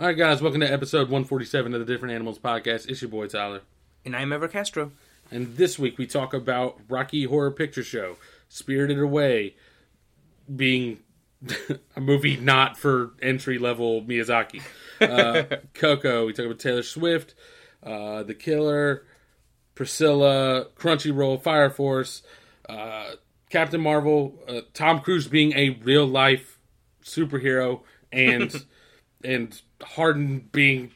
[0.00, 2.88] All right, guys, welcome to episode 147 of the Different Animals Podcast.
[2.88, 3.62] It's your boy Tyler.
[4.04, 4.92] And I'm Ever Castro.
[5.32, 8.14] And this week we talk about Rocky Horror Picture Show,
[8.48, 9.56] Spirited Away,
[10.54, 11.00] being
[11.96, 14.62] a movie not for entry level Miyazaki.
[15.00, 17.34] Uh, Coco, we talk about Taylor Swift,
[17.82, 19.04] uh, The Killer,
[19.74, 22.22] Priscilla, Crunchyroll, Fire Force,
[22.68, 23.14] uh,
[23.50, 26.60] Captain Marvel, uh, Tom Cruise being a real life
[27.02, 27.80] superhero,
[28.12, 28.64] and
[29.24, 30.92] and Harden being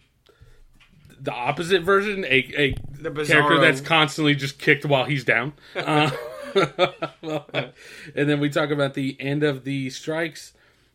[1.21, 5.55] the opposite version, a, a The character that's constantly just kicked while he's down.
[5.75, 6.11] Uh,
[8.15, 10.53] and then we talk about the end of the strikes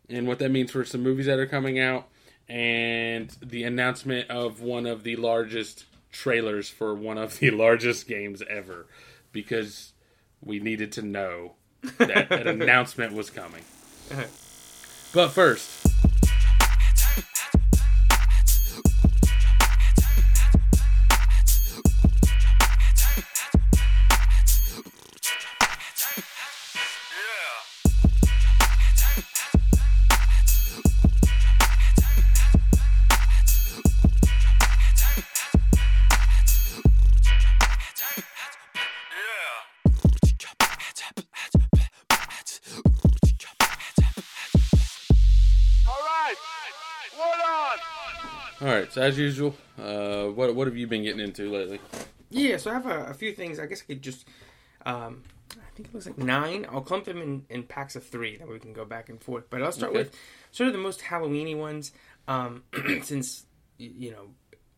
[0.08, 2.08] and what that means for some movies that are coming out,
[2.48, 8.44] and the announcement of one of the largest trailers for one of the largest games
[8.48, 8.86] ever,
[9.32, 9.94] because
[10.44, 11.54] we needed to know
[11.98, 13.64] that an announcement was coming.
[15.14, 15.88] But first.
[48.98, 51.80] So as usual, uh, what what have you been getting into lately?
[52.32, 53.60] Yeah, so I have a, a few things.
[53.60, 54.28] I guess I could just,
[54.88, 56.66] um, I think it looks like nine.
[56.72, 59.52] I'll clump them in, in packs of three, that we can go back and forth.
[59.52, 60.00] But I'll start Okay.
[60.00, 60.16] with
[60.52, 61.92] sort of the most Halloweeny ones,
[62.28, 62.64] um,
[63.04, 63.46] since
[63.80, 64.30] y- you know,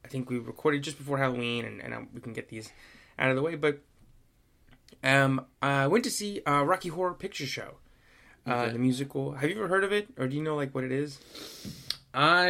[0.04, 2.74] I think we recorded just before Halloween, and, and uh, we can get these
[3.18, 3.56] out of the way.
[3.56, 3.80] But
[5.02, 7.76] um, I went to see uh, Rocky Horror Picture Show,
[8.46, 8.74] uh, Okay.
[8.74, 9.32] the musical.
[9.32, 11.18] Have you ever heard of it, or do you know like what it is?
[12.14, 12.50] I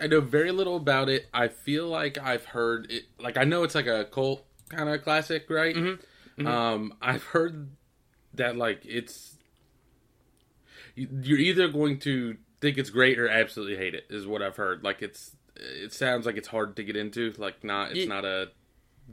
[0.00, 1.26] I know very little about it.
[1.32, 3.04] I feel like I've heard it.
[3.20, 5.74] Like I know it's like a cult kind of classic, right?
[5.76, 5.98] Mhm.
[6.46, 7.70] Um, I've heard
[8.34, 9.36] that like it's
[10.94, 14.06] you- you're either going to think it's great or absolutely hate it.
[14.10, 14.82] Is what I've heard.
[14.82, 17.32] Like it's it sounds like it's hard to get into.
[17.38, 18.50] Like not it's not a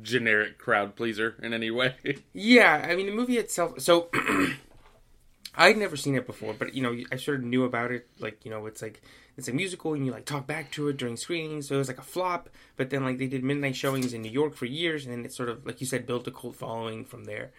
[0.01, 1.95] generic crowd pleaser in any way.
[2.33, 3.79] Yeah, I mean the movie itself.
[3.81, 4.09] So
[5.55, 8.07] I'd never seen it before, but you know I sort of knew about it.
[8.19, 9.01] Like you know it's like
[9.37, 11.67] it's a musical and you like talk back to it during screenings.
[11.67, 12.49] So it was like a flop.
[12.77, 15.33] But then like they did midnight showings in New York for years, and then it
[15.33, 17.51] sort of like you said built a cult following from there.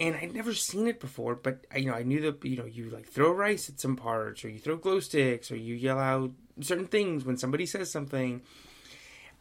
[0.00, 2.64] And I'd never seen it before, but I- you know I knew that you know
[2.64, 5.98] you like throw rice at some parts, or you throw glow sticks, or you yell
[5.98, 8.42] out certain things when somebody says something.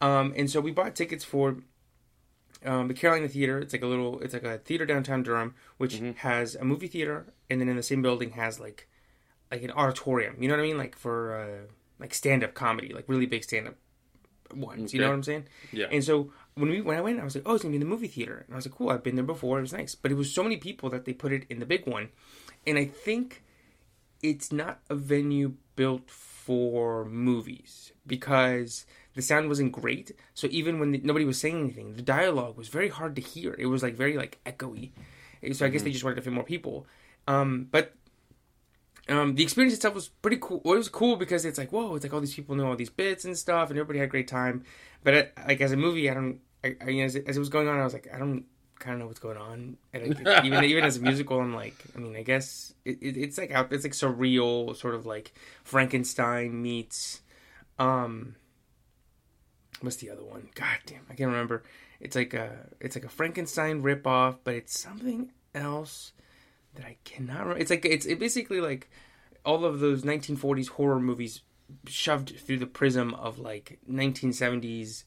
[0.01, 1.57] Um, and so we bought tickets for
[2.66, 3.59] um, the Carolina Theater.
[3.59, 7.33] It's like a little, it's like a theater downtown Durham, which has a movie theater,
[7.50, 8.88] and then in the same building has like,
[9.53, 10.36] like an auditorium.
[10.40, 10.78] You know what I mean?
[10.78, 13.75] Like for uh, like stand up comedy, like really big stand up
[14.53, 14.94] ones.
[14.94, 15.46] You know what I'm saying?
[15.72, 15.88] Yeah.
[15.91, 17.81] And so when we when I went, I was like, oh, it's gonna be in
[17.81, 18.90] the movie theater, and I was like, cool.
[18.90, 19.59] I've been there before.
[19.59, 21.66] It was nice, but it was so many people that they put it in the
[21.66, 22.09] big one,
[22.66, 23.44] and I think
[24.22, 30.12] it's not a venue built for movies because the sound wasn't great.
[30.34, 33.56] So even when nobody was saying anything, the dialogue was very hard to hear.
[33.59, 34.92] It was like very like echoey.
[35.53, 36.88] So I guess they just wanted to fit more people.
[37.28, 37.94] Um, but
[39.09, 40.62] um, the experience itself was pretty cool.
[40.64, 42.75] Well, it was cool because it's like whoa, it's like all these people know all
[42.75, 44.64] these bits and stuff, and everybody had a great time.
[45.03, 46.40] But it, like as a movie, I don't.
[46.64, 48.46] I, I as, it, as it was going on, I was like, I don't
[48.80, 49.78] kind of know what's going on.
[49.94, 53.18] And like, even even as a musical, I'm like, I mean, I guess it, it,
[53.18, 53.74] it's like out.
[53.74, 55.34] It's like surreal, sort of like
[55.66, 57.22] Frankenstein meets.
[57.80, 58.36] Um,
[59.81, 60.47] what's the other one?
[60.56, 61.63] God damn, I can't remember.
[62.00, 66.13] It's like a it's like a Frankenstein ripoff, but it's something else
[66.75, 67.59] that I cannot remember.
[67.59, 68.89] It's like it's it basically like
[69.45, 71.41] all of those 1940s horror movies
[71.88, 75.03] shoved through the prism of like 1970s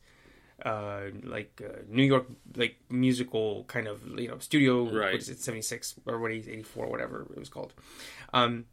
[0.64, 2.26] uh like uh, New York
[2.56, 5.12] like musical kind of you know studio Right.
[5.12, 7.74] what is it 76 or what is 84 whatever it was called
[8.32, 8.64] um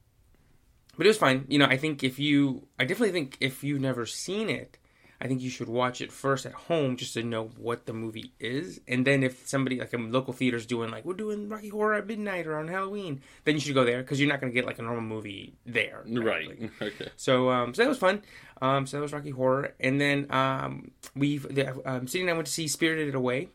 [0.98, 3.82] but it was fine you know I think if you I definitely think if you've
[3.82, 4.78] never seen it
[5.24, 8.34] I think you should watch it first at home just to know what the movie
[8.42, 11.94] is, and then if somebody like a local theater's doing like we're doing Rocky Horror
[11.94, 14.54] at midnight or on Halloween, then you should go there because you're not going to
[14.54, 16.04] get like a normal movie there.
[16.06, 16.70] right.
[16.82, 17.08] Okay.
[17.16, 18.22] so, um, so that was fun.
[18.62, 22.34] Um, so that was Rocky Horror, and then um, we've the, um, City and I
[22.34, 23.48] went to see Spirited Away,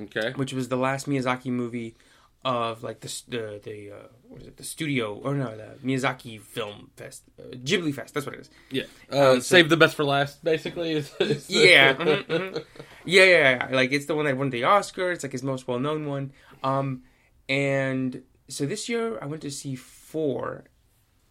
[0.00, 0.30] Okay.
[0.36, 1.96] which was the last Miyazaki movie
[2.44, 6.40] of like the the the uh, what is it the studio or no the Miyazaki
[6.40, 8.50] Film Fest uh, Ghibli Fest that's what it is.
[8.70, 8.84] Yeah.
[9.12, 10.92] Uh, Um, so- save the best for last, basically.
[10.92, 12.64] is- is the- yeah, mhm, mhm.
[13.04, 13.68] yeah, yeah, yeah.
[13.76, 15.10] Like it's the one that won the Oscar.
[15.12, 16.32] It's like his most well known one.
[16.62, 17.02] Um,
[17.48, 20.64] and so this year I went to see four,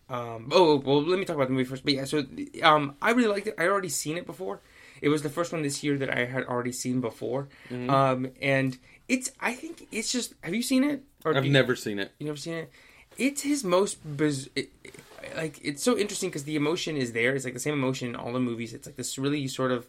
[0.09, 1.83] Um, oh well, let me talk about the movie first.
[1.85, 2.23] But yeah, so
[2.63, 3.55] um, I really liked it.
[3.57, 4.61] I already seen it before.
[5.01, 7.47] It was the first one this year that I had already seen before.
[7.69, 7.89] Mm-hmm.
[7.89, 8.77] Um, and
[9.09, 12.13] it's I think it's just have you seen it or I've you- never seen it.
[12.19, 12.71] you never seen it?
[13.17, 14.95] It's his most biz- it, it-
[15.35, 17.35] like it's so interesting because the emotion is there.
[17.35, 18.73] It's like the same emotion in all the movies.
[18.73, 19.87] It's like this really sort of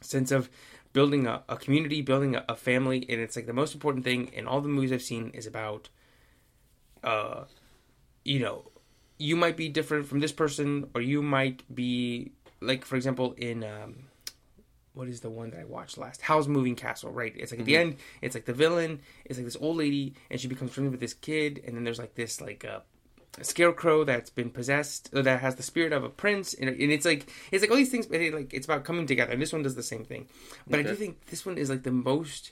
[0.00, 0.48] sense of
[0.92, 4.28] building a, a community, building a, a family, and it's like the most important thing
[4.32, 5.88] in all the movies I've seen is about,
[7.04, 7.44] uh,
[8.24, 8.70] you know,
[9.18, 13.64] you might be different from this person, or you might be like, for example, in
[13.64, 14.07] um,
[14.98, 16.20] what is the one that I watched last?
[16.20, 17.32] Howl's Moving Castle, right?
[17.36, 20.40] It's like at the end, it's like the villain it's like this old lady, and
[20.40, 22.80] she becomes friends with this kid, and then there's like this like uh,
[23.38, 26.92] a scarecrow that's been possessed, or that has the spirit of a prince, and, and
[26.92, 29.30] it's like it's like all these things, but it, like it's about coming together.
[29.30, 30.26] And this one does the same thing,
[30.66, 32.50] but I do think this one is like the most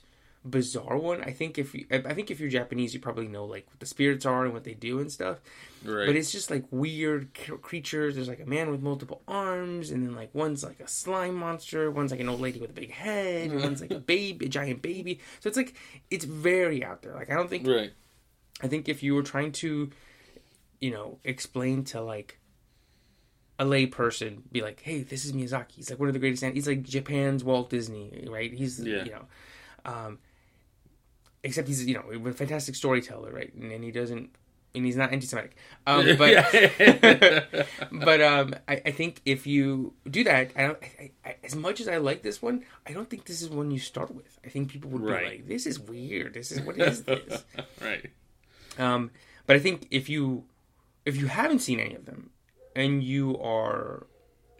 [0.49, 1.21] bizarre one.
[1.23, 3.85] I think if you, I think if you're Japanese, you probably know like what the
[3.85, 5.39] spirits are and what they do and stuff.
[5.85, 6.05] Right.
[6.07, 8.15] But it's just like weird creatures.
[8.15, 11.91] There's like a man with multiple arms, and then like one's like a slime monster,
[11.91, 14.49] one's like an old lady with a big head, and one's like a baby, a
[14.49, 15.19] giant baby.
[15.39, 15.75] So it's like
[16.09, 17.13] it's very out there.
[17.13, 17.91] Like I don't think right.
[18.61, 19.91] I think if you were trying to,
[20.81, 22.39] you know, explain to like
[23.59, 25.71] a lay person, be like, "Hey, this is Miyazaki.
[25.73, 26.43] He's like one of the greatest.
[26.43, 28.53] He's like Japan's Walt Disney, right?
[28.53, 29.03] He's Yeah.
[29.03, 29.25] you know,
[29.85, 30.19] um,
[31.43, 33.53] except he's you know a fantastic storyteller, right?
[33.53, 34.29] And, and he doesn't,
[34.75, 35.55] and he's not anti-Semitic.
[35.85, 37.57] Um, but
[37.91, 40.77] but um, I, I think if you do that, I don't.
[40.99, 43.71] I, I, as much as I like this one, I don't think this is one
[43.71, 44.39] you start with.
[44.45, 45.23] I think people would Right.
[45.23, 46.33] be like, "This is weird.
[46.33, 47.43] This is what is this?"
[47.81, 48.09] right.
[48.77, 49.11] Um,
[49.45, 50.43] but I think if you
[51.05, 52.31] if you haven't seen any of them
[52.75, 54.05] and you are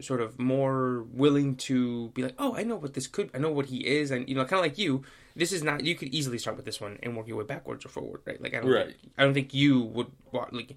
[0.00, 3.50] sort of more willing to be like, oh, I know what this could, I know
[3.50, 5.02] what he is, and you know, kind of like you,
[5.38, 5.84] this is not.
[5.84, 8.40] You could easily start with this one and work your way backwards or forward, right?
[8.42, 8.86] Like I don't, Right.
[8.88, 10.08] think, I don't think you would
[10.52, 10.76] like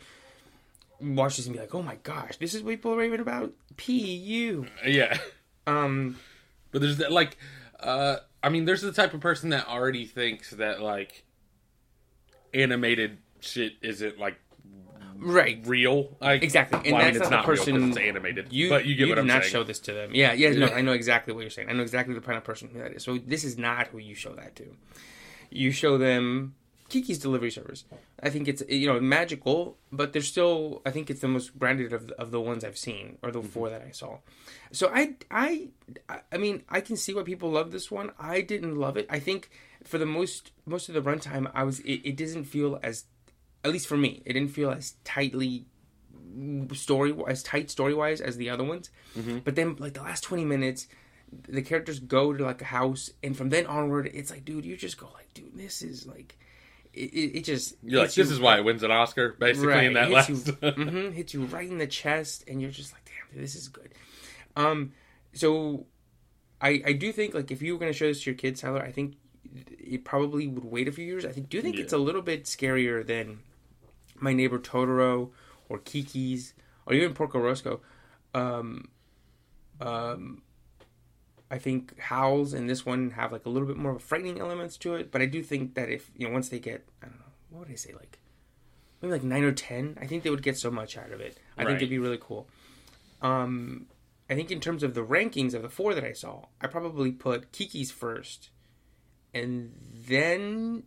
[1.01, 3.51] watch this and be like, oh my gosh, this is what people are raving about.
[3.75, 4.67] P U.
[4.85, 5.17] Yeah.
[5.67, 6.17] Um,
[6.71, 7.37] But there's that like
[7.79, 11.23] uh I mean there's the type of person that already thinks that like
[12.53, 14.37] animated shit isn't like
[15.21, 15.61] right.
[15.65, 16.17] real.
[16.19, 18.51] Like Exactly, and well, I that's mean, it's not the not, real person- it's animated.
[18.51, 19.51] You, but you get what did I'm not saying.
[19.53, 20.11] show this to them.
[20.13, 21.69] Yeah, yeah, no, I know exactly what you're saying.
[21.69, 23.03] I know exactly the kind of person who that is.
[23.03, 24.75] So this is not who you show that to.
[25.49, 26.55] You show them
[26.89, 27.85] Kiki's delivery service.
[28.21, 31.93] I think it's you know magical, but there's still I think it's the most branded
[31.93, 33.47] of the, of the ones I've seen or the Mm-hmm.
[33.49, 34.17] four that I saw.
[34.71, 35.69] So I I
[36.31, 38.11] I mean I can see why people love this one.
[38.19, 39.07] I didn't love it.
[39.09, 39.49] I think
[39.83, 43.05] for the most most of the runtime I was it, it doesn't feel as
[43.63, 45.65] at least for me it didn't feel as tightly
[46.73, 48.89] story as tight story wise as the other ones.
[49.17, 49.39] Mm-hmm.
[49.39, 50.87] But then like the last twenty minutes,
[51.49, 54.77] the characters go to like a house, and from then onward, it's like, dude, you
[54.77, 56.37] just go like, dude, this is like,
[56.93, 59.67] it, it, it just You're like, this you- is why it wins an Oscar, basically,
[59.67, 60.47] right, in that hits last.
[60.47, 63.55] you, mhm, hits you right in the chest, and you're just like, damn, dude, this
[63.55, 63.93] is good.
[64.55, 64.93] Um,
[65.33, 65.85] so
[66.61, 68.81] I I do think like if you were gonna show this to your kids, Tyler,
[68.81, 69.15] I think
[69.79, 71.25] it probably would wait a few years.
[71.25, 71.83] I think do think Yeah.
[71.83, 73.39] it's a little bit scarier than
[74.21, 75.31] My Neighbor Totoro
[75.67, 76.53] or Kiki's
[76.85, 77.81] or even Porco Rosso.
[78.33, 78.89] Um,
[79.79, 80.41] um,
[81.49, 84.39] I think Howls and this one have like a little bit more of a frightening
[84.39, 87.07] elements to it, but I do think that if you know once they get I
[87.07, 88.19] don't know what would I say like
[89.01, 91.37] maybe like nine or ten, I think they would get so much out of it.
[91.57, 92.47] I think it'd be really cool.
[93.21, 93.87] Um,
[94.29, 97.11] I think in terms of the rankings of the four that I saw, I probably
[97.11, 98.49] put Kiki's first,
[99.33, 99.73] and
[100.07, 100.83] then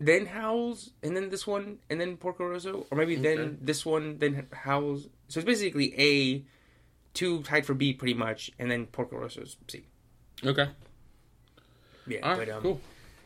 [0.00, 3.36] then Howls, and then this one, and then Porco Rosso, or maybe Okay.
[3.36, 5.08] then this one, then Howls.
[5.28, 6.44] So it's basically A,
[7.14, 9.84] two tied for B pretty much, and then Porco Rosso's C.
[10.44, 10.68] okay.
[12.06, 12.46] Yeah, All right.
[12.46, 12.80] but um, cool.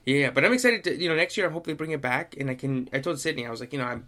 [0.05, 2.35] yeah, but I'm excited to you know next year I hope they bring it back
[2.39, 2.89] and I can.
[2.93, 4.07] I told Sydney I was like you know I'm.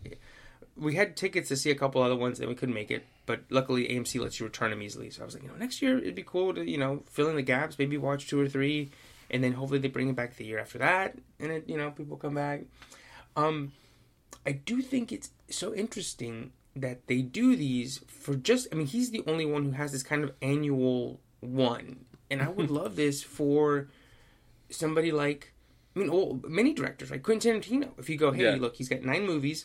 [0.76, 3.40] We had tickets to see a couple other ones and we couldn't make it, but
[3.48, 5.08] luckily AMC lets you return them easily.
[5.08, 7.28] So I was like, you know, next year it'd be cool to you know fill
[7.30, 8.90] in the gaps, maybe watch two or three,
[9.30, 11.90] and then hopefully they bring it back the year after that, and it you know
[11.90, 12.62] people come back.
[13.36, 13.72] Um,
[14.46, 18.68] I do think it's so interesting that they do these for just.
[18.72, 22.48] I mean, he's the only one who has this kind of annual one, and I
[22.48, 23.88] would love this for
[24.70, 25.52] somebody like.
[25.94, 27.88] I mean, well, many directors, like Quentin Tarantino.
[27.98, 28.56] If you go, hey, Yeah.
[28.60, 29.64] look, he's got nine movies.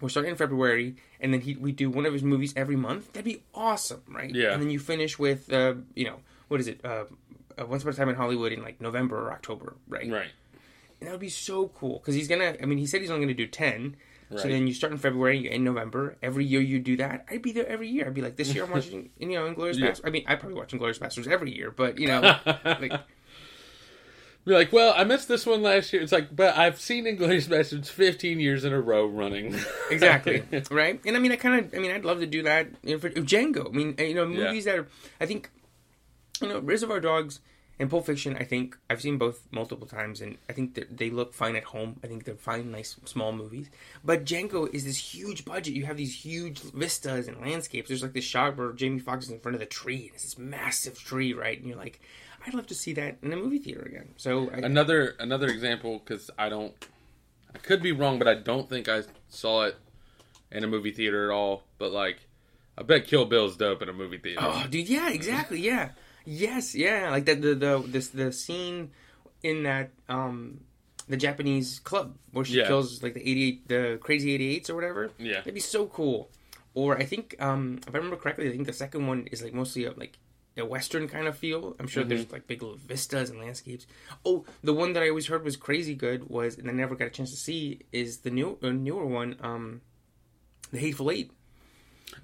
[0.00, 3.12] We're starting in February, and then he we do one of his movies every month.
[3.12, 4.34] That'd be awesome, right?
[4.34, 4.52] Yeah.
[4.52, 6.16] And then you finish with, uh, you know,
[6.48, 6.80] what is it?
[6.84, 7.04] Uh, uh,
[7.58, 10.10] Uh, Once Upon a Time in Hollywood in like November or October, right?
[10.10, 10.30] Right.
[11.00, 12.56] And that would be so cool because he's gonna.
[12.62, 13.96] I mean, he said he's only gonna do ten.
[14.30, 14.40] Right.
[14.40, 16.16] So then you start in February, you end November.
[16.22, 17.24] Every year you do that.
[17.30, 18.06] I'd be there every year.
[18.06, 19.86] I'd be like, this year I'm watching, you know, Inglorious Yeah.
[19.88, 20.06] Bastards.
[20.06, 22.20] I mean, I probably watch Inglourious Basterds every year, but you know,
[22.64, 22.92] like,
[24.44, 26.02] Be like, well, I missed this one last year.
[26.02, 29.58] It's like, but I've seen Inglourious Basterds 15 years in a row running.
[29.90, 32.66] exactly right and i mean i kind of i mean i'd love to do that
[32.82, 34.86] you know, for django i mean uh, you know movies that are
[35.20, 35.48] i think
[36.40, 37.40] you know reservoir dogs
[37.80, 41.32] and pulp fiction i think i've seen both multiple times and i think they look
[41.34, 41.98] fine at home.
[42.02, 43.70] I think they're fine nice small movies.
[44.04, 45.74] But django is this huge budget.
[45.74, 47.88] You have these huge vistas and landscapes.
[47.88, 50.24] There's like this shot where jamie foxx is in front of the tree and it's
[50.24, 51.58] this massive tree right?
[51.58, 52.00] And you're like
[52.46, 54.08] i'd love to see that in a movie theater again.
[54.16, 56.72] So I, another another example because I don't,
[57.54, 59.76] I could be wrong, but I don't think I saw it
[60.50, 61.64] in a movie theater at all.
[61.78, 62.18] But like,
[62.76, 64.40] I bet Kill Bill's dope in a movie theater.
[64.42, 65.90] Oh, dude, yeah, exactly, yeah,
[66.28, 68.90] yes, yeah, like that the the this the scene
[69.42, 70.60] in that um
[71.08, 72.66] the Japanese club where she Yeah.
[72.68, 75.10] kills like the eighty eight the crazy eighty eights or whatever.
[75.16, 75.40] Yeah.
[75.40, 76.28] that'd be so cool.
[76.74, 79.54] Or I think um if I remember correctly, I think the second one is like
[79.54, 80.18] mostly a, like
[80.58, 81.76] a western kind of feel.
[81.78, 83.86] I'm sure there's like big little vistas and landscapes.
[84.26, 87.06] Oh, the one that I always heard was crazy good was and I never got
[87.06, 89.80] a chance to see is the new uh, newer one um
[90.70, 91.30] the Hateful Eight.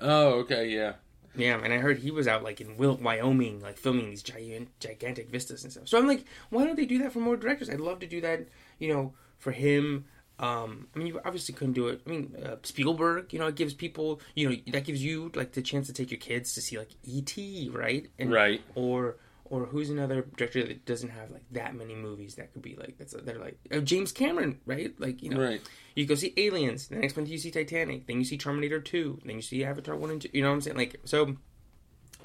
[0.00, 0.94] Oh, okay, yeah.
[1.36, 5.30] Yeah, and I heard he was out like in Wyoming, like filming these giant, gigantic
[5.30, 5.88] vistas and stuff.
[5.88, 7.68] So I'm like, why don't they do that for more directors?
[7.68, 8.46] I'd love to do that,
[8.78, 10.04] you know, for him.
[10.38, 12.00] Um, I mean, you obviously couldn't do it.
[12.06, 15.52] I mean, uh, Spielberg, you know, it gives people, you know, that gives you like
[15.52, 17.70] the chance to take your kids to see like E.T.
[17.72, 18.08] right?
[18.18, 18.60] And, Right.
[18.74, 22.76] Or or who's another director that doesn't have like that many movies that could be
[22.76, 24.92] like that's they're like uh, James Cameron, right?
[24.98, 25.60] Like you know, Right.
[25.94, 26.88] you go see Aliens.
[26.88, 28.06] The next one you see Titanic.
[28.06, 29.20] Then you see Terminator Two.
[29.24, 30.30] Then you see Avatar One and Two.
[30.32, 30.76] You know what I'm saying?
[30.76, 31.36] Like so,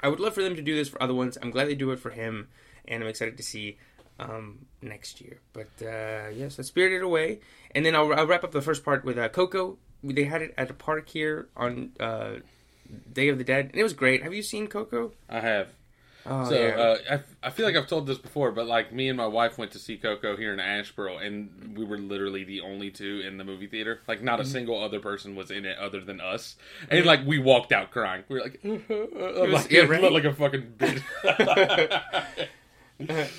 [0.02, 1.36] I would love for them to do this for other ones.
[1.42, 2.48] I'm glad they do it for him,
[2.88, 3.76] and I'm excited to see
[4.18, 5.40] um, next year.
[5.52, 7.40] But uh, yes, let's Spirited Away,
[7.74, 9.76] and then I'll, I'll wrap up the first part with uh, Coco.
[10.02, 12.36] They had it at a park here on uh,
[13.12, 14.22] Day of the Dead, and it was great.
[14.22, 15.12] Have you seen Coco?
[15.28, 15.68] I have.
[16.26, 16.98] Oh, So uh,
[17.42, 19.72] I, I feel like I've told this before, but like me and my wife went
[19.72, 23.44] to see Coco here in Asheboro, and we were literally the only two in the
[23.44, 24.00] movie theater.
[24.06, 24.44] Like not a Mm-hmm.
[24.44, 26.56] single other person was in it other than us,
[26.90, 28.24] and like we walked out crying.
[28.28, 30.12] We were like, like yeah, it right?
[30.12, 31.02] like a fucking bitch.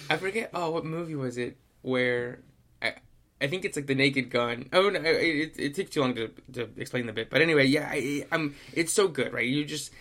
[0.09, 0.49] I forget.
[0.53, 1.57] Oh, what movie was it?
[1.83, 2.39] Where
[2.81, 2.93] I,
[3.39, 4.69] I think it's like the Naked Gun.
[4.73, 7.29] Oh no, it, it takes too long to, to explain the bit.
[7.29, 8.55] But anyway, yeah, I, I'm.
[8.73, 9.47] It's so good, right?
[9.47, 9.91] You just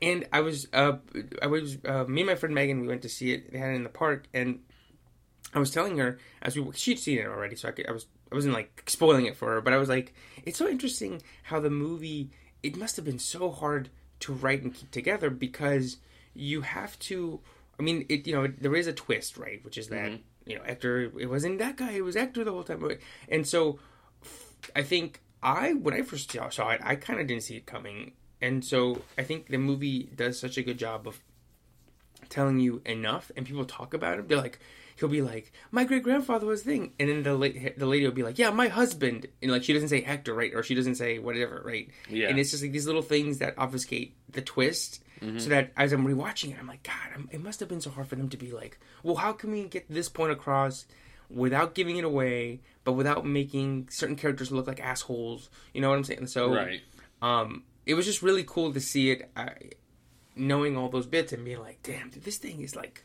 [0.00, 0.98] and I was, uh,
[1.42, 3.52] I was, uh, me and my friend Megan, we went to see it.
[3.52, 4.60] They had it in the park, and
[5.54, 8.06] I was telling her as we she'd seen it already, so I could, I was,
[8.30, 10.14] I wasn't like spoiling it for her, but I was like,
[10.44, 12.30] it's so interesting how the movie.
[12.60, 13.88] It must have been so hard
[14.20, 15.98] to write and keep together because
[16.34, 17.40] you have to.
[17.78, 19.64] I mean, it you know there is a twist, right?
[19.64, 20.12] Which is that
[20.44, 22.88] you know Hector it wasn't that guy; it was Hector the whole time.
[23.28, 23.78] And so,
[24.74, 28.12] I think I when I first saw it, I kind of didn't see it coming,
[28.40, 31.20] and so I think the movie does such a good job of
[32.28, 34.26] telling you enough, and people talk about him.
[34.26, 34.58] They're like,
[34.96, 38.12] he'll be like, "My great grandfather was thing," and then the la- the lady will
[38.12, 40.96] be like, "Yeah, my husband," and like she doesn't say Hector, right, or she doesn't
[40.96, 41.88] say whatever, right?
[42.08, 42.28] Yeah.
[42.28, 45.02] And it's just like these little things that obfuscate the twist.
[45.38, 47.90] So that as I'm rewatching it, I'm like, God, I'm, it must have been so
[47.90, 50.86] hard for them to be like, well, how can we get this point across
[51.28, 55.50] without giving it away, but without making certain characters look like assholes?
[55.74, 56.28] You know what I'm saying?
[56.28, 56.80] So, right.
[57.20, 59.54] um, it was just really cool to see it, I,
[60.36, 63.02] knowing all those bits and being like, damn, dude, this thing is like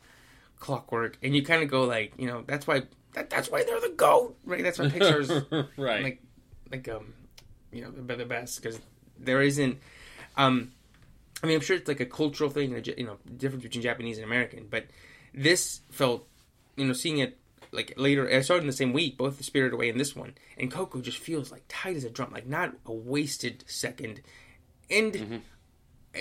[0.60, 1.16] clockwork.
[1.22, 2.82] And you kind of go like, you know, that's why
[3.14, 4.62] that, that's why they're the goat, right?
[4.62, 6.02] That's why Pixar's right.
[6.02, 6.22] like
[6.70, 7.14] like um
[7.72, 8.78] you know they're the best because
[9.18, 9.78] there isn't
[10.36, 10.72] um
[11.42, 14.24] I mean I'm sure it's like a cultural thing you know difference between Japanese and
[14.24, 14.86] American but
[15.32, 16.26] this felt
[16.76, 17.38] you know seeing it
[17.72, 20.14] like later I saw it in the same week both the Spirited Away and this
[20.14, 24.20] one and Coco just feels like tight as a drum like not a wasted second
[24.90, 25.36] and Mm-hmm.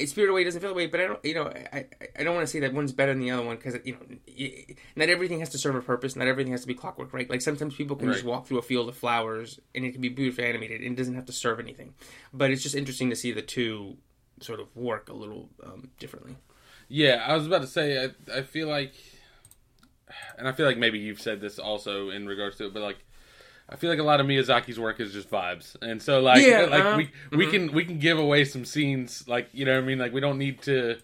[0.08, 1.86] Spirited Away doesn't feel that way, but I don't, you know, I,
[2.18, 4.66] I- don't want to say that one's better than the other one because you know,
[4.96, 6.16] not everything has to serve a purpose.
[6.16, 7.30] Not everything has to be clockwork, right?
[7.30, 10.10] Like sometimes people can just walk through a field of flowers and it can be
[10.10, 11.94] beautifully animated and it doesn't have to serve anything.
[12.34, 13.98] But it's just interesting to see the two
[14.42, 16.38] sort of work a little um, differently.
[16.88, 18.04] Yeah, I was about to say.
[18.06, 18.94] I, I feel like,
[20.40, 22.98] and I feel like maybe you've said this also in regards to it, but like,
[23.74, 26.68] I feel like a lot of Miyazaki's work is just vibes, and so like, Yeah,
[26.70, 26.98] like uh-huh.
[27.32, 29.98] we we can we can give away some scenes, like you know what I mean.
[29.98, 30.98] Like we don't need to.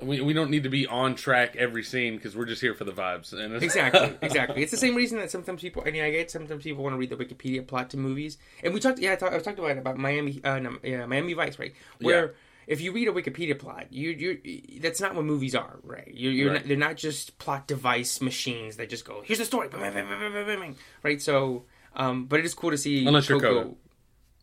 [0.00, 2.82] We, we don't need to be on track every scene because we're just here for
[2.82, 3.32] the vibes.
[3.32, 4.60] And Exactly, exactly.
[4.60, 6.98] It's the same reason that sometimes people, I mean, I get sometimes people want to
[6.98, 9.70] read the Wikipedia plot to movies, and we talked, yeah, I, talked, I talked about
[9.70, 11.72] it about Miami, uh, no, yeah, Miami Vice, right?
[12.00, 12.32] Where Yeah.
[12.66, 16.10] If you read a Wikipedia plot, you you that's not what movies are, right?
[16.14, 16.60] You're, you're Right.
[16.62, 19.92] Not, they're not just plot device machines that just go, here's the story, bang, bang,
[19.94, 21.20] bang, bang, bang, bang, bang," right?
[21.20, 21.64] So,
[21.96, 23.76] um, but it is cool to see Unless you're Coco.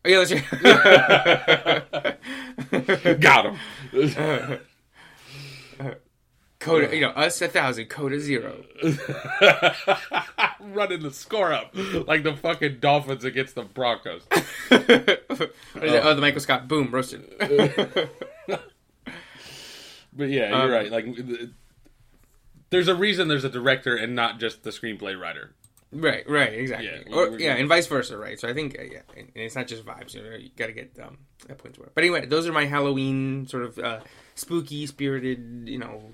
[0.05, 0.31] Oh, yeah, unless
[3.03, 3.57] you're Got
[3.91, 4.59] him.
[6.59, 8.63] Coda, you know, us a thousand, Coda zero.
[10.61, 11.73] Running the score up
[12.07, 14.23] like the fucking Dolphins against the Broncos.
[14.71, 15.23] It?
[16.03, 17.23] Oh, the Michael Scott, boom, roasted.
[20.11, 20.91] But yeah, you're Um, right.
[20.91, 21.05] Like,
[22.71, 25.51] there's a reason there's a director and not just the screenplay writer.
[25.93, 26.89] right, right, exactly.
[27.07, 28.37] Yeah, or, yeah, and vice versa, right?
[28.39, 30.15] So I think, uh, yeah, and, and it's not just vibes.
[30.15, 31.91] You, know, you got to get um, that point to work.
[31.95, 33.99] But anyway, those are my Halloween sort of uh,
[34.35, 36.11] spooky, spirited, you know,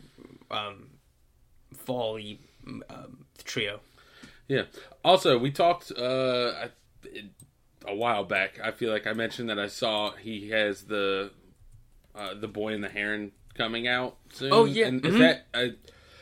[0.52, 0.90] um,
[1.76, 2.38] fall-y
[2.90, 3.80] um, trio.
[4.48, 4.64] Yeah.
[5.04, 6.70] Also, we talked uh, I-
[7.88, 8.60] a while back.
[8.64, 11.32] I feel like I mentioned that I saw he has the
[12.16, 14.54] uh, the boy and the heron coming out soon.
[14.54, 14.88] Oh, yeah.
[14.88, 15.20] And is Mhm.
[15.20, 15.74] that I,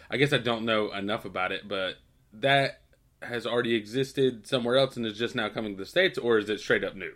[0.10, 1.96] I guess I don't know enough about it, but
[2.34, 2.82] that
[3.22, 6.50] has already existed somewhere else and is just now coming to the states, or is
[6.50, 7.14] it straight up new?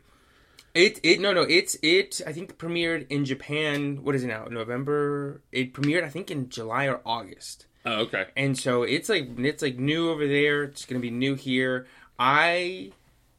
[0.78, 4.04] It it no no it's it I think premiered in Japan.
[4.04, 4.46] What is it now?
[4.46, 5.42] November.
[5.52, 7.66] It premiered I think in July or August.
[7.86, 8.26] Oh, okay.
[8.36, 11.88] and so it's like it's like new over there it's gonna be new here
[12.20, 12.92] i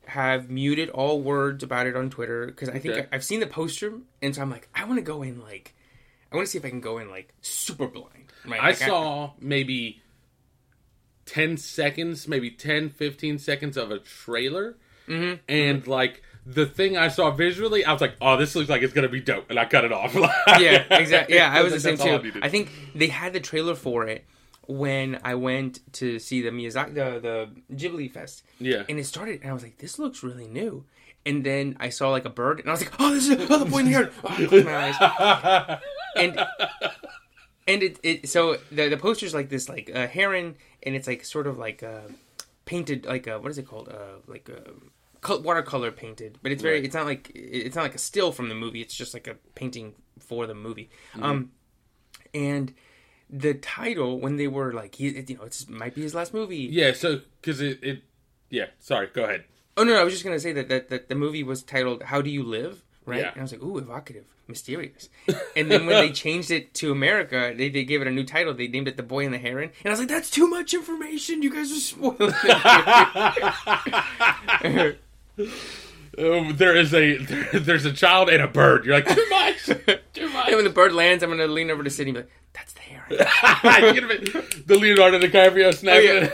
[0.07, 3.07] have muted all words about it on twitter because i think Okay.
[3.13, 3.93] I, have seen the poster
[4.23, 5.75] and so i'm like i want to go in like
[6.33, 8.77] i want to see if i can go in like super blind right I Like,
[8.79, 10.01] saw maybe
[11.27, 14.77] 10 seconds, maybe 10, 15 seconds of a trailer.
[15.07, 15.41] Mm-hmm.
[15.49, 18.95] And like the thing I saw visually, I was like, oh, this looks like it's
[18.95, 19.51] going to be dope.
[19.51, 20.15] And I cut it off.
[20.59, 23.41] yeah exactly yeah i was the same all I too i think they had the
[23.41, 24.25] trailer for it
[24.67, 28.85] when i went to see the miyazaki the, the ghibli fest Yeah.
[28.89, 30.85] and it started and i was like this looks really new
[31.27, 33.59] and then I saw like a bird, and I was like, "Oh, this is oh,
[33.59, 35.79] the boy in the hair." Oh, I closed my eyes.
[36.17, 36.47] and
[37.67, 41.25] and it, it so the the poster's like this like a heron and it's like
[41.25, 42.01] sort of like uh
[42.65, 44.75] painted like a what is it called uh like a col-
[45.29, 46.85] watercolor painted but it's very Right.
[46.85, 49.35] it's not like it's not like a still from the movie it's just like a
[49.55, 51.51] painting for the movie um
[52.35, 52.75] and
[53.31, 56.33] the title when they were like he, it, you know it's might be his last
[56.33, 58.03] movie yeah, so, because it, it,
[58.51, 59.45] yeah, sorry, go ahead.
[59.77, 62.03] oh no, no i was just gonna say that, that that the movie was titled
[62.05, 63.31] how do you live right Yeah.
[63.33, 65.11] and i was like ooh evocative mysterious
[65.57, 68.55] and then when they changed it to america they, they gave it a new title
[68.55, 70.73] they named it the boy and the heron and i was like that's too much
[70.73, 72.33] information you guys are spoiling
[74.65, 74.99] it
[76.19, 78.85] Um, there is a, there, there's a child and a bird.
[78.85, 79.65] You're like, too much,
[80.13, 80.49] too much.
[80.49, 82.73] and when the bird lands i'm gonna lean over to Sydney and be like that's
[82.73, 83.09] the heron
[84.09, 85.97] be- the Leonardo DiCaprio snap.
[85.97, 86.31] Oh, yeah.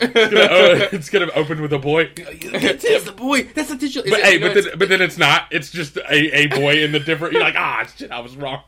[0.00, 2.10] it's, gonna, oh, it's gonna open with a boy.
[2.16, 5.46] that's the boy that's the digital But it- hey, but then, but then it's not.
[5.52, 7.32] It's just a, a boy in the different.
[7.34, 8.62] You're like, ah, shit, I was wrong.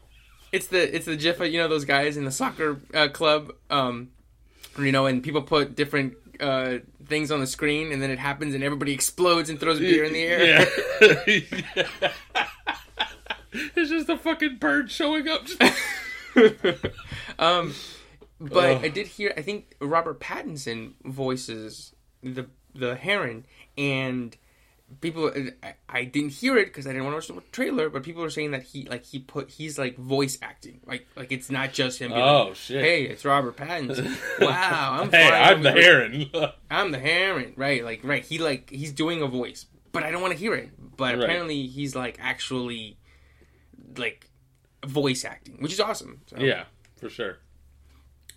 [0.53, 4.11] It's the it's the gif you know those guys in the soccer uh, club, um,
[4.79, 8.55] you know, and people put different uh, things on the screen, and then it happens,
[8.55, 10.67] and everybody explodes and throws beer in the air.
[11.01, 12.13] Yeah.
[13.77, 15.47] it's just a fucking bird showing up.
[17.39, 17.75] um,
[18.41, 18.85] but Ugh.
[18.85, 19.33] I did hear.
[19.37, 23.47] I think Robert Pattinson voices the the heron,
[23.79, 24.37] and
[25.01, 25.33] people.
[25.89, 27.89] I, didn't hear it because I didn't want to watch the trailer.
[27.89, 31.33] But people are saying that he like he put he's like voice acting, like like
[31.33, 32.11] it's not just him.
[32.11, 32.83] being like, Oh shit!
[32.85, 34.17] Hey, it's Robert Pattinson.
[34.41, 36.31] Wow, I'm Hey, I'm the heron.
[36.71, 37.83] I'm the heron, right?
[37.85, 38.25] Like, right.
[38.25, 40.71] He like he's doing a voice, but I don't want to hear it.
[40.97, 41.25] But Right.
[41.25, 42.97] apparently, he's like actually
[43.97, 44.29] like
[44.87, 46.21] voice acting, which is awesome.
[46.27, 46.37] So.
[46.39, 46.65] yeah,
[46.97, 47.39] for sure.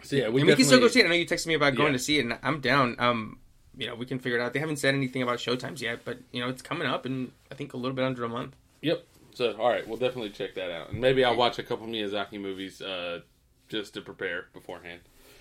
[0.03, 1.05] So yeah, we and we can still go see it.
[1.05, 1.97] I know you texted me about going Yeah.
[1.97, 2.95] to see it, and I'm down.
[2.99, 3.39] Um,
[3.79, 4.53] you know, we can figure it out.
[4.53, 7.55] They haven't said anything about showtimes yet, but you know, it's coming up in I
[7.55, 8.55] think a little bit under a month.
[8.81, 9.03] Yep.
[9.33, 12.39] So all right, we'll definitely check that out, and maybe I'll watch a couple Miyazaki
[12.39, 13.21] movies uh,
[13.69, 14.99] just to prepare beforehand.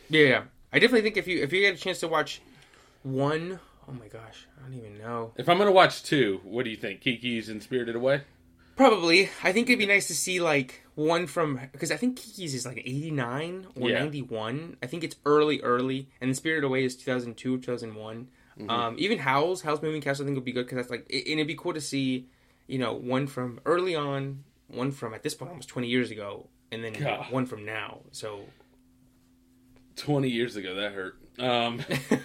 [0.09, 0.42] Yeah, yeah.
[0.72, 2.40] I definitely think if you if you get a chance to watch
[3.03, 5.33] one, oh my gosh, I don't even know.
[5.37, 7.01] If I'm gonna watch two, what do you think?
[7.01, 8.22] Kiki's and Spirited Away.
[8.77, 9.31] Probably.
[9.42, 12.66] I think it'd be nice to see like one from because I think Kiki's is
[12.66, 14.00] like eighty nine or Yeah.
[14.00, 14.76] ninety one.
[14.82, 18.28] I think it's early, early, and Spirited Away is two thousand two, two thousand one.
[18.58, 18.68] Mm-hmm.
[18.68, 21.26] Um, even Howl's Howl's Moving Castle I think would be good because that's like it,
[21.26, 22.26] and it'd be cool to see,
[22.66, 26.48] you know, one from early on, one from at this point almost twenty years ago,
[26.72, 27.30] and then God.
[27.30, 28.00] one from now.
[28.11, 28.40] So
[29.96, 31.16] Twenty years ago, that hurt.
[31.38, 31.80] Um,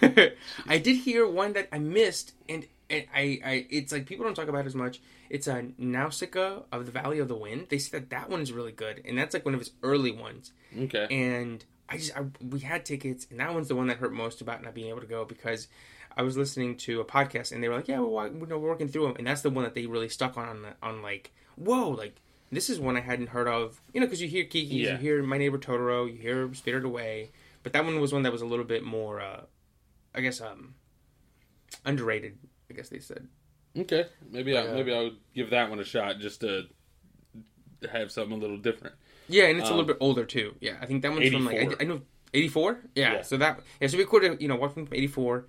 [0.68, 4.34] I did hear one that I missed, and, and I, I, it's like people don't
[4.34, 5.00] talk about it as much.
[5.30, 7.66] It's a Nausicaa of the Valley of the Wind.
[7.70, 10.10] They said that that one is really good, and that's like one of his early
[10.12, 10.52] ones.
[10.78, 11.06] okay.
[11.10, 14.40] And I just, I, we had tickets, and that one's the one that hurt most
[14.40, 15.68] about not being able to go because
[16.16, 18.58] I was listening to a podcast, and they were like, "Yeah, we're, wa- you know,
[18.58, 20.74] we're working through them," and that's the one that they really stuck on, on, the,
[20.82, 22.16] on like, whoa, like
[22.52, 24.92] this is one I hadn't heard of, you know, because you hear Kiki, Yeah.
[24.92, 27.32] you hear My Neighbor Totoro, you hear Spirited Away,
[27.64, 29.40] but that one was one that was a little bit more, uh,
[30.14, 30.74] I guess, um,
[31.84, 32.38] underrated.
[32.74, 33.28] I guess they said.
[33.76, 34.74] Okay, maybe I Yeah.
[34.74, 36.64] maybe I'll give that one a shot just to
[37.90, 38.94] have something a little different.
[39.28, 40.54] Yeah, and it's a Um, little bit older too.
[40.60, 42.80] Yeah, I think that one's from like I, I know eighty four.
[42.94, 43.22] Yeah, Yeah.
[43.22, 45.46] so that yeah, so cool to you know watch from eighty four,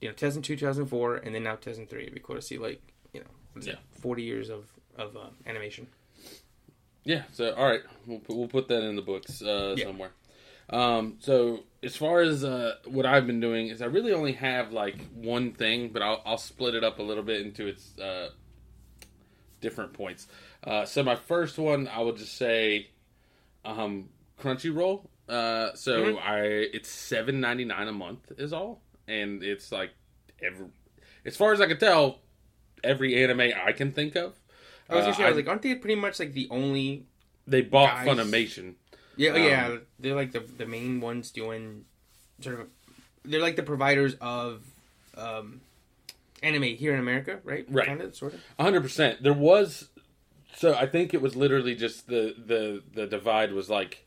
[0.00, 2.02] you know, two thousand two, two thousand four, and then now two thousand three.
[2.02, 2.82] It'd be cool to see like
[3.12, 4.00] you know what's it, Yeah.
[4.00, 5.86] forty years of of uh, animation.
[7.04, 7.22] Yeah.
[7.32, 9.84] So all right, we'll put, we'll put that in the books uh, Yeah.
[9.86, 10.12] somewhere.
[10.70, 14.72] Um, so as far as uh, what I've been doing is I really only have
[14.72, 18.30] like one thing, but I'll, I'll split it up a little bit into its uh,
[19.60, 20.26] different points.
[20.62, 22.88] Uh, so my first one, I would just say
[23.64, 24.08] um,
[24.40, 25.06] Crunchyroll.
[25.28, 26.20] Uh, so Mhm.
[26.22, 29.90] I it's seven ninety nine a month is all, and it's like
[30.42, 30.66] every
[31.24, 32.18] as far as I can tell,
[32.82, 34.34] every anime I can think of.
[34.90, 37.06] I was Uh, gonna say, I was like, aren't they pretty much like the only?
[37.46, 38.08] They bought Guys.
[38.08, 38.74] Funimation.
[39.16, 41.84] Yeah, oh, Um, yeah, they're like the the main ones doing
[42.40, 42.68] sort of.
[43.24, 44.62] They're like the providers of
[45.16, 45.60] um,
[46.42, 47.66] anime here in America, right?
[47.68, 47.86] Right.
[47.86, 48.40] Kind of, sort of.
[48.58, 49.22] hundred percent.
[49.22, 49.88] There was,
[50.56, 54.06] so I think it was literally just the the the divide was like,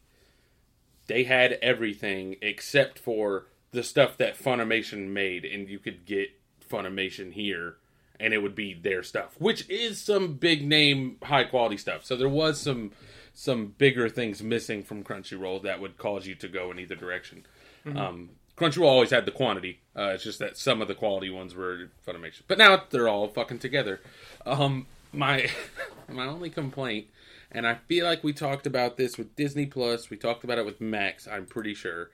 [1.07, 6.29] they had everything except for the stuff that Funimation made, and you could get
[6.69, 7.77] Funimation here,
[8.19, 12.05] and it would be their stuff, which is some big name, high quality stuff.
[12.05, 12.91] So there was some
[13.39, 17.45] some bigger things missing from Crunchyroll that would cause you to go in either direction.
[17.85, 19.79] Um, Crunchyroll always had the quantity.
[19.95, 23.27] Uh, it's just that some of the quality ones were Funimation, but now they're all
[23.27, 24.01] fucking together.
[24.43, 25.51] Um, my
[26.09, 27.09] my only complaint,
[27.51, 30.09] and I feel like we talked about this with Disney Plus.
[30.09, 31.27] We talked about it with Max.
[31.27, 32.09] I'm pretty sure,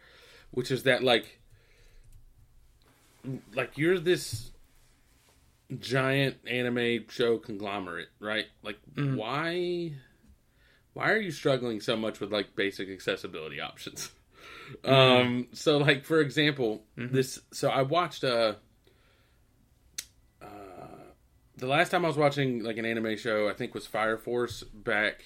[0.52, 1.40] which is that like,
[3.56, 4.52] like you're this
[5.80, 8.48] giant anime show conglomerate, right?
[8.62, 9.94] Like, why?
[10.94, 14.12] Why are you struggling so much with like basic accessibility options?
[14.86, 18.54] Um, so like for example, this so I watched uh
[20.42, 20.46] uh
[21.58, 24.64] the last time I was watching like an anime show, I think was Fire Force
[24.64, 25.22] back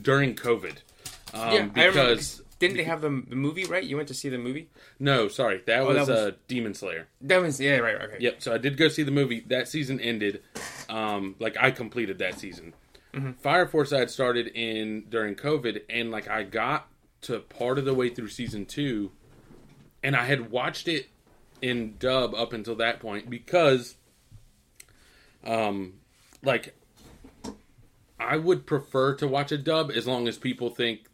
[0.00, 0.76] during COVID.
[1.34, 1.50] Um, yeah, I
[1.86, 1.90] remember.
[1.92, 3.82] because Didn't they have the, the movie right?
[3.84, 4.68] You went to see the movie.
[4.98, 7.06] no, sorry, that Oh, was, that was- uh Demon Slayer.
[7.22, 8.16] That was yeah, right, okay.
[8.20, 8.42] Yep.
[8.42, 9.40] So I did go see the movie.
[9.48, 10.42] That season ended.
[10.88, 12.74] Um, like I completed that season.
[13.40, 16.88] Fire Force I had started in during COVID, and like I got
[17.22, 19.10] to part of the way through season two,
[20.02, 21.08] and I had watched it
[21.62, 23.94] in dub up until that point because,
[25.44, 25.94] um,
[26.42, 26.74] like
[28.18, 31.06] I would prefer to watch a dub as long as people think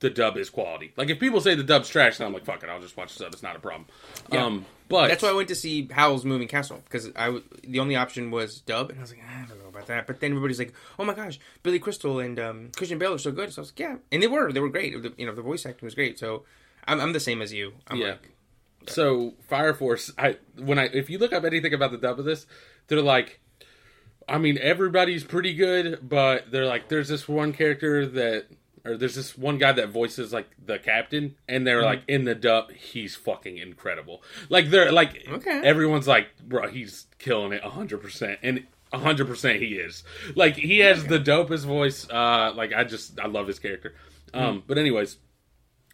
[0.00, 0.92] the dub is quality.
[0.96, 3.16] Like if people say the dub's trash, then I'm like, fuck it, I'll just watch
[3.16, 3.32] the dub.
[3.32, 3.86] It's not a problem.
[4.30, 4.44] Yeah.
[4.44, 7.80] Um, but That's why I went to see Howl's Moving Castle because I w- the
[7.80, 10.06] only option was dub, and I was like, I don't know about that.
[10.06, 13.30] But then everybody's like, Oh my gosh, Billy Crystal and um, Christian Bale are so
[13.32, 13.52] good.
[13.52, 15.00] So I was like, Yeah, and they were, they were great.
[15.02, 16.18] The, you know, the voice acting was great.
[16.18, 16.44] So
[16.88, 17.72] I'm, I'm the same as you.
[17.88, 18.10] I'm Yeah.
[18.10, 18.30] like,
[18.88, 22.24] So Fire Force, I when I if you look up anything about the dub of
[22.24, 22.46] this,
[22.88, 23.40] they're like,
[24.28, 28.46] I mean everybody's pretty good, but they're like there's this one character that
[28.84, 32.36] or there's this one guy that voices like the captain, and they're like in the
[32.36, 34.22] dub he's fucking incredible.
[34.48, 35.60] Like they're like Okay.
[35.64, 38.66] everyone's like bro he's killing it hundred percent and.
[38.92, 40.04] Hundred percent, he is.
[40.34, 42.08] Like he has the dopest voice.
[42.08, 43.94] Uh, like I just I love his character.
[44.34, 45.16] Um, but anyways,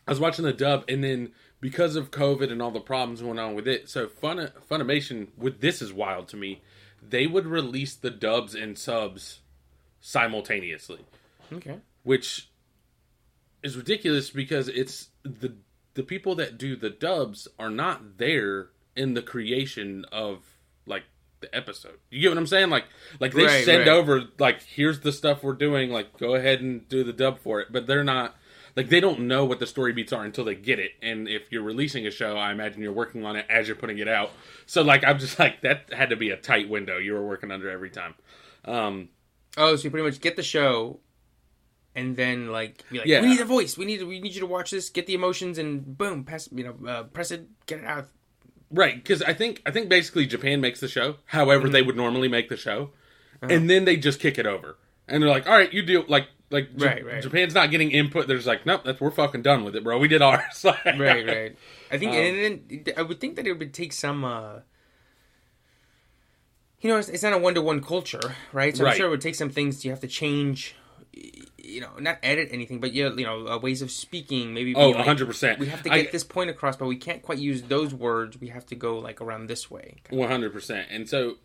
[0.07, 3.39] I was watching the dub, and then because of COVID and all the problems going
[3.39, 6.63] on with it, so Fun Funimation with this is wild to me.
[7.01, 9.41] They would release the dubs and subs
[10.01, 11.01] simultaneously,
[11.53, 12.51] okay, which
[13.63, 15.55] is ridiculous because it's the
[15.95, 20.45] the people that do the dubs are not there in the creation of
[20.87, 21.05] like
[21.43, 21.99] the episode.
[22.11, 22.71] You get what I'm saying?
[22.71, 22.85] Like
[23.21, 23.89] like they Right, send right.
[23.89, 27.61] over like here's the stuff we're doing, like go ahead and do the dub for
[27.61, 28.35] it, but they're not
[28.75, 30.93] like they don't know what the story beats are until they get it.
[31.03, 33.99] And if you're releasing a show, I imagine you're working on it as you're putting
[33.99, 34.31] it out.
[34.65, 37.51] So like I'm just like that had to be a tight window you were working
[37.51, 38.15] under every time.
[38.65, 39.11] Um
[39.59, 41.01] oh, so you pretty much get the show.
[41.95, 43.21] And then, like, be like, Yeah.
[43.21, 43.77] we need a voice.
[43.77, 44.89] We need, we need you to watch this.
[44.89, 46.49] Get the emotions, and boom, pass.
[46.51, 48.09] You know, uh, press it, get it out.
[48.73, 51.73] Right, because I think I think basically Japan makes the show, however Mm-hmm.
[51.73, 52.91] they would normally make the show,
[53.43, 53.53] Uh-huh.
[53.55, 56.29] and then they just kick it over, and they're like, "All right, you do like
[56.51, 57.23] like J- Right, right.
[57.23, 58.27] Japan's not getting input.
[58.29, 59.99] They're just like, nope, that's we're fucking done with it, bro.
[59.99, 61.57] We did ours." Like- right, right.
[61.91, 64.25] I think, Um, and then I would think that it would take some.
[64.25, 64.61] uh
[66.81, 68.77] You know, it's, it's not a one to one culture, right?
[68.77, 68.93] So Right.
[68.93, 70.75] I'm sure it would take some things you have to change.
[71.65, 74.53] You know, not edit anything, but yeah, you know, uh, ways of speaking.
[74.53, 74.75] Maybe.
[74.75, 75.61] Oh, hundred percent.
[75.61, 78.41] We have to get this point across, but we can't quite use those words.
[78.41, 79.99] We have to go like around this way.
[80.11, 80.89] One hundred percent.
[80.91, 81.37] And so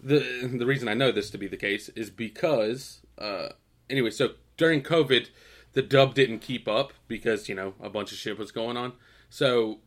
[0.00, 0.20] the
[0.56, 3.48] the reason I know this to be the case is because uh
[3.90, 5.28] anyway, so during COVID,
[5.74, 8.92] the dub didn't keep up because, you know, a bunch of shit was going on.
[9.28, 9.80] So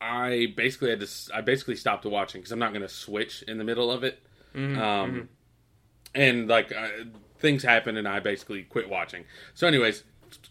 [0.00, 3.58] I basically had to I basically stopped watching because I'm not going to switch in
[3.58, 4.20] the middle of it.
[4.54, 5.28] Mm-hmm, um
[6.14, 7.04] and like I,
[7.42, 9.24] things happened, and I basically quit watching.
[9.52, 10.04] So, anyways,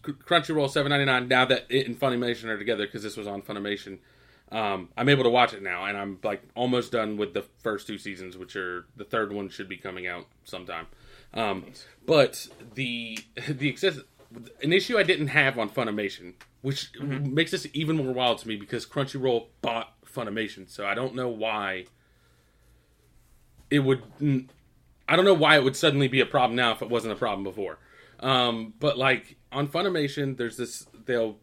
[0.03, 1.27] Crunchyroll seven ninety nine.
[1.27, 3.97] Now that it and Funimation are together, because this was on Funimation,
[4.51, 7.87] um, I'm able to watch it now, and I'm like almost done with the first
[7.87, 10.85] two seasons, which are the third one should be coming out sometime.
[11.33, 11.65] Um,
[12.05, 13.99] but the the excess,
[14.61, 18.57] an issue I didn't have on Funimation, which makes this even more wild to me
[18.57, 21.85] because Crunchyroll bought Funimation, so I don't know why
[23.69, 24.03] it would.
[25.11, 27.17] I don't know why it would suddenly be a problem now if it wasn't a
[27.17, 27.79] problem before.
[28.21, 31.37] Um, but like on Funimation, there's this they'll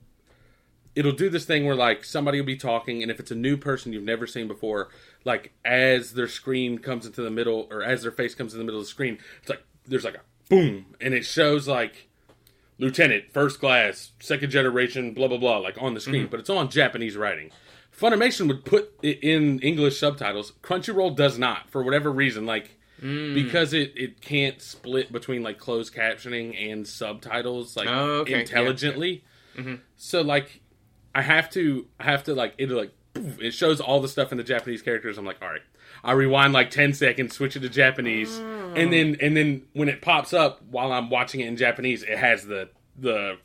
[0.95, 3.59] it'll do this thing where like somebody will be talking and if it's a new
[3.59, 4.89] person you've never seen before
[5.25, 8.65] like as their screen comes into the middle or as their face comes in the
[8.65, 12.09] middle of the screen it's like there's like a boom and it shows like
[12.79, 16.61] lieutenant first class second generation blah blah blah like on the screen but it's all
[16.61, 17.51] in japanese writing.
[17.97, 20.53] Funimation would put it in english subtitles.
[20.63, 23.35] Crunchyroll does not for whatever reason like Mm.
[23.35, 28.33] because it, it can't split between like closed captioning and subtitles like Oh, okay.
[28.33, 29.25] Yeah, intelligently
[29.57, 29.77] mm-hmm.
[29.97, 30.63] so like
[31.15, 32.93] I have to I have to like it like
[33.41, 35.19] it shows all the stuff in the Japanese characters.
[35.19, 35.63] I'm like, all right.
[36.05, 38.79] I rewind like ten seconds, switch it to Japanese, mm.
[38.79, 42.19] and then and then when it pops up while I'm watching it in Japanese, it
[42.19, 43.39] has the the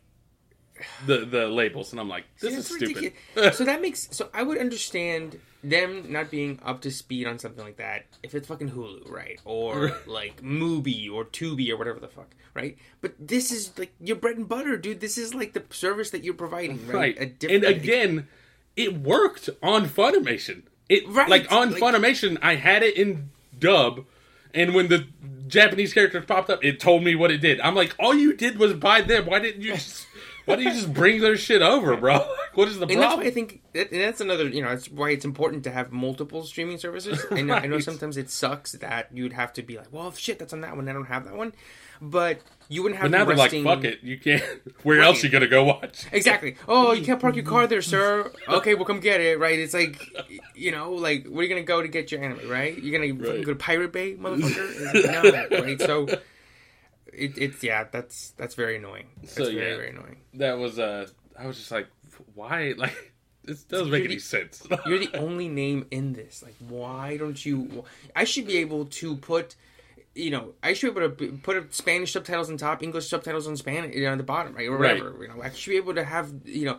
[1.07, 3.13] the the labels, and I'm like, this is stupid.
[3.53, 7.63] so that makes so I would understand them not being up to speed on something
[7.63, 9.39] like that if it's fucking Hulu, right?
[9.45, 12.77] Or like Mubi or Tubi or whatever the fuck, right?
[13.01, 14.99] But this is like your bread and butter, dude.
[14.99, 17.17] This is like the service that you're providing, right?
[17.17, 17.43] right?
[17.43, 18.27] And again,
[18.75, 20.63] it worked on Funimation.
[20.89, 24.05] It Right, like on like- Funimation, I had it in dub,
[24.53, 25.07] and when the
[25.47, 27.61] Japanese characters popped up, it told me what it did.
[27.61, 29.25] I'm like, all you did was buy them.
[29.27, 29.73] Why didn't you?
[29.73, 30.07] Just,
[30.45, 32.13] why don't you just bring their shit over, bro?
[32.15, 34.89] Like, what is the and that's why I think that, that's another you know that's
[34.89, 37.25] why it's important to have multiple streaming services.
[37.31, 37.83] And I know Right.
[37.83, 40.87] sometimes it sucks that you'd have to be like, well, shit, that's on that one.
[40.89, 41.53] I don't have that one,
[42.01, 43.11] but you wouldn't have.
[43.11, 44.43] But now the they're like, fuck it, you can't.
[44.83, 45.05] Where Right.
[45.05, 46.05] else you gonna go watch?
[46.11, 46.55] Exactly.
[46.67, 48.31] Oh, you can't park your car there, sir.
[48.47, 49.39] Okay, well, come get it.
[49.39, 49.57] Right?
[49.59, 49.97] It's like,
[50.55, 52.47] you know, like where are you gonna go to get your anime?
[52.47, 52.77] Right?
[52.77, 53.43] You're gonna Right.
[53.45, 55.51] go to Pirate Bay, motherfucker?
[55.51, 55.79] No, right?
[55.81, 56.07] So,
[57.15, 59.07] it, it's yeah, that's that's very annoying.
[59.21, 59.75] That's So, very yeah.
[59.77, 60.17] very annoying.
[60.35, 61.87] That was uh, I was just like,
[62.35, 62.73] why?
[62.77, 63.13] Like,
[63.45, 64.65] this doesn't make any You're sense.
[64.85, 66.41] You're the only name in this.
[66.41, 67.83] Like, why don't you?
[68.15, 69.55] I should be able to put.
[70.15, 73.57] You know, I should be able to put Spanish subtitles on top, English subtitles on
[73.57, 74.95] Spanish you know, on the bottom, right, or Right.
[75.01, 75.23] whatever.
[75.23, 76.77] You know, I should be able to have you know,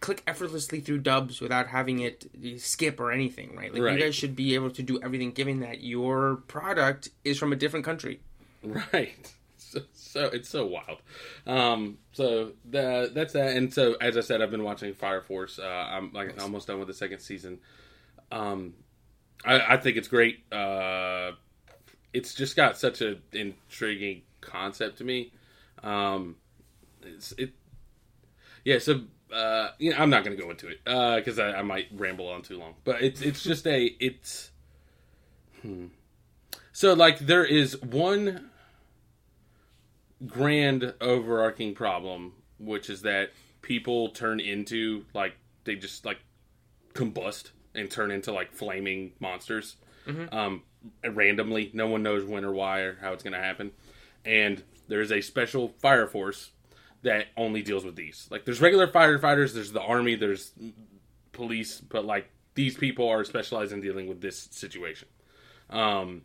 [0.00, 2.26] click effortlessly through dubs without having it
[2.58, 3.72] skip or anything, right?
[3.74, 3.98] Like Right.
[3.98, 7.56] you guys should be able to do everything, given that your product is from a
[7.56, 8.20] different country.
[8.62, 9.34] Right.
[10.14, 11.02] So, it's so wild.
[11.44, 13.56] Um, so the, that's that.
[13.56, 15.58] And so as I said, I've been watching Fire Force.
[15.58, 17.58] Uh, I'm like almost done with the second season.
[18.30, 18.74] Um,
[19.44, 20.44] I, I think it's great.
[20.52, 21.32] Uh,
[22.12, 25.32] it's just got such an intriguing concept to me.
[25.82, 26.36] Um,
[27.02, 27.52] it's it.
[28.64, 28.78] Yeah.
[28.78, 29.00] So.
[29.32, 32.28] Uh, you know, I'm not going to go into it because I, I might ramble
[32.28, 32.74] on too long.
[32.84, 34.52] But it's it's just a it's.
[35.62, 35.86] Hmm.
[36.72, 38.50] So like there is one
[40.26, 43.30] grand overarching problem, which is that
[43.62, 46.18] people turn into like they just like
[46.94, 49.76] combust and turn into like flaming monsters
[50.32, 50.62] um,
[51.04, 51.70] randomly.
[51.72, 53.72] No one knows when or why or how it's going to happen.
[54.24, 56.50] And there's a special fire force
[57.02, 58.28] that only deals with these.
[58.30, 60.52] Like there's regular firefighters, there's the army, there's
[61.32, 65.08] police, but like these people are specialized in dealing with this situation.
[65.70, 66.22] Um,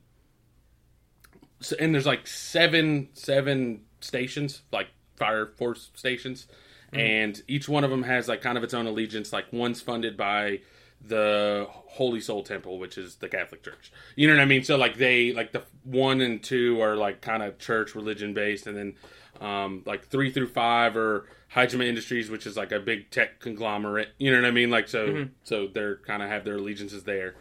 [1.61, 6.47] so, and there's like seven seven stations like fire force stations.
[6.91, 9.31] And each one of them has like kind of its own allegiance.
[9.31, 10.61] Like one's funded by
[11.01, 13.91] the holy Sol temple which is the catholic church.
[14.17, 14.63] You know what i mean?
[14.63, 18.67] So like they like the one and two are like kind of church religion based.
[18.67, 18.95] And then
[19.39, 24.09] um like three through five are Haijima industries which is like a big tech conglomerate.
[24.17, 24.69] You know what i mean?
[24.69, 27.35] Like so so they're kind of have their allegiances there.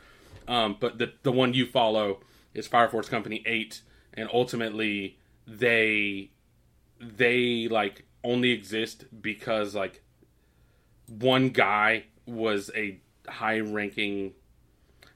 [0.47, 2.21] Um, but the the one you follow
[2.55, 3.83] is Fire Force Company Eight,
[4.15, 6.31] and ultimately they
[7.01, 10.03] they like only exist because like
[11.07, 14.33] one guy was a high ranking.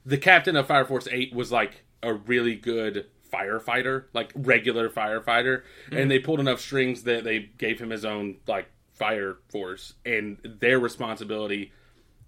[0.05, 5.63] The captain of Fire Force Eight was like a really good firefighter, like regular firefighter,
[5.91, 6.09] and mhm.
[6.09, 10.79] they pulled enough strings that they gave him his own like fire force, and their
[10.79, 11.71] responsibility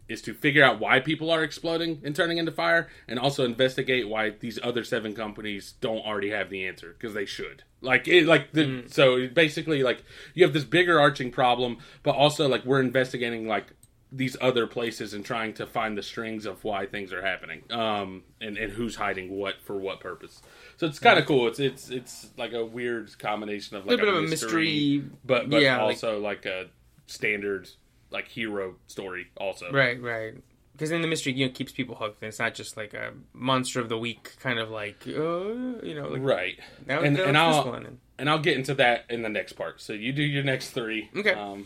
[0.07, 4.07] is to figure out why people are exploding and turning into fire and also investigate
[4.07, 8.25] why these other seven companies don't already have the answer because they should like it
[8.25, 12.81] like the so basically like you have this bigger arching problem but also like we're
[12.81, 13.67] investigating like
[14.11, 18.23] these other places and trying to find the strings of why things are happening um
[18.41, 20.41] and, and who's hiding what for what purpose
[20.77, 23.99] so it's kind of cool it's it's it's like a weird combination of a like
[23.99, 25.03] little bit of a mystery.
[25.25, 26.67] but but yeah, like- also like, a
[27.07, 27.69] standard
[28.11, 30.35] like hero story also Right, right.
[30.75, 32.21] Because then the mystery you know keeps people hooked.
[32.21, 35.93] And it's not just like a monster of the week kind of like uh, you
[35.95, 37.85] know like right now and- and I'll- this one.
[37.85, 40.69] And, and i'll get into that in the next part so you do your next
[40.69, 41.33] three Okay.
[41.33, 41.65] um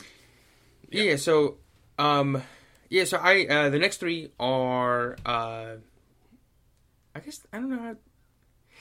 [0.90, 1.16] yeah.
[1.16, 1.58] So
[2.00, 2.42] um
[2.90, 5.76] yeah so I uh the next three are uh
[7.16, 7.96] I guess I don't know how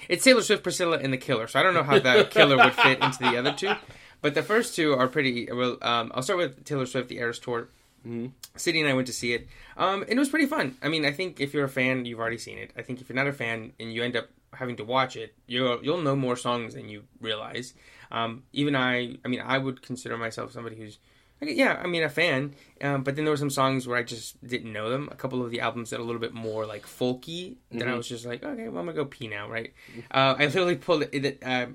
[0.09, 1.49] it's Taylor Swift, Priscilla, and the Killer.
[1.49, 3.73] So I don't know how the Killer would fit into the other two,
[4.23, 5.49] but the first two are pretty.
[5.51, 7.69] Well, um, I'll start with Taylor Swift, the Eras Tour.
[8.07, 8.33] Mhm.
[8.57, 10.77] City and I went to see it, um, and it was pretty fun.
[10.83, 12.71] I mean, I think if you're a fan, you've already seen it.
[12.77, 15.35] I think if you're not a fan and you end up having to watch it,
[15.47, 17.75] you'll you'll know more songs than you realize.
[18.11, 20.99] Um, even I, I mean, I would consider myself somebody who's,
[21.43, 22.55] yeah, I mean, a fan.
[22.81, 25.09] Um, but then there were some songs where I just didn't know them.
[25.13, 27.57] A couple of the albums that are a little bit more like folky.
[27.73, 27.97] That I Mhm.
[27.99, 29.75] was just like, okay, well, I'm gonna go pee now, right?
[30.11, 31.11] Uh, I literally pulled it.
[31.25, 31.67] it uh,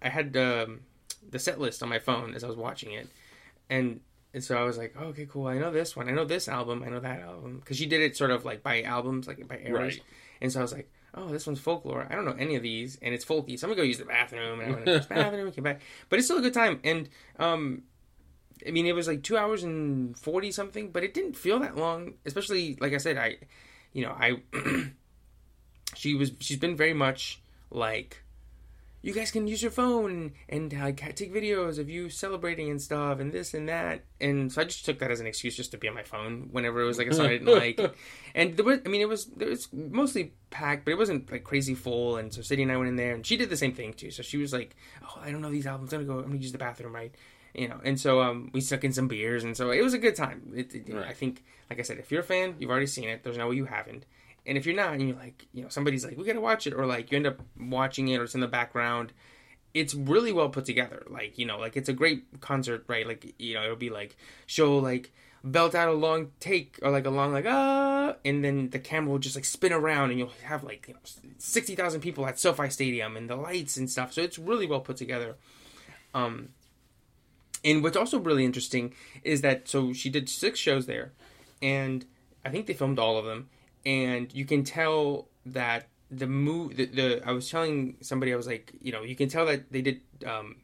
[0.00, 0.80] I had um,
[1.28, 3.08] the set list on my phone as I was watching it,
[3.68, 4.00] and
[4.34, 5.46] and so I was like, oh, okay, cool.
[5.46, 6.08] I know this one.
[6.08, 6.82] I know this album.
[6.84, 9.58] I know that album because she did it sort of like by albums, like by
[9.58, 9.94] eras.
[9.96, 10.00] Right.
[10.40, 12.06] And so I was like, oh, this one's folklore.
[12.10, 13.58] I don't know any of these, and it's folky.
[13.58, 15.64] So I'm gonna go use the bathroom, and I went to the bathroom, and came
[15.64, 15.80] back.
[16.08, 17.82] But it's still a good time, and um,
[18.66, 21.76] I mean, it was like two hours and forty something, but it didn't feel that
[21.76, 22.14] long.
[22.24, 23.36] Especially, like I said, I,
[23.92, 24.40] you know, I,
[25.94, 27.40] she was, she's been very much
[27.70, 28.22] like,
[29.02, 33.18] you guys can use your phone and like take videos of you celebrating and stuff
[33.18, 34.04] and this and that.
[34.20, 36.48] And so I just took that as an excuse just to be on my phone
[36.52, 37.80] whenever it was like a song I didn't like.
[38.34, 41.44] And there was, I mean, it was it was mostly packed, but it wasn't like
[41.44, 42.16] crazy full.
[42.16, 44.10] And so Sadie and I went in there, and she did the same thing too.
[44.10, 45.92] So she was like, "Oh, I don't know these albums.
[45.92, 46.24] I'm gonna go.
[46.24, 47.14] I'm gonna use the bathroom, right?"
[47.54, 47.78] You know.
[47.84, 50.50] And so um, we stuck in some beers, and so it was a good time.
[50.56, 51.08] It, it- Right.
[51.08, 53.22] I think, like I said, if you're a fan, you've already seen it.
[53.22, 54.06] There's no way you haven't.
[54.44, 56.74] And if you're not, and you're like, you know, somebody's like, we gotta watch it,
[56.74, 59.12] or like you end up watching it, or it's in the background.
[59.74, 61.04] It's really well put together.
[61.08, 63.06] Like you know, like it's a great concert, right?
[63.06, 65.12] Like you know, it'll be like show like
[65.44, 69.10] belt out a long take or like a long like ah, and then the camera
[69.10, 71.00] will just like spin around, and you'll have like you know
[71.38, 74.12] sixty thousand people at SoFi Stadium and the lights and stuff.
[74.12, 75.36] So it's really well put together.
[76.14, 76.50] Um,
[77.64, 81.12] and what's also really interesting is that so she did six shows there,
[81.60, 82.04] and
[82.44, 83.48] I think they filmed all of them,
[83.84, 88.46] and you can tell that the move the, the I was telling somebody I was
[88.46, 90.56] like you know you can tell that they did um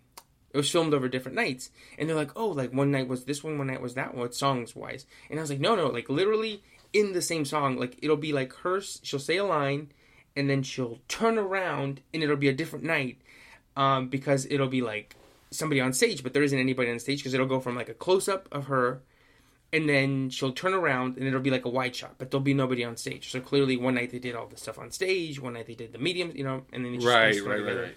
[0.50, 1.70] it was filmed over different nights.
[1.98, 4.32] And they're like oh like one night was this one one night was that one
[4.32, 7.98] songs wise and I was like no no like literally in the same song like
[8.02, 9.90] it'll be like her she'll say a line
[10.36, 13.18] and then she'll turn around and it'll be a different night
[13.76, 15.16] um because it'll be like
[15.50, 17.94] somebody on stage but there isn't anybody on stage because it'll go from like a
[17.94, 19.02] close up of her
[19.72, 22.54] and then she'll turn around and it'll be like a wide shot, but there'll be
[22.54, 23.30] nobody on stage.
[23.30, 25.92] So clearly, one night they did all the stuff on stage, one night they did
[25.92, 27.96] the mediums, you know, and then it just right right right right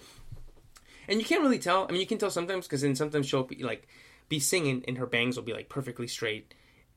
[1.08, 1.86] And you can't really tell.
[1.88, 3.88] I mean, you can tell sometimes because then sometimes she'll be like
[4.28, 6.54] be singing and her bangs will be like perfectly straight,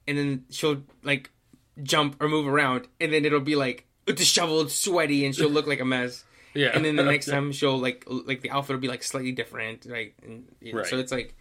[0.07, 1.31] and then she'll like
[1.83, 5.79] jump or move around, and then it'll be like disheveled, sweaty, and she'll look like
[5.79, 6.23] a mess.
[6.53, 9.31] yeah And then the next time she'll like like the outfit will be like slightly
[9.31, 10.13] different, right?
[10.23, 10.87] And you know, Right.
[10.87, 11.35] so it's like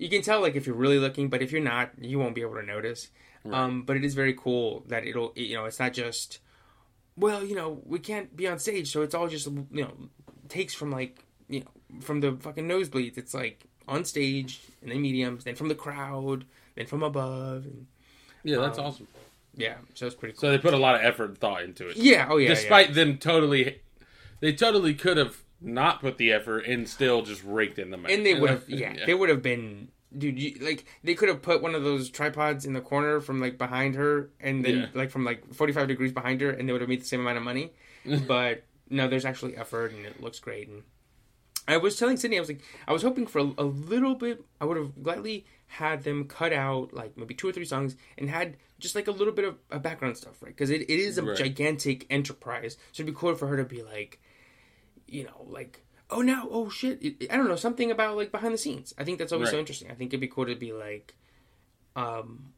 [0.00, 2.40] you can tell like if you're really looking, but if you're not, you won't be
[2.40, 3.08] able to notice.
[3.50, 6.40] Um, but it is very cool that it'll you know it's not just
[7.16, 9.92] well you know we can't be on stage, so it's all just you know
[10.48, 11.66] takes from like you know
[12.00, 13.16] from the fucking nosebleeds.
[13.18, 16.44] It's like on stage and then mediums, then from the crowd,
[16.76, 17.86] then from above, and
[18.44, 19.08] yeah that's Um, awesome
[19.56, 20.40] yeah, so it's pretty cool.
[20.42, 22.54] so they put a lot of effort and thought into it yeah, oh yeah, yeah.
[22.54, 23.80] despite them totally
[24.40, 28.12] they totally could have not put the effort and still just raked in the mess.
[28.12, 31.40] and they would have yeah, they would have been dude you, like they could have
[31.42, 34.86] put one of those tripods in the corner from like behind her and then Yeah.
[34.94, 37.38] like from like 45 degrees behind her and they would have made the same amount
[37.38, 37.72] of money
[38.26, 40.82] but no there's actually effort and it looks great and
[41.68, 44.44] i was telling sydney i was like i was hoping for a, a little bit
[44.60, 48.28] i would have gladly had them cut out like maybe two or three songs and
[48.28, 51.18] had just like a little bit of uh, background stuff right because it, it is
[51.18, 51.36] a Right.
[51.36, 54.20] gigantic enterprise so it'd be cool for her to be like
[55.10, 58.54] you know, like, oh no, oh shit, it, I don't know, something about like behind
[58.54, 58.94] the scenes.
[58.98, 59.90] I think that's always so interesting.
[59.90, 61.14] I think it'd be cool to be like,
[61.96, 62.52] um,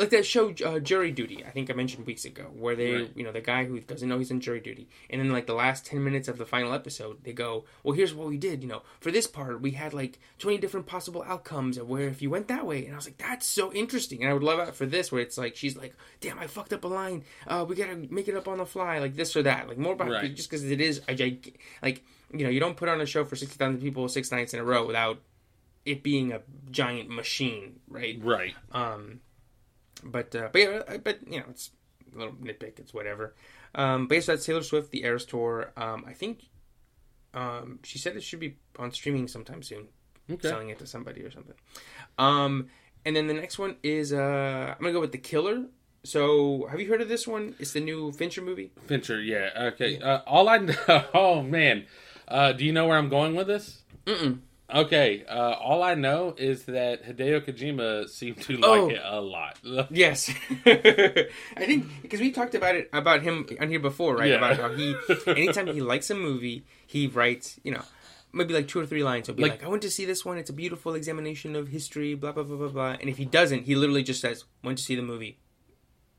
[0.00, 1.44] like that show uh, Jury Duty.
[1.46, 3.10] I think I mentioned weeks ago, where they, Right.
[3.14, 5.54] you know, the guy who doesn't know he's in jury duty, and then like the
[5.54, 8.62] last ten minutes of the final episode, they go, well, here's what we did.
[8.62, 12.20] You know, for this part, we had like twenty different possible outcomes of where if
[12.22, 14.58] you went that way, and I was like, that's so interesting, and I would love
[14.58, 17.24] that for this, where it's like she's like, damn, I fucked up a line.
[17.46, 19.92] Uh, we gotta make it up on the fly, like this or that, like more
[19.92, 20.34] about Right.
[20.34, 22.02] just because it is a gig, like
[22.32, 24.60] you know, you don't put on a show for sixty thousand people six nights in
[24.60, 25.18] a row without
[25.84, 28.18] it being a giant machine, right?
[28.22, 28.54] right.
[28.70, 29.20] Um,
[30.04, 31.70] but uh, but yeah, but you know, it's
[32.14, 32.78] a little nitpick.
[32.78, 33.34] It's whatever.
[33.74, 35.72] Um, but yeah, so that's Taylor Swift, the Eras tour.
[35.76, 36.48] Um, I think
[37.34, 39.88] um, she said it should be on streaming sometime soon,
[40.30, 40.48] Okay.
[40.48, 41.54] selling it to somebody or something.
[42.18, 42.68] Um,
[43.04, 45.66] and then the next one is uh, I'm gonna go with the Killer.
[46.02, 47.54] So have you heard of this one?
[47.58, 48.72] It's the new Fincher movie.
[48.86, 49.50] Fincher, yeah.
[49.74, 49.98] Okay.
[49.98, 50.74] Uh, all I know.
[51.14, 51.86] Oh man.
[52.26, 53.82] Uh, do you know where I'm going with this?
[54.06, 54.38] Mm-mm.
[54.74, 55.24] Okay.
[55.28, 58.88] Uh, all I know is that Hideo Kojima seemed to like Oh.
[58.90, 59.58] it a lot.
[59.90, 60.30] Yes,
[60.66, 64.30] I think because we talked about it about him on here before, right?
[64.30, 64.36] Yeah.
[64.36, 64.94] About how he
[65.26, 67.82] anytime he likes a movie, he writes, you know,
[68.32, 69.26] maybe like two or three lines.
[69.26, 70.38] He'll be Like- like, "I went to see this one.
[70.38, 72.96] It's a beautiful examination of history." Blah blah blah blah blah.
[73.00, 75.38] And if he doesn't, he literally just says, "Went to see the movie,"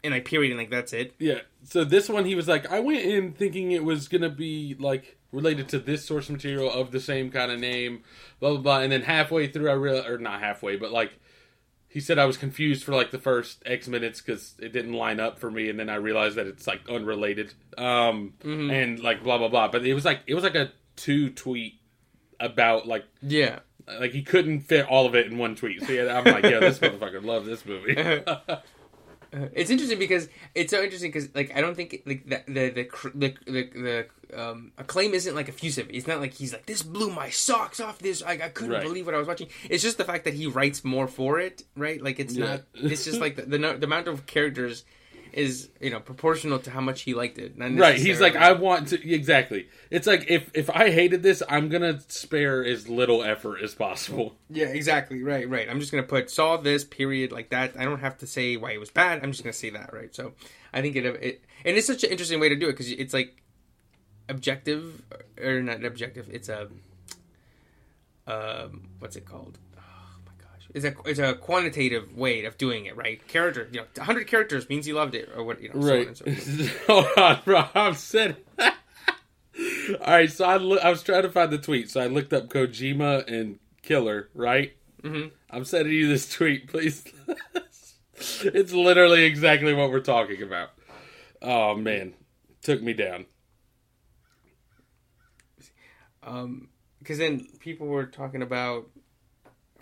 [0.03, 1.13] and like period, and like that's it.
[1.19, 1.39] Yeah.
[1.63, 5.17] So this one, he was like, I went in thinking it was gonna be like
[5.31, 8.03] related to this source material of the same kind of name,
[8.39, 8.79] blah blah blah.
[8.81, 11.11] And then halfway through, I realized, or not halfway, but like
[11.87, 15.19] he said, I was confused for like the first X minutes because it didn't line
[15.19, 19.37] up for me, and then I realized that it's like unrelated, um, and like blah
[19.37, 19.67] blah blah.
[19.67, 21.75] But it was like it was like a two tweet
[22.39, 23.59] about like Yeah.
[23.99, 25.83] like he couldn't fit all of it in one tweet.
[25.83, 27.95] So yeah, I'm like, yeah, this motherfucker loves this movie.
[29.33, 32.69] Uh, it's interesting because it's so interesting because like I don't think like the the
[32.69, 33.61] the the, the,
[34.31, 35.87] the um, acclaim isn't like effusive.
[35.89, 37.99] It's not like he's like this blew my socks off.
[37.99, 38.83] This like I couldn't Right.
[38.83, 39.47] believe what I was watching.
[39.69, 42.01] It's just the fact that he writes more for it, right?
[42.01, 42.45] Like it's Yeah.
[42.45, 42.61] not.
[42.75, 44.85] It's just like the, the the amount of characters
[45.33, 47.53] is you know proportional to how much he liked it.
[47.57, 47.99] Right.
[47.99, 49.67] He's like, I want to exactly.
[49.89, 54.35] It's like if if I hated this, I'm gonna spare as little effort as possible.
[54.49, 55.69] yeah exactly right right.
[55.69, 57.73] I'm just gonna put saw this period like that.
[57.77, 59.23] I don't have to say why it was bad.
[59.23, 60.13] I'm just gonna say that right.
[60.13, 60.33] So
[60.73, 63.13] I think it it and it's such an interesting way to do it because it's
[63.13, 63.41] like
[64.29, 65.01] objective
[65.41, 66.29] or not objective.
[66.31, 66.67] It's a
[68.27, 69.57] um what's it called?
[70.73, 72.95] It's a it's a quantitative way of doing it.
[72.95, 73.67] Right, character.
[73.71, 75.81] You know, 100 characters means you loved it or what you know.
[75.81, 76.65] So on so.
[76.87, 77.65] Hold on, bro.
[77.75, 78.35] I'm saying.
[78.59, 82.31] All right, so I, loo- I was trying to find the tweet, so I looked
[82.31, 84.29] up Kojima and Killer.
[84.33, 84.73] Right.
[85.03, 87.03] hmm I'm sending you this tweet, please.
[88.15, 90.69] it's literally exactly what we're talking about.
[91.41, 92.13] Oh man,
[92.61, 93.25] took me down.
[96.23, 96.69] Um,
[96.99, 98.87] because then people were talking about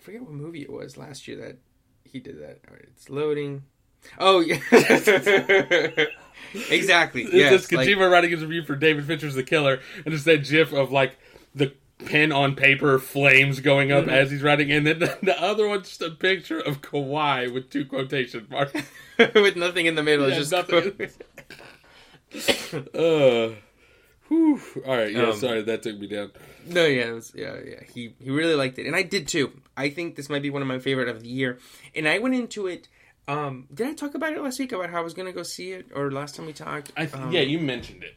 [0.00, 1.58] I forget what movie it was last year that
[2.04, 2.60] he did that.
[2.70, 3.64] Right, it's loading.
[4.18, 4.56] Oh yeah,
[6.70, 7.24] exactly.
[7.24, 10.24] It's Yes, just like- Kojima writing his review for David Fincher's The Killer, and it's
[10.24, 11.18] that GIF of like
[11.54, 11.74] the
[12.06, 14.14] pen on paper flames going up Mm-hmm.
[14.14, 17.68] as he's writing, and then the, the other one's just a picture of Kawhi with
[17.68, 18.72] two quotation marks.
[19.18, 20.26] with nothing in the middle.
[20.30, 21.10] Yeah, it's just nothing.
[22.94, 23.54] uh,
[24.28, 24.60] whew.
[24.86, 26.32] All right, yeah, Um, sorry that took me down.
[26.66, 27.80] No, yeah, it was, yeah, yeah.
[27.92, 29.52] He he really liked it, and I did too.
[29.80, 31.58] I think this might be one of my favorite of the year.
[31.94, 32.88] And I went into it.
[33.28, 35.72] Um, did I talk about it last week about how I was gonna go see
[35.72, 36.92] it, or last time we talked?
[36.96, 38.14] I th- Um, yeah, you mentioned it.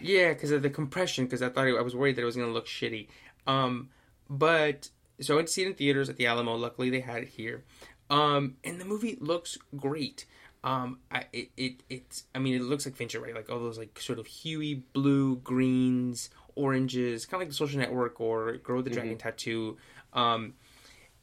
[0.00, 1.24] Yeah, because of the compression.
[1.24, 3.08] Because I thought it, I was worried that it was going to look shitty.
[3.46, 3.88] Um,
[4.30, 4.90] but
[5.20, 6.54] so I went to see it in theaters at the Alamo.
[6.54, 7.64] Luckily, they had it here.
[8.10, 10.24] Um, and the movie looks great.
[10.64, 13.34] Um, I it, it it's I mean it looks like Fincher, right?
[13.34, 17.78] Like all those like sort of huey blue, greens, oranges, kind of like the Social
[17.78, 19.76] Network or Grow the Dragon Tattoo.
[20.12, 20.54] Um,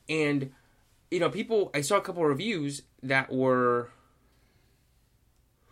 [0.09, 0.51] and
[1.11, 1.71] you know, people.
[1.73, 3.89] I saw a couple of reviews that were.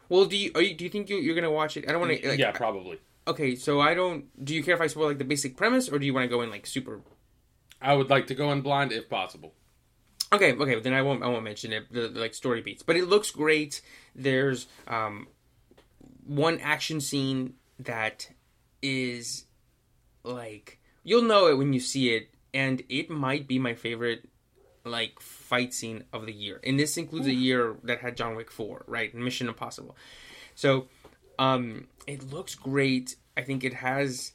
[0.10, 1.88] Well, do you, are you do you think you, you're gonna watch it?
[1.88, 2.30] I don't want to.
[2.30, 3.00] Like, yeah, probably.
[3.28, 4.26] Okay, so I don't.
[4.44, 6.30] Do you care if I spoil like the basic premise, or do you want to
[6.30, 7.02] go in like super?
[7.82, 9.54] I would like to go in blind if possible.
[10.32, 11.24] Okay, okay, then I won't.
[11.24, 11.92] I won't mention it.
[11.92, 13.82] The, the like story beats, but it looks great.
[14.16, 15.28] There's um
[16.26, 18.30] one action scene that
[18.82, 19.46] is
[20.24, 24.28] like you'll know it when you see it, and it might be my favorite
[24.86, 26.60] like fight scene of the year.
[26.64, 29.14] And this includes a year that had John Wick four, right?
[29.14, 29.96] Mission Impossible.
[30.56, 30.88] So
[31.40, 33.16] um it looks great.
[33.36, 34.34] I think it has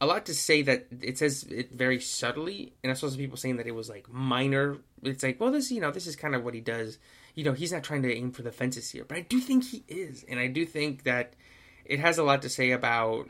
[0.00, 3.36] a lot to say that it says it very subtly, and I saw some people
[3.36, 4.78] saying that it was like minor.
[5.04, 6.98] It's like, well, this you know, this is kind of what he does.
[7.36, 9.64] You know, he's not trying to aim for the fences here, but I do think
[9.64, 11.34] he is, and I do think that
[11.84, 13.28] it has a lot to say about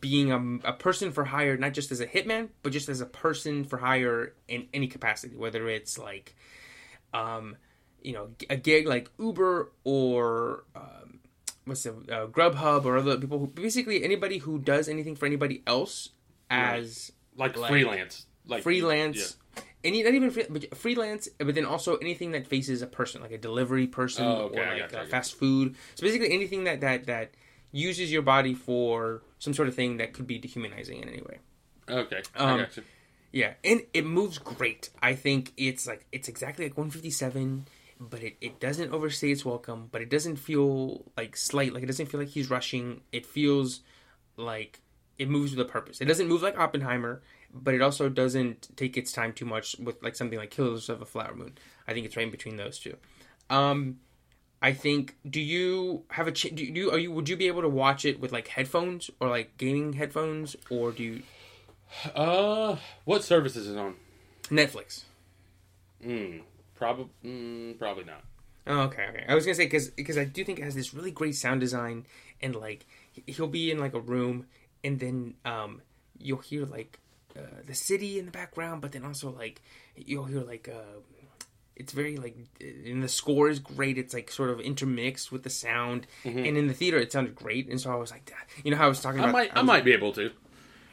[0.00, 3.06] being a, a person for hire, not just as a hitman, but just as a
[3.06, 6.34] person for hire in any capacity, whether it's like,
[7.14, 7.56] um,
[8.02, 11.20] you know, a gig like Uber or um,
[11.64, 15.62] what's the uh, Grubhub or other people who basically anybody who does anything for anybody
[15.66, 16.10] else
[16.50, 19.36] as Like, Like, freelance, like freelance.
[19.84, 23.30] Any, not even free, but freelance, but then also anything that faces a person, like
[23.30, 25.76] a delivery person Oh, okay, or like uh, fast food.
[25.94, 27.30] So basically, anything that that that
[27.72, 31.38] uses your body for some sort of thing that could be dehumanizing in any way.
[31.88, 32.82] Okay, Um, I got you.
[33.32, 34.90] Yeah, and it moves great.
[35.02, 37.66] I think it's like it's exactly like 157.
[38.00, 39.88] but it, it doesn't overstay its welcome.
[39.90, 41.72] But it doesn't feel like slight.
[41.74, 43.02] Like it doesn't feel like he's rushing.
[43.12, 43.80] It feels
[44.36, 44.80] like
[45.18, 46.00] it moves with a purpose.
[46.00, 50.02] It doesn't move like Oppenheimer, but it also doesn't take its time too much with
[50.02, 51.56] like something like Killers of a Flower Moon.
[51.86, 52.96] I think it's right in between those two.
[53.50, 54.00] Um,
[54.66, 55.14] I think.
[55.28, 56.32] Do you have a?
[56.32, 57.12] Ch- do you are you?
[57.12, 60.90] Would you be able to watch it with like headphones or like gaming headphones, or
[60.90, 61.22] do you
[62.14, 63.94] Uh, what service is it on?
[64.50, 65.04] Netflix?
[66.04, 66.42] Mm,
[66.74, 68.24] probably, mm, probably not.
[68.66, 69.24] Oh, okay, okay.
[69.28, 71.60] I was gonna say because because I do think it has this really great sound
[71.60, 72.04] design
[72.42, 72.86] and like
[73.26, 74.46] he'll be in like a room
[74.82, 75.80] and then um
[76.18, 76.98] you'll hear like
[77.38, 79.62] uh, the city in the background, but then also like
[79.94, 80.98] you'll hear like uh
[81.76, 83.98] it's very like and the score is great.
[83.98, 87.68] It's like sort of intermixed with the sound, and in the theater it sounded great.
[87.68, 88.32] And so I was like,
[88.64, 89.26] you know how I was talking Mm-hmm.
[89.26, 90.30] I about might, I was- might be able to.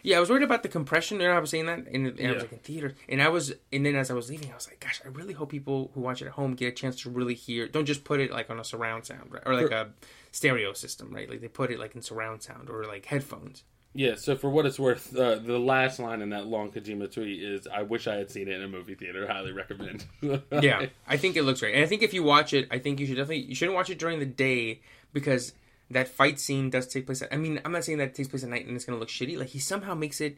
[0.03, 1.19] yeah, I was worried about the compression.
[1.21, 3.29] You know, I was saying that, and, and I was like in theater, and I
[3.29, 5.91] was, and then as I was leaving, I was like, gosh, I really hope people
[5.93, 7.67] who watch it at home get a chance to really hear.
[7.67, 9.43] Don't just put it like on a surround sound, right?
[9.45, 9.89] or like For- a
[10.31, 11.29] stereo system, right?
[11.29, 13.63] Like they put it like in surround sound or like headphones.
[13.95, 17.43] Yeah, so for what it's worth, uh, the last line in that long Kojima tweet
[17.43, 19.27] is, "I wish I had seen it in a movie theater.
[19.27, 20.05] Highly recommend."
[20.51, 22.99] Yeah, I think it looks great, and I think if you watch it, I think
[22.99, 24.81] you should definitely you shouldn't watch it during the day
[25.13, 25.53] because
[25.91, 27.21] that fight scene does take place.
[27.21, 28.99] At, I mean, I'm not saying that it takes place at night and it's gonna
[28.99, 29.37] look shitty.
[29.37, 30.37] Like he somehow makes it.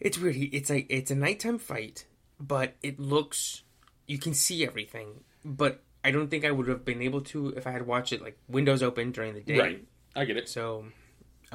[0.00, 0.34] It's weird.
[0.34, 2.06] He, it's like it's a nighttime fight,
[2.40, 3.62] but it looks
[4.06, 5.24] you can see everything.
[5.44, 8.22] But I don't think I would have been able to if I had watched it
[8.22, 9.58] like windows open during the day.
[9.58, 9.84] right,
[10.14, 10.48] I get it.
[10.48, 10.86] So,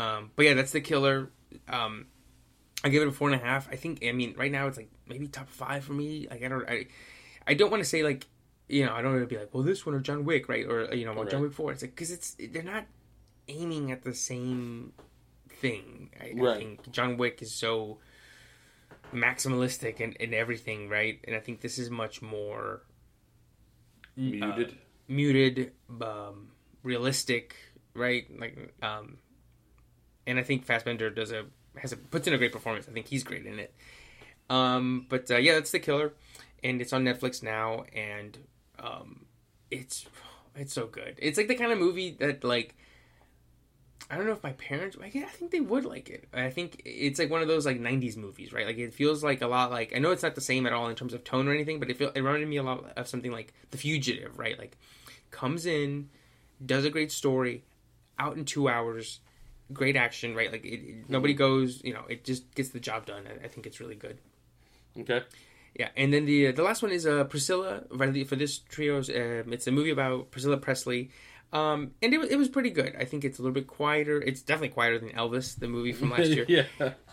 [0.01, 1.29] um, but yeah, that's the killer.
[1.67, 2.07] Um,
[2.83, 3.69] I give it a four and a half.
[3.71, 4.03] I think.
[4.05, 6.27] I mean, right now it's like maybe top five for me.
[6.29, 6.67] Like I don't.
[6.67, 6.87] I,
[7.45, 8.27] I don't want to say like,
[8.69, 10.65] you know, I don't want to be like, well, this one or John Wick, right?
[10.65, 11.71] Or you know, well, John Wick Four.
[11.71, 12.85] It's like because it's they're not
[13.47, 14.93] aiming at the same
[15.49, 16.09] thing.
[16.19, 16.57] I, I Right.
[16.57, 17.99] think John Wick is so
[19.13, 21.19] maximalistic and, and everything, right?
[21.25, 22.83] And I think this is much more
[24.15, 24.77] Muted.
[25.07, 25.71] muted,
[26.01, 26.49] um,
[26.83, 27.55] realistic,
[27.93, 28.25] right?
[28.39, 29.17] Like, um,
[30.27, 31.45] and I think Fassbender does a
[31.77, 32.87] has a puts in a great performance.
[32.87, 33.73] I think he's great in it.
[34.49, 36.13] Um, but uh, yeah, that's the killer,
[36.63, 38.37] and it's on Netflix now, and
[38.79, 39.25] um,
[39.69, 40.05] it's
[40.55, 41.15] it's so good.
[41.17, 42.75] It's like the kind of movie that like.
[44.09, 44.97] I don't know if my parents.
[45.01, 46.27] I I think they would like it.
[46.33, 48.65] I think it's like one of those like '90s movies, right?
[48.65, 50.89] Like it feels like a lot like I know it's not the same at all
[50.89, 53.07] in terms of tone or anything, but it feel it reminded me a lot of
[53.07, 54.59] something like The Fugitive, right?
[54.59, 54.77] Like
[55.29, 56.09] comes in,
[56.65, 57.63] does a great story,
[58.19, 59.21] out in two hours,
[59.73, 60.51] great action, right?
[60.51, 63.23] Like it, it- nobody goes, you know, it just gets the job done.
[63.27, 64.17] I, I think it's really good.
[64.97, 65.21] Okay.
[65.79, 69.09] Yeah, and then the the last one is uh, Priscilla for for this trio's.
[69.09, 71.11] Um, it's a movie about Priscilla Presley,
[71.53, 72.93] um, and it was it was pretty good.
[72.99, 74.21] I think it's a little bit quieter.
[74.21, 76.45] It's definitely quieter than Elvis, the movie from last year.
[76.49, 76.65] yeah.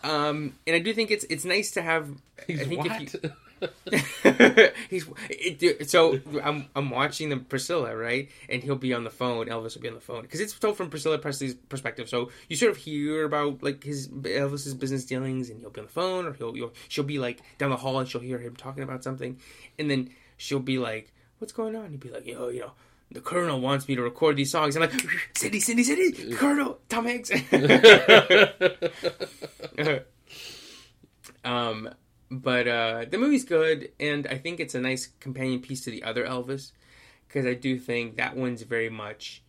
[0.02, 2.10] Um, and I do think it's it's nice to have.
[2.48, 3.00] He's I think what?
[3.02, 3.30] if you,
[4.90, 9.46] he's it, so I'm I'm watching the Priscilla right, and he'll be on the phone.
[9.46, 12.08] Elvis will be on the phone because it's told from Priscilla Presley's perspective.
[12.08, 15.86] So you sort of hear about like his Elvis's business dealings, and he'll be on
[15.86, 18.56] the phone, or he'll, he'll she'll be like down the hall, and she'll hear him
[18.56, 19.38] talking about something,
[19.78, 22.72] and then she'll be like, "What's going on?" He'd be like, "Yo, you know."
[23.10, 24.76] The colonel wants me to record these songs.
[24.76, 24.92] I'm like,
[25.34, 27.30] Cindy, Cindy, Cindy, Colonel, Tom Hanks.
[31.44, 31.90] Um,
[32.30, 36.02] but uh, the movie's good, and I think it's a nice companion piece to the
[36.02, 36.72] other Elvis,
[37.26, 39.42] because I do think that one's very much,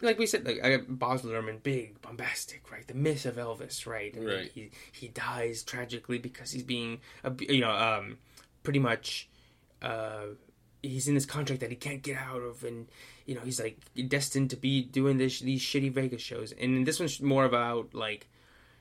[0.00, 2.86] like we said, like I got Baz Luhrmann, big, bombastic, right?
[2.86, 4.14] The myth of Elvis, right?
[4.14, 4.50] And Right.
[4.52, 7.00] He he dies tragically because he's being,
[7.40, 8.18] you know, um,
[8.62, 9.28] pretty much,
[9.82, 10.26] uh,
[10.82, 12.86] he's in this contract that he can't get out of, and
[13.26, 13.78] you know he's like
[14.08, 18.28] destined to be doing this these shitty Vegas shows, and this one's more about like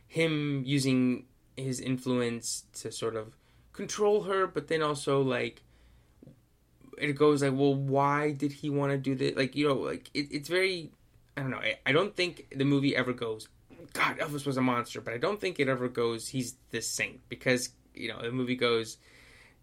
[0.08, 1.26] him using
[1.56, 3.36] his influence to sort of
[3.80, 5.62] control her, but then also like
[6.98, 9.38] it goes like, well, why did he want to do this?
[9.38, 10.92] Like you know, like it, it's very,
[11.38, 11.64] I don't know.
[11.70, 13.48] I, I don't think the movie ever goes,
[13.94, 17.22] God, Elvis was a monster, but I don't think it ever goes, he's this saint
[17.30, 18.98] because you know the movie goes,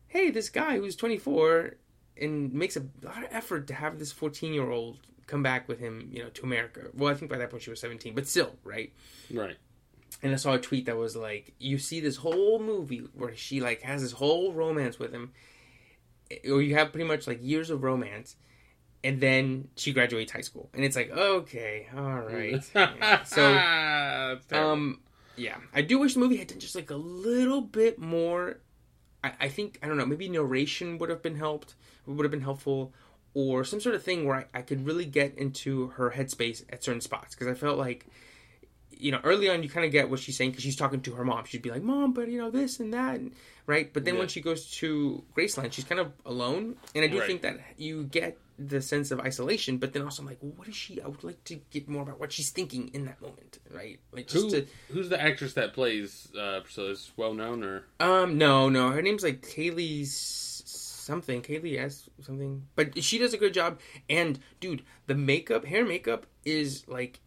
[0.08, 1.74] hey, this guy who's twenty four
[2.18, 5.78] and makes a lot of effort to have this fourteen year old come back with
[5.78, 6.88] him, you know, to America.
[6.94, 8.94] Well, I think by that point she was seventeen, but still, right?
[9.30, 9.56] right.
[10.26, 13.60] And I saw a tweet that was like, you see this whole movie where she
[13.60, 15.32] like has this whole romance with him,
[16.50, 18.34] or you have pretty much like years of romance,
[19.04, 22.60] and then she graduates high school, and it's like, okay, all right.
[22.74, 23.22] Yeah.
[23.22, 23.54] So,
[24.72, 25.00] um,
[25.36, 28.58] yeah, I do wish the movie had done just like a little bit more.
[29.22, 31.74] I, I think I don't know, maybe narration would have been helped,
[32.04, 32.92] would have been helpful,
[33.32, 36.82] or some sort of thing where I, I could really get into her headspace at
[36.82, 38.06] certain spots because I felt like
[38.98, 41.12] you know, early on you kind of get what she's saying because she's talking to
[41.14, 41.44] her mom.
[41.44, 43.32] She'd be like, "Mom, but you know this and that," and,
[43.66, 43.92] right?
[43.92, 44.20] But then Yeah.
[44.20, 47.26] when she goes to Graceland, she's kind of alone, and I do Right.
[47.26, 49.76] think that you get the sense of isolation.
[49.76, 50.98] But then also, I'm like, well, what is she?
[51.02, 54.00] I would like to get more about what she's thinking in that moment, right?
[54.12, 54.66] Like just Who, to.
[54.90, 56.90] who's the actress that plays uh, Priscilla?
[56.92, 62.66] Is well known or Um, no, no, her name's like Cailee something, Cailee S something,
[62.74, 63.78] but she does a good job.
[64.08, 67.20] And dude, the makeup, hair makeup is like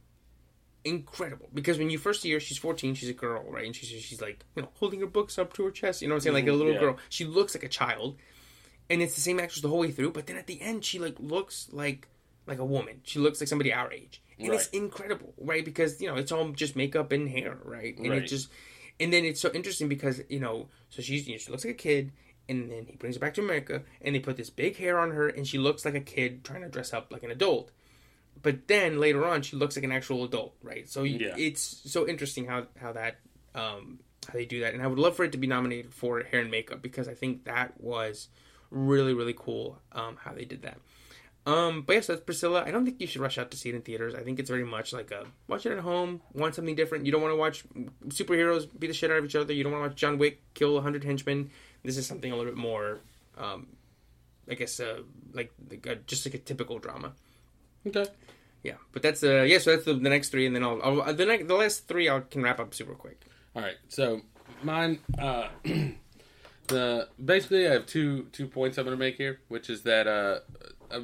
[0.83, 3.65] incredible because when you first see her, she's fourteen, she's a girl, right?
[3.65, 6.15] And she's she's like you know holding her books up to her chest, you know
[6.15, 6.57] what I'm saying, like a mm-hmm.
[6.57, 6.79] little yeah.
[6.79, 6.97] girl.
[7.09, 8.17] She looks like a child,
[8.89, 10.11] and it's the same actress the whole way through.
[10.11, 12.07] But then at the end, she like looks like
[12.47, 13.01] like a woman.
[13.03, 15.63] She looks like somebody our age, and it's incredible, right?
[15.63, 17.97] Because you know it's all just makeup and hair, right?
[17.97, 18.23] And Right.
[18.23, 18.49] it just
[18.99, 21.75] and then it's so interesting because you know, so she's you know, she looks like
[21.75, 22.11] a kid,
[22.47, 25.11] and then he brings her back to America, and they put this big hair on
[25.11, 27.71] her, and she looks like a kid trying to dress up like an adult.
[28.41, 30.87] But then later on, she looks like an actual adult, right?
[30.87, 31.35] So you, Yeah.
[31.37, 33.17] it's so interesting how how that
[33.55, 36.21] um, how they do that, and I would love for it to be nominated for
[36.23, 38.27] hair and makeup because I think that was
[38.71, 40.77] really really cool um, how they did that.
[41.45, 42.63] Um, but yes, that's Priscilla.
[42.65, 44.13] I don't think you should rush out to see it in theaters.
[44.13, 46.21] I think it's very much like a watch it at home.
[46.33, 47.05] Want something different?
[47.05, 47.63] You don't want to watch
[48.09, 49.53] superheroes beat the shit out of each other.
[49.53, 51.49] You don't want to watch John Wick kill a hundred henchmen.
[51.83, 52.99] This is something a little bit more,
[53.37, 53.67] um,
[54.49, 54.99] I guess, uh,
[55.33, 57.13] like, like a, just like a typical drama.
[57.87, 58.05] okay?
[58.63, 59.59] Yeah, but that's uh yeah.
[59.59, 62.09] So that's the, the next three, and then I'll, I'll the next the last three
[62.09, 63.21] I can wrap up super quick.
[63.55, 64.21] All right, so
[64.63, 65.47] mine, uh,
[66.67, 70.07] the basically I have two two points I'm going to make here, which is that
[70.07, 70.39] uh,
[70.91, 71.01] uh,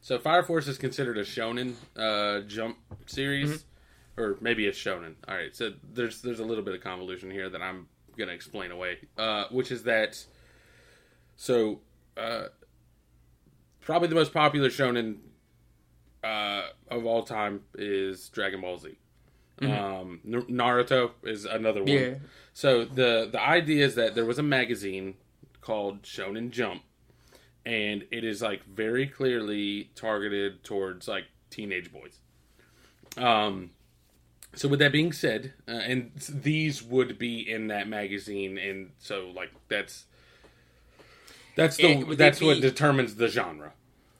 [0.00, 3.64] so Fire Force is considered a shonen uh, jump series,
[4.16, 5.14] or maybe a shonen.
[5.28, 7.86] All right, so there's there's a little bit of convolution here that I'm
[8.16, 10.24] going to explain away, uh, which is that
[11.36, 11.80] so
[12.16, 12.46] uh,
[13.80, 15.18] probably the most popular shonen
[16.24, 18.96] uh, of all time is Dragon Ball Z.
[19.60, 21.92] Um, Naruto is another one.
[21.92, 22.14] Yeah.
[22.52, 25.14] So the the idea is that there was a magazine
[25.60, 26.82] called Shonen Jump,
[27.66, 32.18] and it is like very clearly targeted towards like teenage boys.
[33.16, 33.70] Um,
[34.54, 39.32] so with that being said, uh, and these would be in that magazine, and so
[39.34, 40.04] like that's
[41.56, 43.72] that's the they that's what determines the genre.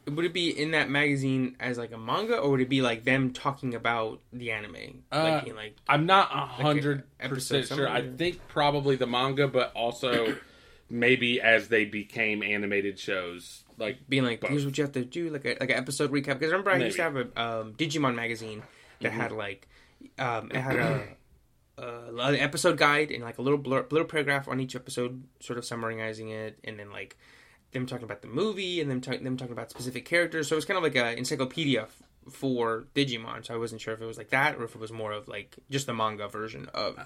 [0.09, 3.05] Would it be in that magazine as like a manga, or would it be like
[3.05, 7.89] them talking about the anime, Uh, like like I'm not a hundred episode percent sure.
[7.89, 10.35] I think probably the manga, but also
[10.91, 14.51] maybe as they became animated shows, like being like, Both.
[14.51, 16.39] here's what you have to do, like a like an episode recap.
[16.39, 18.63] Because remember, I used to have a um, Digimon magazine
[19.01, 19.21] that Mm-hmm.
[19.21, 19.69] had like,
[20.19, 21.03] um, it had a,
[21.79, 25.65] an episode guide and like a little blur, little paragraph on each episode, sort of
[25.65, 27.17] summarizing it, and then like
[27.73, 30.49] them talking about the movie and them ta- them talking about specific characters.
[30.49, 32.03] So it was kind of like a encyclopedia f-
[32.33, 33.45] for Digimon.
[33.47, 35.29] So I wasn't sure if it was like that or if it was more of
[35.29, 36.99] like just the manga version of.
[36.99, 37.05] uh,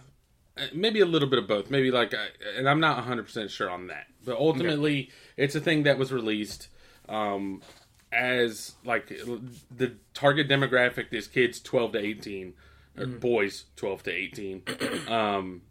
[0.75, 1.71] maybe a little bit of both.
[1.71, 4.07] Maybe like, uh, and I'm not 100 percent sure on that.
[4.25, 6.69] But ultimately, it's a thing that was released
[7.09, 7.61] um,
[8.13, 12.55] as like the target demographic is kids 12 to 18,
[12.99, 13.19] or Mm-hmm.
[13.21, 14.63] boys 12 to 18.
[15.09, 15.63] um,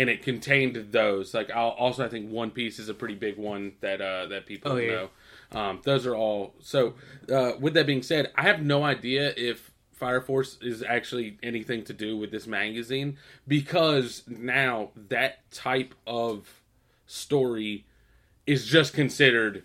[0.00, 1.34] and it contained those.
[1.34, 4.46] Like, I'll, also, I think One Piece is a pretty big one that uh, that
[4.46, 4.90] people Oh, yeah.
[5.52, 5.60] know.
[5.60, 6.54] Um, those are all.
[6.60, 6.94] So,
[7.30, 11.84] uh, with that being said, I have no idea if Fire Force is actually anything
[11.84, 16.62] to do with this magazine because now that type of
[17.06, 17.84] story
[18.46, 19.62] is just considered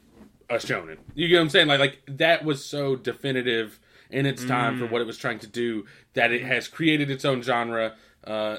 [0.49, 0.97] a shonen.
[1.13, 1.67] You get what I'm saying?
[1.67, 3.79] Like, like that was so definitive
[4.09, 7.23] in its time for what it was trying to do that it has created its
[7.25, 7.95] own genre.
[8.23, 8.57] Uh,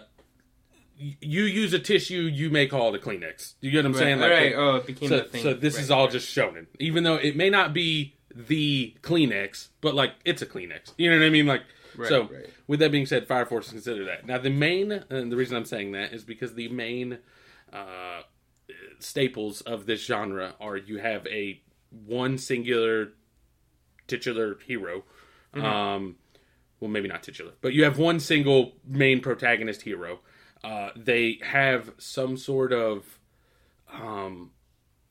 [0.97, 3.55] you use a tissue, you may call it a Kleenex.
[3.61, 4.21] You get what I'm saying?
[4.21, 4.53] Like, right.
[4.57, 5.43] Oh, it became so, the thing.
[5.43, 6.13] so this Right, is all right.
[6.13, 10.93] just shonen, even though it may not be the Kleenex, but like it's a Kleenex.
[10.97, 11.47] You know what I mean?
[11.47, 11.63] Like,
[11.97, 12.47] Right, so right.
[12.67, 14.27] with that being said, Fire Force consider that.
[14.27, 17.19] Now the main, and the reason I'm saying that is because the main
[17.73, 18.21] uh,
[18.99, 23.13] staples of this genre are you have a one singular
[24.07, 25.05] titular hero.
[25.55, 25.65] Mm-hmm.
[25.65, 26.17] Um,
[26.81, 30.21] well, maybe not titular, but you have one single main protagonist hero.
[30.67, 33.21] Uh, they have some sort of
[33.93, 34.51] um,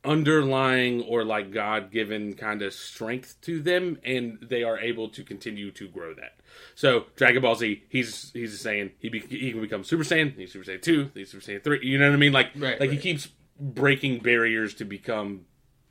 [0.03, 5.23] underlying or like God given kind of strength to them, and they are able to
[5.23, 6.39] continue to grow that.
[6.75, 10.51] So Dragon Ball Z, he's he's saying he be, he can become Super Saiyan, he's
[10.51, 11.79] Super Saiyan two, he's Super Saiyan three.
[11.83, 12.33] You know what I mean?
[12.33, 15.45] Like Right, like he keeps breaking barriers to become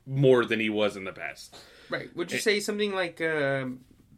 [0.05, 1.57] more than he was in the past.
[1.89, 2.15] Right.
[2.15, 3.65] Would you say something like uh,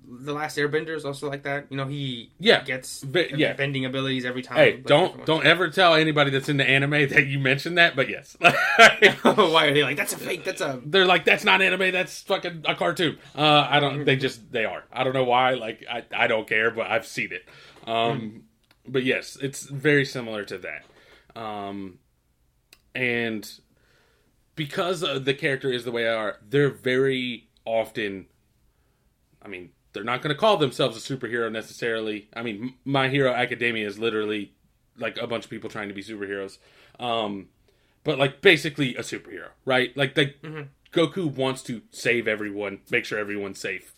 [0.10, 1.66] the Last Airbender is also like that?
[1.70, 2.64] You know, he Yeah.
[2.64, 3.54] gets yeah.
[3.54, 4.56] bending abilities every time.
[4.58, 7.96] Hey, don't don't ever tell anybody that's in the anime that you mentioned that.
[7.96, 8.38] But yes.
[8.42, 10.46] Why are they like that's a fake?
[10.46, 11.92] That's a they're like that's not anime.
[11.92, 13.18] That's fucking a cartoon.
[13.36, 14.06] Uh, I don't.
[14.06, 14.84] They just they are.
[14.92, 15.56] I don't know why.
[15.56, 17.46] Like I I don't care, but I've seen it.
[17.88, 18.44] Um,
[18.88, 21.40] but yes, it's very similar to that.
[21.40, 22.00] Um,
[22.96, 23.50] and
[24.56, 28.28] because uh, the character is the way they are, they're very often.
[29.42, 32.30] I mean, they're not going to call themselves a superhero necessarily.
[32.36, 34.54] I mean, My Hero Academia is literally
[35.00, 36.60] like a bunch of people trying to be superheroes.
[37.00, 37.48] Um,
[38.04, 39.96] but like basically a superhero, right?
[39.98, 40.38] Like like
[40.94, 43.96] Goku wants to save everyone, make sure everyone's safe,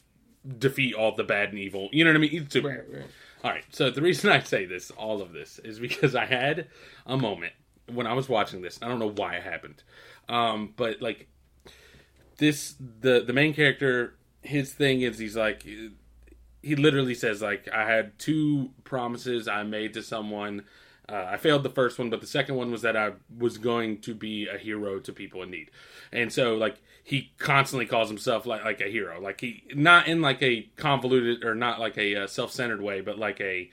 [0.58, 1.90] defeat all the bad and evil.
[1.92, 2.32] You know what I mean?
[2.32, 3.08] He's super- Right, right.
[3.44, 3.66] all right.
[3.72, 6.68] So the reason I say this, all of this, is because I had
[7.06, 7.52] a moment
[7.92, 8.80] when I was watching this.
[8.82, 9.84] I don't know why it happened,
[10.30, 11.28] um, but like
[12.38, 17.86] this, the the main character, his thing is he's like, he literally says like, I
[17.86, 20.66] had two promises I made to someone.
[21.08, 24.00] Uh, I failed the first one, but the second one was that I was going
[24.02, 25.72] to be a hero to people in need,
[26.12, 30.22] and so like he constantly calls himself like like a hero, like he not in
[30.22, 33.72] like a convoluted or not like a uh, self centered way, but like a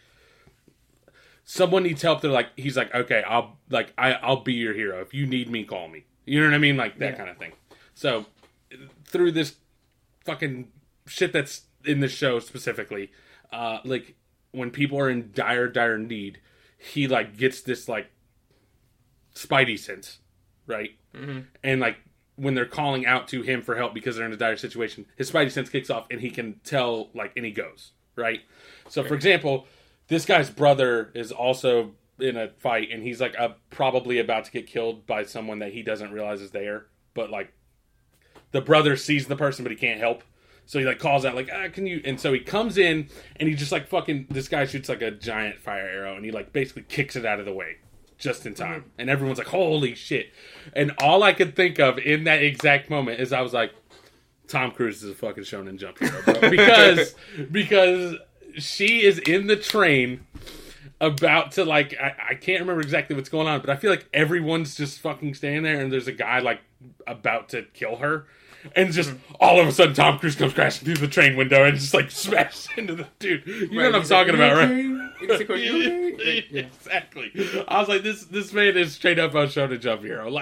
[1.44, 2.20] someone needs help.
[2.22, 5.50] They're like he's like okay, I'll like I I'll be your hero if you need
[5.50, 6.04] me, call me.
[6.24, 7.16] You know what I mean, like that Yeah.
[7.16, 7.52] kind of thing.
[7.94, 8.26] So
[9.04, 9.56] through this
[10.26, 10.68] fucking
[11.06, 13.10] shit that's in the show specifically,
[13.52, 14.16] uh, like
[14.52, 16.40] when people are in dire, dire need,
[16.78, 18.10] he like gets this like
[19.34, 20.18] spidey sense,
[20.66, 20.90] right?
[21.14, 21.40] Mm-hmm.
[21.62, 21.98] And like
[22.36, 25.30] when they're calling out to him for help because they're in a dire situation, his
[25.30, 28.40] spidey sense kicks off and he can tell like and he goes right.
[28.88, 29.66] So for example,
[30.08, 34.50] this guy's brother is also in a fight and he's like uh, probably about to
[34.50, 37.52] get killed by someone that he doesn't realize is there, but like
[38.56, 40.22] the brother sees the person but he can't help.
[40.64, 43.48] So he like calls out like ah can you and so he comes in and
[43.48, 46.52] he just like fucking this guy shoots like a giant fire arrow and he like
[46.52, 47.76] basically kicks it out of the way
[48.18, 48.90] just in time.
[48.98, 50.32] And everyone's like holy shit.
[50.74, 53.72] And all i could think of in that exact moment is i was like
[54.48, 56.34] tom cruise is a fucking shonen jump hero bro.
[56.50, 57.14] Because
[57.50, 58.16] because
[58.58, 60.26] she is in the train
[61.00, 64.08] about to like I, I can't remember exactly what's going on, but I feel like
[64.12, 66.60] everyone's just fucking standing there and there's a guy like
[67.06, 68.26] about to kill her.
[68.74, 71.78] And just all of a sudden Tom Cruise comes crashing through the train window and
[71.78, 73.46] just like smashes into the dude.
[73.46, 74.70] You know what I'm like, talking about, right?
[74.70, 76.62] okay?" He's like, okay?" Yeah.
[76.62, 77.32] exactly.
[77.68, 80.30] I was like, this this man is straight up a shonen jump hero.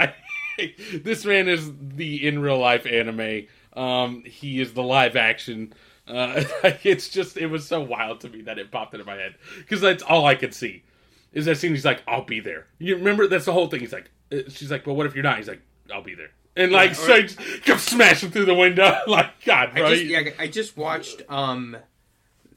[0.56, 3.46] Like this man is the in real life anime.
[3.72, 5.72] Um, he is the live action.
[6.06, 9.16] Uh, like, it's just it was so wild to me that it popped into my
[9.16, 10.84] head because that's all I could see
[11.32, 11.72] is that scene.
[11.72, 13.80] He's like, "I'll be there." You remember that's the whole thing.
[13.80, 15.62] He's like, uh, she's like, "Well, what if you're not?" He's like,
[15.92, 18.96] "I'll be there." And like, or- so just smashing through the window.
[19.06, 19.86] like, God, bro.
[19.86, 21.22] I just, yeah, I just watched.
[21.28, 21.76] Um,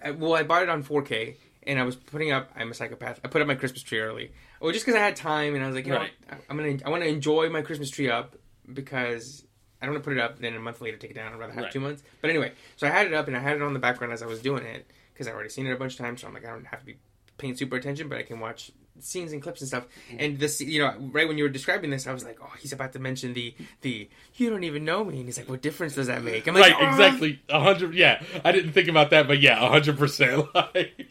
[0.04, 2.52] I- well, I bought it on 4K, and I was putting up.
[2.56, 3.20] I'm a psychopath.
[3.24, 4.32] I put up my Christmas tree early.
[4.62, 6.12] Well, just because I had time, and I was like, you Right.
[6.32, 6.38] know.
[6.50, 8.36] I'm gonna, I want to enjoy my Christmas tree up
[8.72, 9.44] because
[9.82, 11.34] I don't want to put it up, then a month later take it down.
[11.34, 11.72] I'd rather have Right.
[11.72, 12.04] two months.
[12.22, 14.22] But anyway, so I had it up, and I had it on the background as
[14.22, 16.22] I was doing it because I already seen it a bunch of times.
[16.22, 16.98] So I'm like, I don't have to be
[17.38, 19.86] paying super attention, but I can watch scenes and clips and stuff.
[20.10, 20.18] Mm-hmm.
[20.20, 22.74] And this, you know, right when you were describing this, I was like, oh, he's
[22.74, 25.96] about to mention the the you don't even know me, and he's like, what difference
[25.96, 26.48] does that make?
[26.48, 27.40] I'm like, right, "Oh, exactly.
[27.50, 27.94] A hundred.
[27.94, 30.46] Yeah, I didn't think about that, but yeah, a hundred percent.
[30.56, 31.08] Like,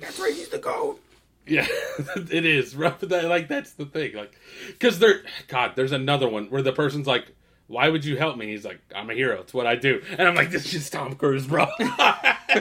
[0.00, 1.00] That's right, he's the goat.
[1.46, 1.66] yeah,
[2.30, 2.76] it is.
[2.76, 4.14] Like that's the thing.
[4.14, 4.38] Like,
[4.68, 7.32] because there, God, there's another one where the person's like,
[7.66, 9.40] "Why would you help me?" He's like, "I'm a hero.
[9.40, 11.66] It's what I do." And I'm like, "This is Tom Cruise, bro.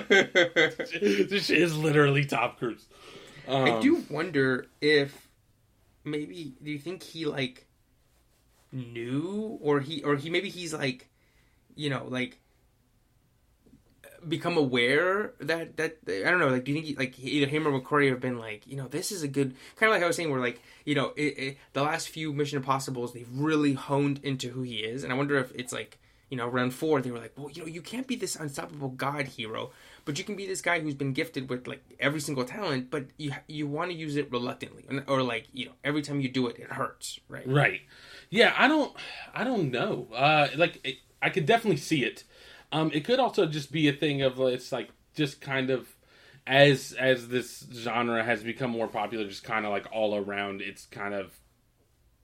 [0.10, 2.86] this shit is literally Tom Cruise."
[3.48, 5.28] Um, I do wonder if
[6.04, 7.66] maybe do you think he like
[8.72, 11.10] knew or he or he maybe he's like
[11.76, 12.40] you know like
[14.28, 17.68] become aware that that I don't know like do you think he, like either him
[17.68, 20.08] or McQuarrie have been like you know this is a good kind of like I
[20.08, 23.74] was saying where like you know it, it, the last few Mission Impossibles they've really
[23.74, 27.02] honed into who he is and I wonder if it's like you know round four
[27.02, 29.72] they were like well you know you can't be this unstoppable god hero
[30.08, 33.08] but you can be this guy who's been gifted with like every single talent but
[33.18, 36.48] you you want to use it reluctantly or like you know every time you do
[36.48, 37.82] it it hurts right Right.
[38.30, 38.96] Yeah, I don't
[39.36, 40.08] I don't know.
[40.16, 42.24] Uh like it, I could definitely see it.
[42.72, 45.88] Um it could also just be a thing of uh, it's like just kind of
[46.48, 50.86] as as this genre has become more popular just kind of like all around it's
[50.86, 51.38] kind of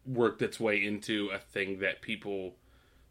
[0.05, 2.55] worked its way into a thing that people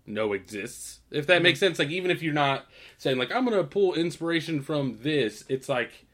[0.07, 1.01] know exists.
[1.11, 2.67] If that makes sense like even if you're not
[2.99, 6.07] saying like I'm to pull inspiration from this, it's like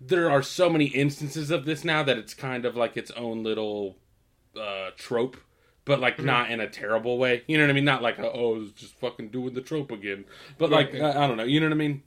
[0.00, 3.42] there are so many instances of this now that it's kind of like its own
[3.42, 3.96] little
[4.58, 5.36] uh, trope,
[5.84, 7.42] but like not in a terrible way.
[7.46, 7.84] You know what I mean?
[7.84, 10.24] Not like a, oh, it's just fucking doing the trope again.
[10.56, 11.02] But like Right.
[11.02, 11.44] I, I don't know.
[11.44, 12.02] You know what I mean?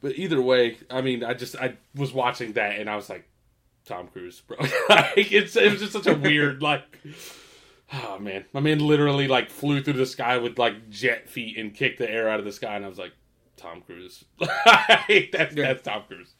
[0.00, 3.28] But either way, I mean, I just I was watching that and I was like,
[3.86, 4.56] Tom Cruise, bro.
[4.88, 6.82] like it's it was just such a weird like.
[7.92, 11.74] Oh man, my man literally like flew through the sky with like jet feet and
[11.74, 13.12] kicked the air out of the sky, and I was like,
[13.56, 14.24] Tom Cruise.
[14.38, 16.34] that's that's Tom Cruise.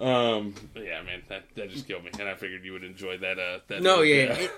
[0.00, 3.38] Um, yeah, man, that, that just killed me, and I figured you would enjoy that.
[3.38, 4.48] Uh, that no, yeah, yeah.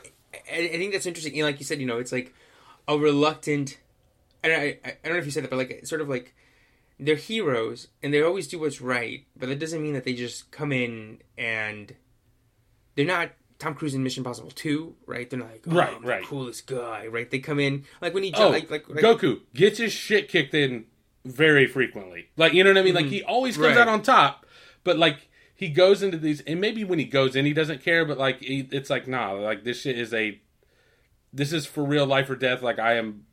[0.50, 1.34] I, I think that's interesting.
[1.34, 2.32] You know, like you said, you know, it's like
[2.88, 3.78] a reluctant.
[4.42, 6.34] I, I, I don't know if you said that, but like it's sort of like
[6.98, 10.50] they're heroes and they always do what's right, but that doesn't mean that they just
[10.50, 11.94] come in and
[12.94, 13.30] they're not
[13.64, 15.28] Tom Cruise in Mission Impossible Two, right?
[15.28, 16.24] They're like, oh, Right, right.
[16.24, 17.30] coolest guy, right?
[17.30, 20.52] They come in like when he Oh, like, like, like Goku gets his shit kicked
[20.54, 20.84] in
[21.24, 22.28] very frequently.
[22.36, 22.94] Like you know what I mean?
[22.94, 23.76] Like he always comes Mm-hmm.
[23.78, 23.82] Right.
[23.88, 24.46] out on top,
[24.84, 28.04] but like he goes into these, and maybe when he goes in, he doesn't care.
[28.04, 30.40] But like he, it's like nah, like this shit is a,
[31.32, 32.60] this is for real life or death.
[32.60, 33.24] Like I am,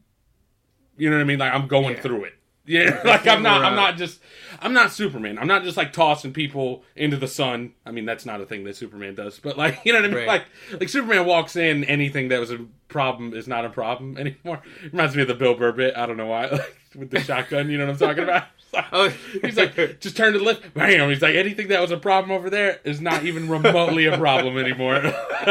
[0.98, 1.40] you know what I mean?
[1.40, 2.02] Like I'm going Yeah.
[2.02, 2.34] through it.
[2.66, 3.64] Yeah, like I'm not.
[3.64, 4.20] I'm not just.
[4.62, 5.40] I'm not Superman.
[5.40, 7.74] I'm not just like tossing people into the sun.
[7.86, 9.40] I mean, that's not a thing that Superman does.
[9.40, 10.18] But like, you know what I mean?
[10.18, 10.28] Right.
[10.28, 10.46] Like,
[10.80, 14.62] like Superman walks in, anything that was a problem is not a problem anymore.
[14.92, 15.96] Reminds me of the Bill Burr bit.
[15.96, 17.70] I don't know why, like with the shotgun.
[17.70, 18.44] You know what I'm talking about?
[18.94, 19.10] Oh.
[19.42, 20.74] he's like, just turn to the left.
[20.74, 21.10] Bam!
[21.10, 24.58] He's like, anything that was a problem over there is not even remotely a problem
[24.58, 25.02] anymore.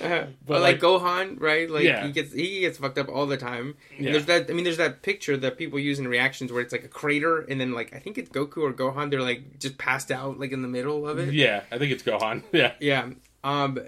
[0.00, 1.70] but but like, Gohan, right?
[1.70, 2.04] Like Yeah.
[2.04, 3.76] he gets he gets fucked up all the time.
[3.96, 4.12] And Yeah.
[4.12, 4.50] There's that.
[4.50, 7.38] I mean, there's that picture that people use in reactions where it's like a crater,
[7.42, 9.10] and then like I think it's Goku or Gohan.
[9.10, 11.32] They're like just passed out like in the middle of it.
[11.32, 12.42] yeah, I think it's Gohan.
[12.52, 13.10] Yeah, Yeah.
[13.44, 13.78] Um,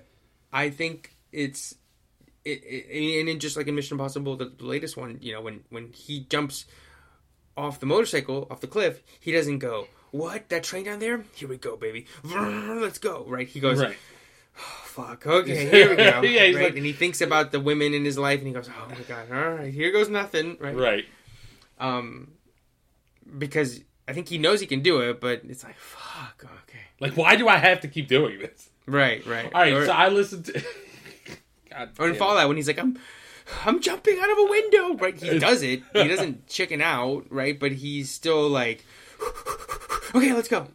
[0.52, 1.74] I think it's
[2.44, 5.40] it, it and then just like in Mission Impossible, the, the latest one, you know,
[5.40, 6.64] when when he jumps
[7.56, 9.86] off the motorcycle off the cliff, he doesn't go.
[10.10, 11.24] What that train down there?
[11.34, 12.06] Here we go, baby.
[12.24, 13.24] Let's go.
[13.26, 13.48] Right?
[13.48, 13.80] He goes.
[13.80, 13.96] right.
[14.52, 15.26] Fuck.
[15.26, 16.02] Okay, here we go.
[16.22, 16.64] Yeah, he's right?
[16.64, 18.96] like- and he thinks about the women in his life, and he goes, "Oh my
[19.08, 19.30] god!
[19.32, 20.76] All right, here goes nothing." Right?
[20.76, 21.04] Right.
[21.80, 22.32] Um,
[23.38, 26.44] because I think he knows he can do it, but it's like, fuck.
[26.68, 26.78] Okay.
[27.00, 28.68] Like, why do I have to keep doing this?
[28.86, 29.24] Right.
[29.26, 29.46] Right.
[29.54, 30.62] All right, Or- so I listened to.
[31.72, 32.14] God Or in.
[32.14, 32.98] Fallout when he's like, I'm
[33.64, 34.94] I'm jumping out of a window.
[34.96, 35.20] Right?
[35.20, 35.82] He does it.
[35.92, 37.58] He doesn't chicken out, right?
[37.58, 38.84] But he's still like
[40.14, 40.68] Okay, let's go.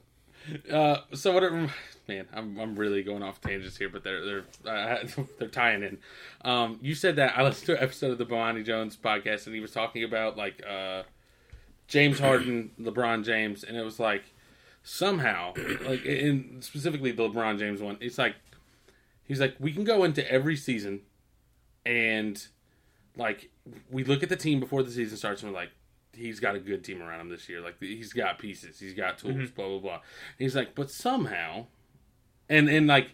[0.72, 1.44] Uh, so what?
[1.44, 1.70] It,
[2.08, 5.08] man, I'm I'm really going off tangents here, but they're they're uh,
[5.40, 5.98] they're tying in.
[6.42, 9.54] Um, you said that I listened to an episode of the Bonnie Jones podcast, and
[9.54, 11.04] he was talking about like uh,
[11.88, 14.24] James Harden, LeBron James, and it was like
[14.84, 15.54] somehow,
[15.86, 18.36] like in specifically the LeBron James one, it's like
[19.28, 21.02] he's like we can go into every season,
[21.86, 22.48] and
[23.16, 23.50] like
[23.92, 25.72] we look at the team before the season starts, and we're like
[26.14, 27.62] he's got a good team around him this year.
[27.62, 29.56] Like he's got pieces, he's got tools, mhm.
[29.56, 29.94] blah blah blah.
[29.94, 30.02] And
[30.40, 31.68] he's like, but somehow,
[32.50, 33.12] and and like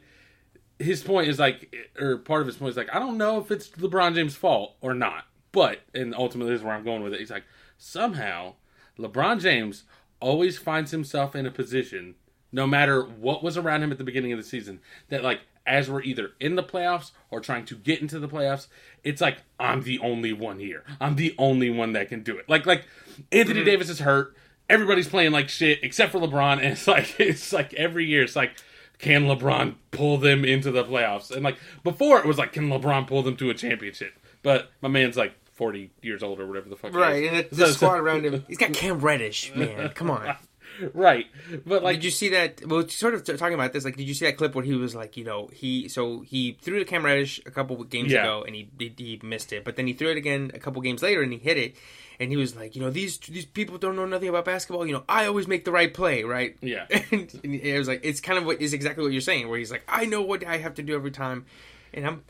[0.80, 3.51] his point is like, or part of his point is like, I don't know if
[3.51, 7.14] it's LeBron James' fault or not, but and ultimately this is where I'm going with
[7.14, 7.20] it.
[7.20, 7.45] He's like,
[7.78, 8.53] somehow
[8.97, 9.84] LeBron James
[10.20, 12.16] always finds himself in a position,
[12.51, 15.89] no matter what was around him at the beginning of the season, that like as
[15.89, 18.68] we're either in the playoffs or trying to get into the playoffs,
[19.03, 20.84] it's like I'm the only one here.
[20.99, 22.49] I'm the only one that can do it.
[22.49, 22.86] Like like
[23.32, 23.66] Anthony mm-hmm.
[23.66, 24.36] Davis is hurt.
[24.70, 28.36] Everybody's playing like shit except for LeBron, and it's like it's like every year it's
[28.36, 28.51] like
[28.99, 31.32] can LeBron pull them into the playoffs?
[31.32, 34.14] And like before it was like can LeBron pull them to a championship?
[34.41, 36.91] But my man's like 40 years old or whatever the fuck.
[36.91, 38.43] he Right, and the, So- the so- squad around him.
[38.47, 39.89] He's got Cam Reddish, man.
[39.95, 40.36] Come on.
[40.94, 41.28] right.
[41.66, 42.66] But like did you see that?
[42.68, 43.86] Well, sort of t- talking about this.
[43.86, 46.58] Like, did you see that clip where he was like, you know, he so he
[46.62, 48.22] threw to Cam Reddish a couple of games Yeah.
[48.22, 50.82] ago and he, he he missed it, but then he threw it again a couple
[50.82, 51.76] games later and he hit it,
[52.20, 54.86] and he was like, you know, these these people don't know nothing about basketball.
[54.88, 56.56] You know, I always make the right play, right?
[56.62, 56.86] Yeah.
[57.12, 59.60] and, and it was like it's kind of what is exactly what you're saying, where
[59.60, 61.46] he's like, I know what I have to do every time,
[61.94, 62.24] and I'm.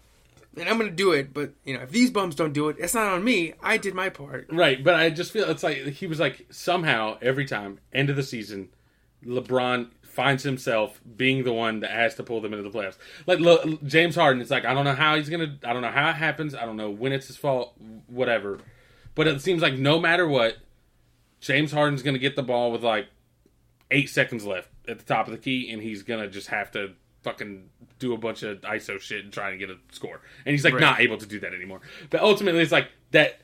[0.56, 2.94] And I'm gonna do it, but you know, if these bums don't do it, it's
[2.94, 3.54] not on me.
[3.62, 4.48] I did my part.
[4.52, 8.16] Right, but I just feel it's like he was like somehow every time end of
[8.16, 8.70] the season,
[9.26, 12.98] LeBron finds himself being the one that has to pull them into the playoffs.
[13.26, 13.40] Like
[13.84, 16.16] James Harden, it's like I don't know how he's gonna, I don't know how it
[16.16, 17.74] happens, I don't know when it's his fault,
[18.08, 18.60] whatever.
[19.16, 20.58] But it seems like no matter what,
[21.40, 23.08] James Harden's gonna get the ball with like
[23.90, 26.94] eight seconds left at the top of the key, and he's gonna just have to
[27.24, 27.70] fucking
[28.00, 30.22] do a bunch of ISO shit and try and get a score.
[30.46, 30.82] And he's like Right.
[30.82, 31.82] not able to do that anymore.
[32.10, 33.40] But ultimately, it's like that.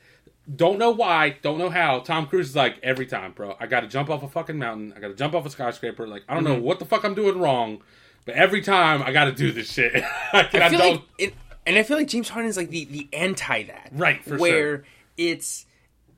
[0.56, 2.00] Don't know why, don't know how.
[2.00, 3.56] Tom Cruise is like every time, bro.
[3.60, 4.92] I got to jump off a fucking mountain.
[4.96, 6.08] I got to jump off a skyscraper.
[6.08, 6.52] Like I don't Mm-hmm.
[6.54, 7.82] know what the fuck I'm doing wrong,
[8.24, 9.94] but every time I got to do this shit.
[10.32, 10.80] I, I feel don't.
[10.92, 11.34] like it,
[11.66, 14.76] and I feel like James Harden is like the the anti that, Right, for where
[14.78, 14.84] sure.
[15.16, 15.66] it's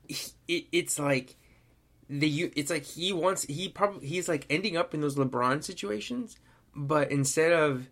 [0.09, 1.37] it, it's like
[2.09, 5.63] the you it's like he wants he probably he's like ending up in those LeBron
[5.63, 6.39] situations,
[6.75, 7.89] but instead of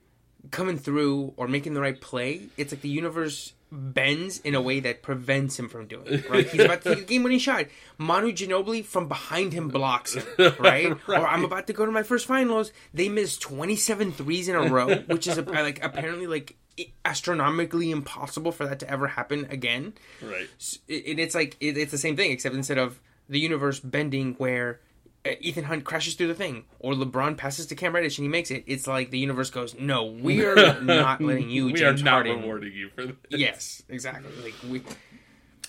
[0.51, 4.81] coming through or making the right play, it's like the universe bends in a way
[4.81, 6.29] that prevents him from doing it.
[6.29, 6.49] Right?
[6.49, 7.67] He's about to take a game winning shot.
[7.99, 10.25] Manu Ginobili from behind him blocks him.
[10.59, 10.93] Right?
[11.09, 12.73] Or I'm about to go to my first finals.
[12.93, 16.57] They missed 27 threes in a row, which is like apparently like
[17.05, 19.95] astronomically impossible for that to ever happen again.
[20.23, 20.49] right.
[20.89, 24.81] And it's like it's the same thing except instead of the universe bending where
[25.27, 28.29] Uh, Ethan Hunt crashes through the thing, or LeBron passes to Cam Reddish and he
[28.31, 32.01] makes it, it's like the universe goes, "No, we are not letting you, we James
[32.01, 33.15] are not Harden." rewarding you for this.
[33.29, 34.31] Yes, exactly.
[34.43, 34.83] Like we,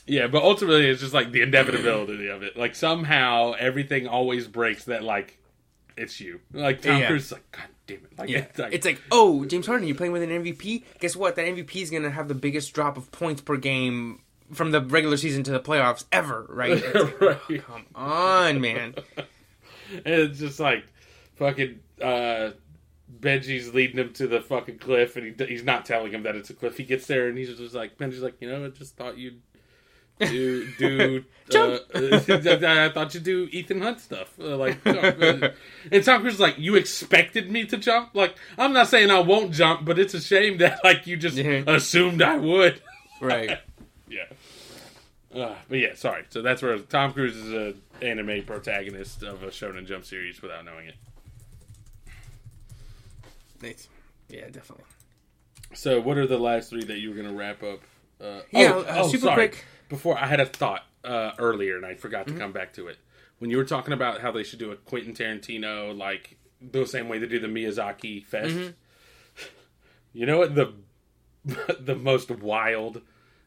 [0.08, 2.56] Yeah, but ultimately it's just like the inevitability of it.
[2.56, 5.38] Like somehow everything always breaks that like
[5.98, 6.40] it's you.
[6.54, 7.08] Like Tom Yeah.
[7.08, 8.18] Cruise is like, God damn it.
[8.18, 10.84] Like, yeah, it's like, it's like, oh, James Harden, you're playing with an MVP.
[11.02, 11.36] Guess what?
[11.36, 14.22] That MVP is gonna have the biggest drop of points per game
[14.54, 16.82] from the regular season to the playoffs ever, right?
[16.96, 17.64] Like, right.
[17.66, 18.96] Come on, man.
[19.94, 20.86] And it's just like
[21.36, 22.52] fucking uh
[23.20, 26.50] Benji's leading him to the fucking cliff, and he, he's not telling him that it's
[26.50, 26.78] a cliff.
[26.78, 29.42] He gets there, and he's just like, Benji's like, you know, I just thought you'd
[30.20, 31.24] do do.
[31.54, 34.84] uh, I thought you'd do Ethan Hunt stuff, uh, like.
[34.84, 35.22] jump.
[35.22, 35.50] Uh,
[35.92, 38.12] and Tom Cruise is like, you expected me to jump?
[38.14, 41.36] Like, I'm not saying I won't jump, but it's a shame that like you just
[41.36, 41.64] Yeah.
[41.68, 42.82] assumed I would.
[43.20, 43.60] Right.
[44.10, 44.26] Yeah.
[45.36, 46.24] Uh, but yeah, sorry.
[46.30, 50.66] So that's where Tom Cruise is a anime protagonist of a Shonen Jump series without
[50.66, 50.96] knowing it.
[53.62, 53.88] Nice.
[54.30, 54.86] Yeah, definitely.
[55.74, 57.80] So what are the last three that you were going to wrap up?
[58.20, 59.36] Uh, Yeah, oh, uh, oh, super sorry.
[59.36, 59.52] quick.
[59.56, 59.66] Mm-hmm.
[59.90, 62.98] Before I had a thought uh, earlier and I forgot to come back to it.
[63.40, 67.10] When you were talking about how they should do a Quentin Tarantino like the same
[67.10, 68.56] way they do the Miyazaki Fest.
[68.56, 68.72] Mm-hmm.
[70.14, 70.74] You know what the
[71.80, 73.02] the most wild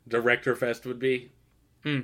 [0.09, 1.30] director fest would be?
[1.82, 2.00] Hmm.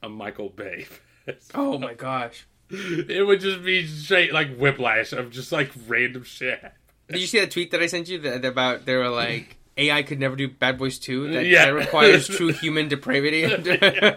[0.00, 0.86] A Michael Bay.
[1.38, 1.52] Fest.
[1.54, 2.46] Oh my gosh.
[2.70, 6.62] It would just be straight like whiplash of just like random shit.
[7.08, 10.02] Did you see that tweet that I sent you that, about they were like AI
[10.04, 11.32] could never do Bad Boys 2?
[11.32, 11.64] That, Yeah.
[11.66, 13.40] that requires true human depravity.
[13.40, 14.16] Yes.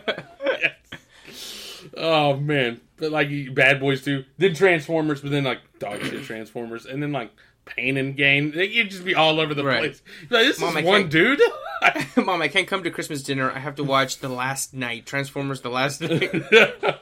[1.96, 6.86] Oh man, but like Bad Boys 2, Then Transformers, but then like dog shit Transformers,
[6.86, 7.32] and then like
[7.66, 8.52] Pain and Gain.
[8.52, 9.80] They- You'd just be all over the Right.
[9.80, 10.02] place.
[10.30, 11.42] Like, this Mom, I is one dude.
[12.18, 13.52] Mom, I can't come to Christmas dinner.
[13.52, 15.06] I have to watch The Last Knight.
[15.06, 16.32] Transformers The Last Knight.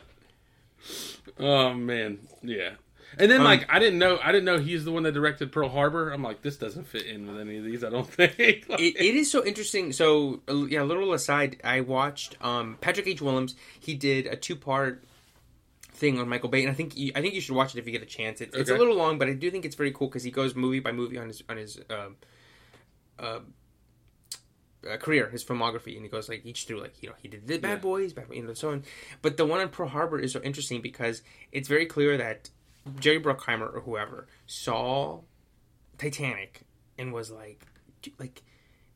[1.40, 2.72] oh man, yeah.
[3.18, 5.52] And then Um, like I didn't know I didn't know he's the one that directed
[5.52, 6.12] Pearl Harbor.
[6.12, 7.84] I'm like this doesn't fit in with any of these.
[7.84, 8.66] I don't think.
[8.70, 9.92] Like- it, it is so interesting.
[9.92, 13.22] So, uh, yeah, a little aside, I watched um, Patrick H.
[13.22, 13.56] Willems.
[13.80, 15.04] He did a two part
[16.02, 17.86] thing on Michael Bay, and I think you, I think you should watch it if
[17.86, 18.42] you get a chance.
[18.42, 20.56] It, It's a little long, but I do think it's very cool because he goes
[20.56, 22.18] movie by movie on his on his um
[23.20, 23.40] uh,
[24.90, 27.48] uh, career, his filmography, and he goes like each through like you know he did
[27.48, 27.76] the Bad Yeah.
[27.78, 28.84] Boys, Bad Boys, you know, so on.
[29.22, 31.22] But the one on Pearl Harbor is so interesting because
[31.52, 32.50] it's very clear that
[33.00, 35.22] Jerry Bruckheimer or whoever saw
[36.00, 36.62] Titanic
[36.98, 37.68] and was like,
[38.18, 38.42] like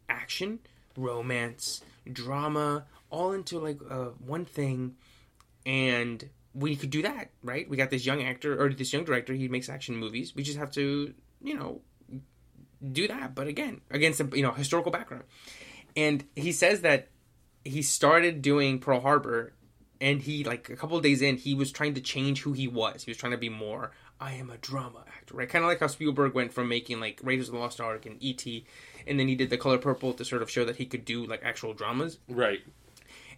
[0.09, 0.59] action,
[0.97, 1.81] romance,
[2.11, 4.95] drama, all into like uh, one thing,
[5.67, 7.69] and we could do that, right?
[7.69, 9.33] We got this young actor or this young director.
[9.33, 10.33] He makes action movies.
[10.33, 11.81] We just have to, you know,
[12.91, 13.35] do that.
[13.35, 15.25] But again, against a you know historical background,
[15.95, 17.09] and he says that
[17.63, 19.53] he started doing Pearl Harbor
[20.01, 22.67] and he like a couple of days in he was trying to change who he
[22.67, 25.69] was he was trying to be more i am a drama actor right kind of
[25.69, 28.45] like how spielberg went from making like raiders of the lost ark and et
[29.07, 31.25] and then he did the color purple to sort of show that he could do
[31.25, 32.61] like actual dramas right.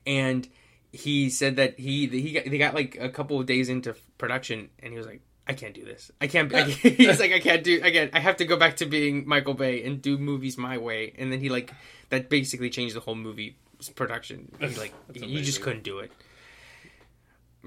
[0.05, 0.49] and
[0.91, 4.69] he said that he he got, they got like a couple of days into production
[4.79, 6.11] and he was like I can't do this.
[6.19, 6.53] I can't.
[6.53, 7.79] I, he's like, I can't do.
[7.81, 11.13] Again, I have to go back to being Michael Bay and do movies my way.
[11.17, 11.73] And then he like
[12.09, 13.55] that basically changed the whole movie
[13.95, 14.51] production.
[14.59, 16.11] He's like, you just couldn't do it.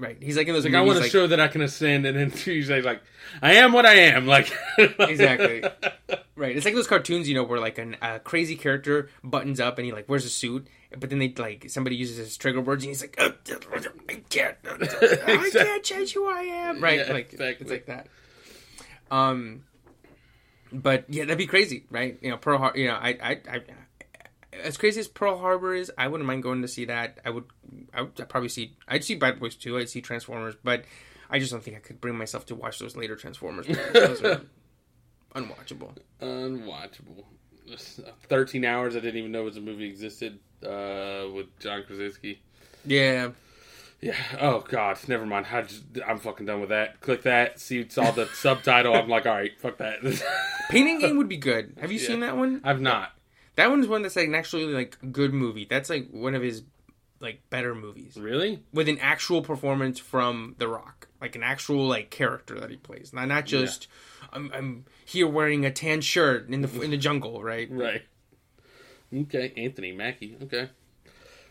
[0.01, 0.17] Right.
[0.19, 2.17] He's like in those Like I want to like, show that I can ascend, and
[2.17, 3.03] then he's like, like,
[3.39, 4.25] I am what I am.
[4.25, 5.63] Like Exactly.
[6.35, 6.57] Right.
[6.57, 9.85] It's like those cartoons, you know, where like an, a crazy character buttons up and
[9.85, 10.65] he like wears a suit,
[10.97, 13.29] but then they like somebody uses his trigger words and he's like, "Uh,
[14.09, 16.81] I can't, I can't change who I am.
[16.81, 17.05] Right.
[17.05, 17.63] Yeah, like exactly.
[17.63, 18.07] it's like that.
[19.11, 19.65] Um,
[20.73, 22.17] but yeah, that'd be crazy, right?
[22.21, 22.79] You know, Pearl Harbor.
[22.79, 23.61] You know, I, I, I,
[24.63, 27.19] as crazy as Pearl Harbor is, I wouldn't mind going to see that.
[27.25, 27.45] I would,
[27.93, 28.75] I would probably see.
[28.87, 29.77] I'd see Bad Boys too.
[29.77, 30.83] I'd see Transformers, but
[31.29, 33.67] I just don't think I could bring myself to watch those later Transformers.
[33.93, 34.41] Those are
[35.35, 35.95] unwatchable.
[36.21, 37.23] unwatchable.
[37.71, 38.95] Uh, Thirteen hours.
[38.95, 42.41] I didn't even know was a movie existed uh, with John Krasinski.
[42.85, 43.29] Yeah.
[44.01, 44.15] Yeah.
[44.41, 44.97] Oh God.
[45.07, 45.45] Never mind.
[45.51, 45.63] I
[46.05, 46.99] I'm fucking done with that.
[46.99, 47.59] Click that.
[47.59, 47.87] See.
[47.87, 48.93] Saw the subtitle.
[48.95, 49.51] I'm like, all right.
[49.59, 50.01] Fuck that.
[50.69, 51.77] Pain and Gain would be good.
[51.79, 52.07] Have you Yeah.
[52.07, 52.59] seen that one?
[52.65, 53.11] I've not.
[53.61, 55.65] That one's one that's like an actually like good movie.
[55.69, 56.63] That's like one of his
[57.19, 58.63] like better movies Really?
[58.73, 63.13] with an actual performance from The Rock, like an actual like character that he plays,
[63.13, 63.87] not not just
[64.33, 67.67] I'm I'm here wearing a tan shirt in the in the jungle, right?
[67.71, 68.01] Right.
[69.13, 69.53] Okay.
[69.57, 70.37] Anthony Mackie.
[70.43, 70.69] Okay.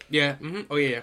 [0.09, 0.35] Yeah.
[0.37, 0.89] hmm Oh yeah.
[0.89, 1.01] yeah.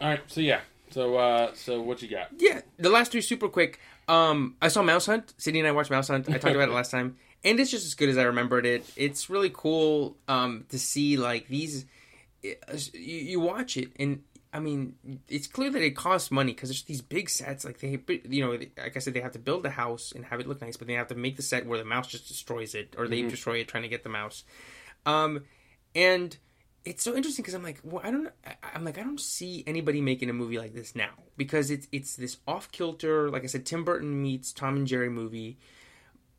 [0.00, 0.20] All right.
[0.28, 0.60] So yeah.
[0.90, 1.52] So uh.
[1.54, 2.28] So what you got?
[2.38, 3.80] Yeah, the last three super quick.
[4.08, 5.34] Um, I saw Mouse Hunt.
[5.36, 6.28] Sydney and I watched Mouse Hunt.
[6.28, 7.16] I talked about it last time,
[7.46, 8.84] and it's just as good as I remembered it.
[8.96, 11.86] It's really cool um, to see like these.
[12.42, 12.54] You,
[12.92, 14.22] you watch it, and
[14.52, 14.94] I mean,
[15.28, 17.64] it's clear that it costs money because there's these big sets.
[17.64, 20.40] Like they, you know, like I said, they have to build the house and have
[20.40, 22.74] it look nice, but they have to make the set where the mouse just destroys
[22.74, 23.30] it, or they Mhm.
[23.30, 24.44] destroy it trying to get the mouse.
[25.06, 25.44] Um,
[25.94, 26.36] and
[26.84, 28.28] it's so interesting because I'm like, well, I don't,
[28.74, 32.14] I'm like, I don't see anybody making a movie like this now because it's it's
[32.16, 35.58] this off kilter, like I said, Tim Burton meets Tom and Jerry movie,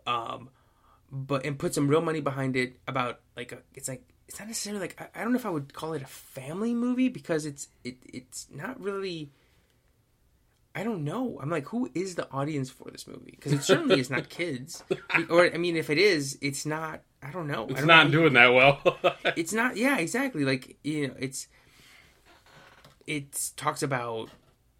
[0.06, 0.50] um,
[1.12, 4.48] but and put some real money behind it about like a, it's like it's not
[4.48, 7.46] necessarily like I, I don't know if I would call it a family movie because
[7.46, 9.32] it's it it's not really.
[10.76, 11.40] I don't know.
[11.42, 13.32] I'm like, who is the audience for this movie?
[13.32, 14.84] Because it certainly is not kids,
[15.30, 17.02] or I mean, if it is, it's not.
[17.24, 17.66] I don't know.
[17.68, 18.12] It's don't not know.
[18.12, 18.80] doing that well.
[19.36, 19.76] It's not.
[19.76, 20.46] Yeah, exactly.
[20.46, 21.48] Like you know, it's
[23.08, 24.30] it talks about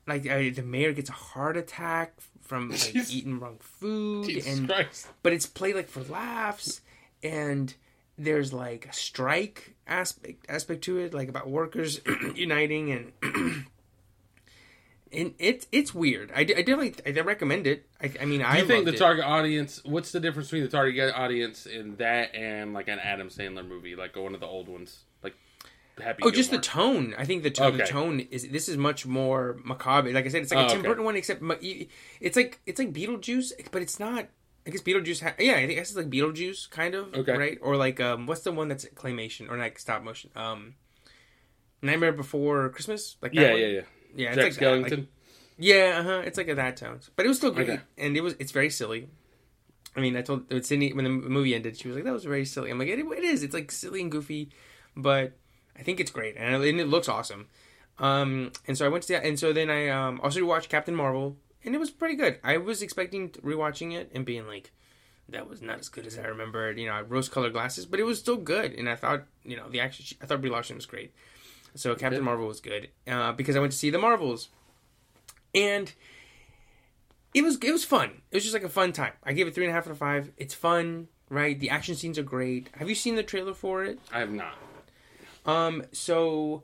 [0.06, 2.14] like the mayor gets a heart attack
[2.48, 3.14] from like Jesus.
[3.14, 5.08] eating wrong food, Jesus and Christ.
[5.24, 6.82] but it's played like for laughs,
[7.22, 7.74] and
[8.18, 12.02] there's like a strike aspect aspect to it, like about workers
[12.36, 12.92] uniting
[13.24, 13.66] and.
[15.10, 16.32] And it's it's weird.
[16.36, 17.88] I, I definitely I recommend it.
[18.02, 18.98] I, I mean, Do I you think the it.
[18.98, 19.82] target audience?
[19.86, 23.96] What's the difference between the target audience in that and like an Adam Sandler movie,
[23.96, 25.06] like one of the old ones,
[26.02, 26.22] Happy?
[26.24, 27.16] Oh, just the tone.
[27.18, 27.78] I think the tone.
[27.78, 28.48] The tone is.
[28.50, 30.12] This is much more macabre.
[30.12, 30.88] Like I said, it's like a Oh, Tim okay.
[30.90, 31.42] Burton one, except
[32.22, 34.28] it's like it's like Beetlejuice, but it's not.
[34.66, 35.24] I guess Beetlejuice.
[35.24, 37.14] Ha- yeah, I think it's like Beetlejuice, kind of.
[37.14, 37.38] Okay.
[37.38, 40.30] Right, or like um, what's the one that's claymation or like stop motion?
[40.36, 40.76] Um,
[41.82, 43.18] Nightmare Before Christmas.
[43.22, 43.82] Like that Yeah, yeah, yeah.
[44.16, 44.28] yeah.
[44.28, 45.08] It's Jack like that, like- Skellington.
[45.58, 46.22] yeah, uh-huh.
[46.26, 47.82] it's like a that tones, but it was still great, Okay.
[47.98, 49.08] and it was it's very silly.
[49.96, 52.46] I mean, I told Sydney when the movie ended, she was like, "That was very
[52.46, 53.42] silly." I'm like, "It, it is.
[53.42, 54.50] It's like silly and goofy,
[54.96, 55.34] but
[55.78, 57.48] I think it's great, and it, and it looks awesome."
[58.00, 60.96] Um, and so I went to that, and so then I um also watched Captain
[60.96, 62.40] Marvel, and it was pretty good.
[62.44, 64.72] I was expecting to- rewatching it and being like,
[65.30, 68.00] "That was not as good as I remembered." You know, I had rose-colored glasses, but
[68.00, 70.18] it was still good, and I thought, you know, the action.
[70.22, 71.14] I thought Brie Larson was great.
[71.76, 72.24] So Captain.
[72.24, 74.50] Marvel was good uh, because I went to see the Marvels,
[75.54, 75.92] and
[77.34, 78.22] it was it was fun.
[78.32, 79.14] It was just like a fun time.
[79.24, 80.32] I gave it three and a half out of five.
[80.38, 81.60] It's fun, right?
[81.60, 82.70] The action scenes are great.
[82.76, 84.00] Have you seen the trailer for it?
[84.12, 84.56] I have not.
[85.48, 86.64] Um, so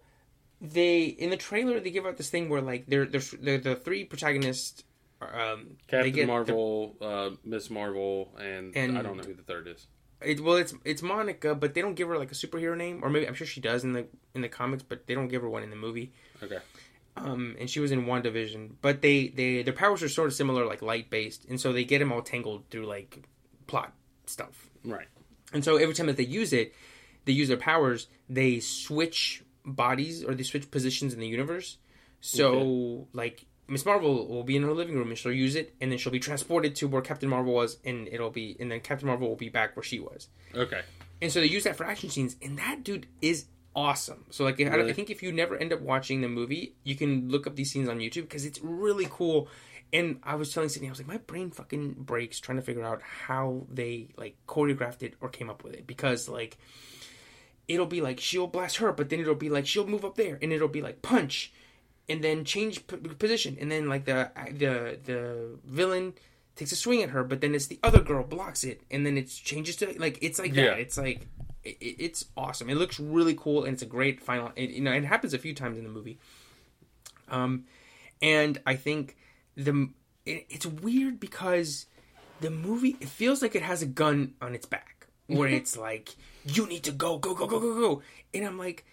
[0.62, 3.76] they in the trailer they give out this thing where like they're they're, they're the
[3.76, 4.84] three protagonists.
[5.22, 9.88] Um, Captain Marvel, uh, Miss Marvel, and, And- I don't know who the third is.
[10.22, 13.10] It, well, it's it's Monica, but they don't give her like a superhero name, or
[13.10, 15.50] maybe I'm sure she does in the in the comics, but they don't give her
[15.50, 16.12] one in the movie.
[16.42, 16.60] Okay.
[17.16, 20.66] Um, and she was in WandaVision, but they they their powers are sort of similar,
[20.66, 23.28] like light based, and so they get them all tangled through like
[23.68, 23.94] plot
[24.26, 24.70] stuff.
[24.86, 25.08] Right.
[25.52, 26.74] And so every time that they use it,
[27.26, 31.78] they use their powers, they switch bodies or they switch positions in the universe.
[32.22, 35.92] So like Miss Marvel will be in her living room and she'll use it, and
[35.92, 39.08] then she'll be transported to where Captain Marvel was, and it'll be, and then Captain
[39.08, 40.28] Marvel will be back where she was.
[40.54, 40.82] Okay.
[41.22, 43.46] And so they use that for action scenes, and that dude is
[43.76, 44.26] awesome.
[44.30, 47.30] So like, I, I think if you never end up watching the movie, you can
[47.30, 49.48] look up these scenes on YouTube because it's really cool.
[49.94, 52.84] And I was telling Sydney, I was like, my brain fucking breaks trying to figure
[52.84, 56.58] out how they like choreographed it or came up with it because like
[57.68, 60.38] it'll be like she'll blast her, but then it'll be like she'll move up there,
[60.42, 61.52] and it'll be like punch,
[62.10, 66.14] and then change p- position, and then like the the the villain
[66.56, 69.18] takes a swing at her, but then it's the other girl blocks it, and then
[69.18, 70.66] it changes to like it's like Yeah.
[70.66, 70.80] that.
[70.80, 71.28] It's like
[71.64, 72.70] it, it- it's awesome.
[72.70, 74.52] It looks really cool, and it's a great final.
[74.56, 76.20] It, you know, it happens a few times in the movie.
[77.30, 77.66] Um,
[78.22, 79.16] and I think
[79.56, 79.90] the
[80.26, 81.86] it, it's weird because
[82.42, 86.16] the movie it feels like it has a gun on its back where it's like
[86.46, 88.02] you need to go go go go go go.
[88.34, 88.86] And i'm like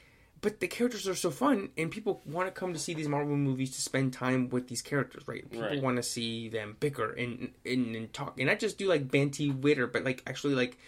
[0.43, 3.37] but the characters are so fun and people want to come to see these marvel
[3.37, 5.49] movies to spend time with these characters right?
[5.51, 5.83] People Right.
[5.83, 8.39] want to see them bicker and, and and talk.
[8.39, 10.79] And not just do like banty witter but like actually like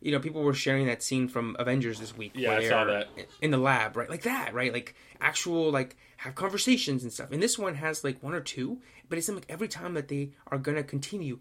[0.00, 2.84] you know people were sharing that scene from avengers this week Yeah, where I saw
[2.84, 3.08] that.
[3.42, 4.08] in the lab right?
[4.08, 4.72] Like that right?
[4.72, 7.30] Like actual like have conversations and stuff.
[7.30, 8.80] And this one has like one or two
[9.10, 11.40] but it's like every time that they are gonna continue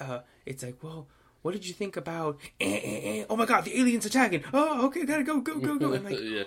[0.00, 1.06] uh it's like well
[1.44, 4.42] what did you think about eh, eh, eh, oh my god the aliens attacking.
[4.54, 5.92] Oh okay gotta go go go go.
[5.92, 6.44] And like yeah.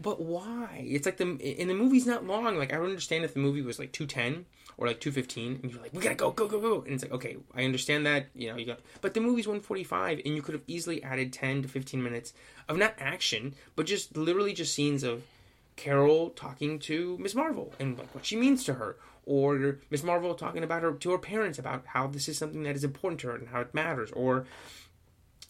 [0.00, 0.86] but why?
[0.88, 1.24] It's like the
[1.60, 2.56] and the movie's not long.
[2.56, 4.46] Like i would understand if the movie was like 210
[4.78, 6.80] or like 215 and you're like we gotta go go go go.
[6.82, 10.22] And it's like okay i understand that you know you got but the movie's 145
[10.24, 12.32] and you could have easily added 10 to 15 minutes
[12.68, 15.24] of not action but just literally just scenes of
[15.84, 18.90] carol talking to miss marvel and like what she means to her
[19.24, 22.74] or miss marvel talking about her to her parents about how this is something that
[22.80, 24.32] is important to her and how it matters or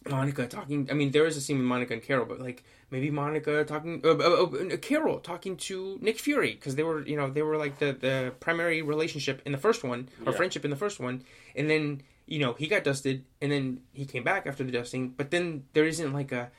[0.07, 0.87] Monica talking.
[0.89, 4.01] I mean, there is a scene with Monica and Carol, but like maybe Monica talking,
[4.05, 7.57] uh, uh, uh, Carol talking to Nick Fury because they were, you know, they were
[7.57, 10.37] like the the primary relationship in the first one or Yeah.
[10.37, 11.23] friendship in the first one,
[11.53, 15.09] and then you know he got dusted, and then he came back after the dusting,
[15.17, 16.49] but then there isn't like a,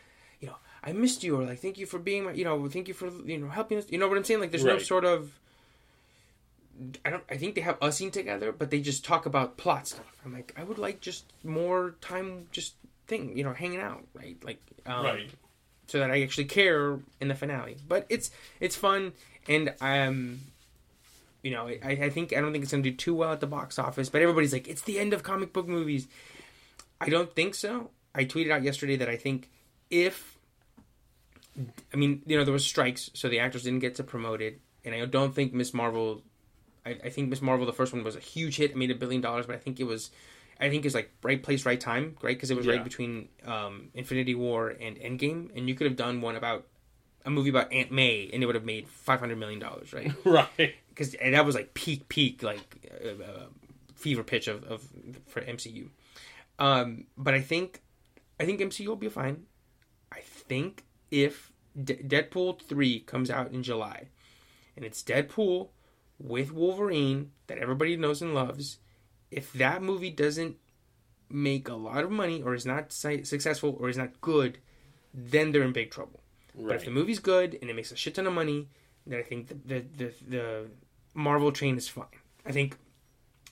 [0.83, 3.09] I missed you or like thank you for being my you know thank you for
[3.25, 4.41] you know helping us you know what I'm saying?
[4.41, 5.39] Like there's no sort of
[7.05, 10.17] I don't I think they have scene together but they just talk about plot stuff.
[10.25, 12.75] I'm like I would like just more time just
[13.07, 14.37] thing you know hanging out right?
[14.43, 15.05] Like um,
[15.87, 17.77] so that I actually care in the finale.
[17.87, 19.13] But it's it's fun
[19.49, 20.41] and um
[21.43, 23.47] you know I, I think I don't think it's gonna do too well at the
[23.47, 26.09] box office but everybody's like it's the end of comic book movies.
[27.03, 27.91] I don't think so.
[28.15, 29.51] I tweeted out yesterday that I think
[29.91, 30.39] if
[31.93, 34.61] I mean, you know, there was strikes, so the actors didn't get to promote it,
[34.85, 36.23] and I don't think Miss Marvel.
[36.87, 38.71] I, I think Miss Marvel, the first one, was a huge hit.
[38.71, 40.11] It made a billion dollars, but I think it was,
[40.61, 42.37] I think it's like right place, right time, right?
[42.37, 42.75] Because it was Yeah.
[42.75, 46.67] right between um, Infinity War and Endgame, and you could have done one about
[47.27, 50.11] a movie about Aunt May, and it would have made five hundred million dollars, right?
[50.25, 50.75] right.
[50.89, 53.47] because that was like peak peak like uh, uh,
[53.95, 54.83] fever pitch of, of
[55.27, 55.89] for MCU.
[56.59, 57.83] Um, but I think
[58.39, 59.45] I think MCU will be fine.
[60.11, 64.09] I think if D- Deadpool three comes out in July,
[64.77, 65.69] and it's Deadpool
[66.19, 68.79] with Wolverine that everybody knows and loves,
[69.31, 70.57] if that movie doesn't
[71.29, 74.59] make a lot of money or is not successful or is not good,
[75.15, 76.21] then they're in big trouble.
[76.55, 78.69] But if the movie's good and it makes a shit ton of money,
[79.07, 80.67] then I think the the, the, the
[81.15, 82.07] Marvel train is fine.
[82.45, 82.77] I think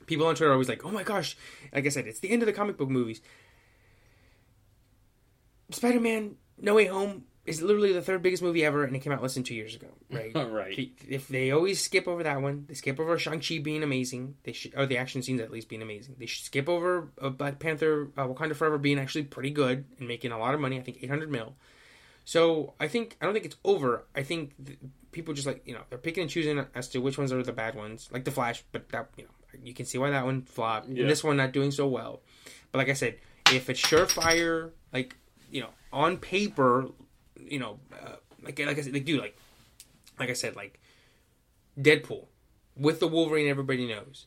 [0.07, 1.37] people on Twitter are always like, "Oh my gosh!"
[1.73, 3.21] Like I said, it's the end of the comic book movies.
[5.71, 9.13] Spider Man No Way Home is literally the third biggest movie ever, and it came
[9.13, 9.89] out less than two years ago.
[10.11, 10.33] Right?
[10.51, 10.91] Right.
[11.09, 14.35] If they always skip over that one, they skip over Shang Chi being amazing.
[14.45, 16.17] They should, or the action scenes at least being amazing.
[16.19, 20.07] They should skip over uh, Black Panther, uh, Wakanda Forever being actually pretty good and
[20.09, 20.79] making a lot of money.
[20.79, 21.55] I think eight hundred mil.
[22.25, 24.05] So I think I don't think it's over.
[24.15, 24.79] I think th-
[25.13, 27.53] people just like you know they're picking and choosing as to which ones are the
[27.53, 28.65] bad ones, like the Flash.
[28.73, 29.31] But that you know
[29.63, 31.03] you can see why that one flopped, Yeah.
[31.03, 32.21] and this one not doing so well.
[32.71, 33.17] But like I said,
[33.53, 35.17] if it's surefire, like
[35.51, 36.89] you know on paper,
[37.47, 39.37] you know, uh, like like I said, like dude, like
[40.19, 40.81] like I said, like
[41.79, 42.27] Deadpool
[42.77, 44.27] with the Wolverine everybody knows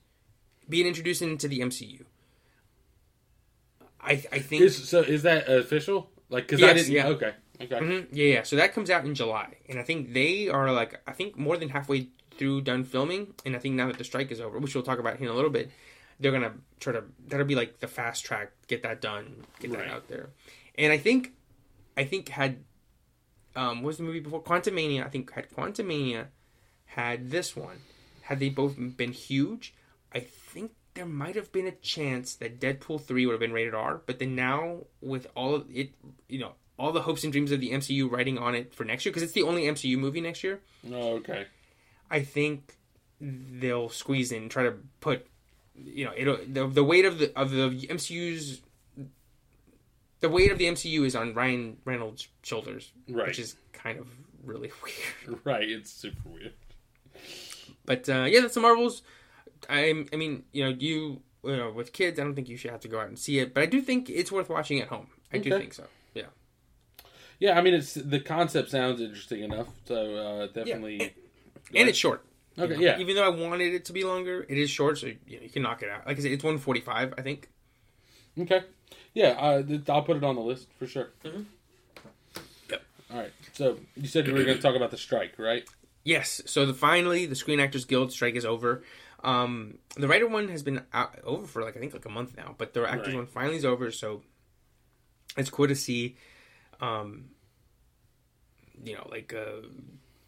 [0.70, 2.06] being introduced into the MCU.
[4.00, 6.10] I I think Is so is that official?
[6.30, 6.92] Like because I didn't.
[6.92, 7.08] yeah.
[7.08, 7.34] Okay.
[7.62, 7.76] Okay.
[7.80, 8.08] Mhm.
[8.12, 8.44] Yeah, yeah.
[8.44, 11.58] So that comes out in July, and I think they are like I think more
[11.58, 12.08] than halfway
[12.38, 14.98] through done filming, and I think now that the strike is over, which we'll talk
[15.00, 15.70] about here in a little bit,
[16.20, 19.78] they're gonna try to that'll be like the fast track, get that done, get that
[19.80, 19.90] Right.
[19.92, 20.30] out there,
[20.76, 21.34] and I think,
[21.96, 22.64] I think had,
[23.56, 25.06] um, what was the movie before Quantum Mania?
[25.06, 26.28] I think had Quantum Mania,
[26.86, 27.80] had this one,
[28.24, 29.74] had they both been huge,
[30.14, 33.74] I think there might have been a chance that Deadpool three would have been rated
[33.74, 35.94] R, but then now with all of it,
[36.28, 39.06] you know, all the hopes and dreams of the MCU writing on it for next
[39.06, 40.60] year because it's the only MCU movie next year.
[40.92, 41.46] Oh, okay.
[42.10, 42.76] I think
[43.22, 45.28] they'll squeeze in, try to put,
[45.76, 48.62] you know, it'll the, the weight of the of the MCU's.
[50.22, 53.28] The weight of the MCU is on Ryan Reynolds' shoulders, Right.
[53.28, 54.08] which is kind of
[54.44, 54.72] really
[55.28, 55.40] weird.
[55.44, 55.70] Right.
[55.70, 56.54] It's super weird.
[57.86, 59.02] But uh, yeah, that's the Marvels.
[59.70, 62.72] I I mean, you know, you you know, with kids, I don't think you should
[62.72, 64.88] have to go out and see it, but I do think it's worth watching at
[64.90, 65.08] home.
[65.34, 65.86] I do think so.
[66.14, 66.26] Yeah.
[67.40, 67.58] Yeah.
[67.58, 69.68] I mean, it's the concept sounds interesting enough.
[69.86, 71.14] So uh, definitely.
[71.74, 72.24] And it's short.
[72.58, 72.76] you Okay.
[72.76, 72.80] know.
[72.82, 73.00] Yeah.
[73.00, 75.50] Even though I wanted it to be longer, it is short, so you, know, you
[75.50, 76.06] can knock it out.
[76.06, 77.14] Like I said, it's one forty five.
[77.18, 77.50] I think.
[78.38, 78.62] Okay.
[79.14, 79.30] Yeah.
[79.32, 81.10] Uh, I'll put it on the list for sure.
[81.24, 81.46] Mhm.
[82.70, 82.84] Yep.
[83.12, 83.32] All right.
[83.54, 85.64] So you said we were going to talk about the strike, right?
[86.04, 86.42] Yes.
[86.46, 88.84] So the finally the Screen Actors Guild strike is over.
[89.24, 92.36] Um, the writer one has been out, over for like I think like a month
[92.36, 93.18] now, but the actors Right.
[93.18, 93.92] one finally is over.
[93.92, 94.24] So
[95.38, 96.16] it's cool to see.
[96.80, 97.26] Um,
[98.84, 99.68] you know, like uh,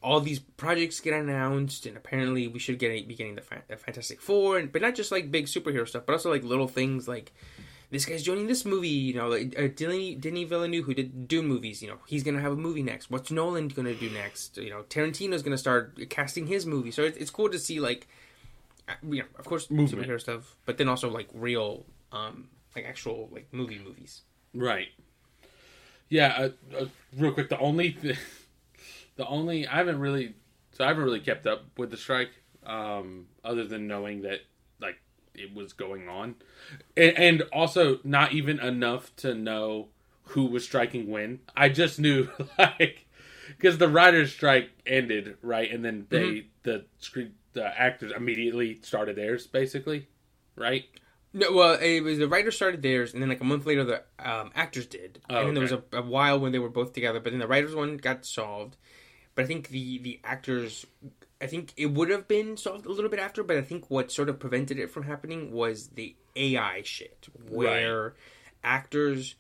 [0.04, 3.78] all these projects get announced, and apparently we should get be getting the, Fan- the
[3.78, 7.08] Fantastic Four, and but not just like big superhero stuff, but also like little things
[7.08, 7.34] like
[7.94, 8.90] this guy's joining this movie.
[8.90, 11.82] You know, like uh, Denis, Denis Villeneuve, who did Dune movies.
[11.82, 13.10] You know, he's gonna have a movie next.
[13.10, 14.58] What's Nolan gonna do next?
[14.58, 16.92] You know, Tarantino's gonna start casting his movie.
[16.92, 18.08] So it's, it's cool to see like,
[18.90, 20.08] uh, you know, of course, Movement.
[20.08, 24.22] superhero stuff, but then also like real, um, like actual like movie movies.
[24.54, 24.88] Right.
[26.10, 26.50] Yeah.
[26.74, 26.86] Uh, uh,
[27.18, 28.18] real quick, the only, th-
[29.16, 30.36] the only I haven't really,
[30.72, 32.32] so I haven't really kept up with the strike,
[32.66, 34.40] um, other than knowing that
[35.36, 36.36] it was going on,
[36.96, 39.90] and, and also not even enough to know
[40.28, 41.40] who was striking when.
[41.56, 43.06] I just knew like
[43.48, 49.16] because the writers' strike ended right, and then they the screen the actors immediately started
[49.16, 50.08] theirs basically,
[50.56, 50.86] right?
[51.36, 54.04] No, well, it was the writers started theirs, and then like a month later, the
[54.20, 56.94] um, actors did, Oh, and then there was a, a while when they were both
[56.94, 57.20] together.
[57.20, 58.78] But then the writers one got solved,
[59.34, 60.86] but I think the the actors,
[61.44, 63.44] I think it would have been solved a little bit after.
[63.44, 68.16] But I think what sort of prevented it from happening was the AI shit, where
[68.64, 69.36] actors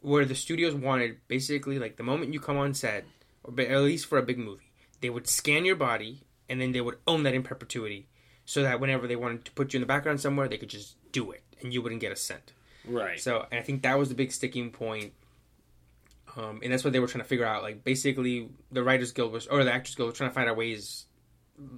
[0.00, 3.04] where the studios wanted basically like the moment you come on set,
[3.44, 6.80] or at least for a big movie, they would scan your body and then they
[6.80, 8.08] would own that in perpetuity,
[8.44, 10.96] so that whenever they wanted to put you in the background somewhere, they could just
[11.12, 12.52] do it and you wouldn't get a cent.
[12.84, 13.20] Right.
[13.20, 15.12] So and I think that was the big sticking point.
[16.36, 17.62] Um, and that's what they were trying to figure out.
[17.62, 20.56] Like basically, the Writers Guild was, or the Actors Guild was trying to find out
[20.56, 21.06] ways,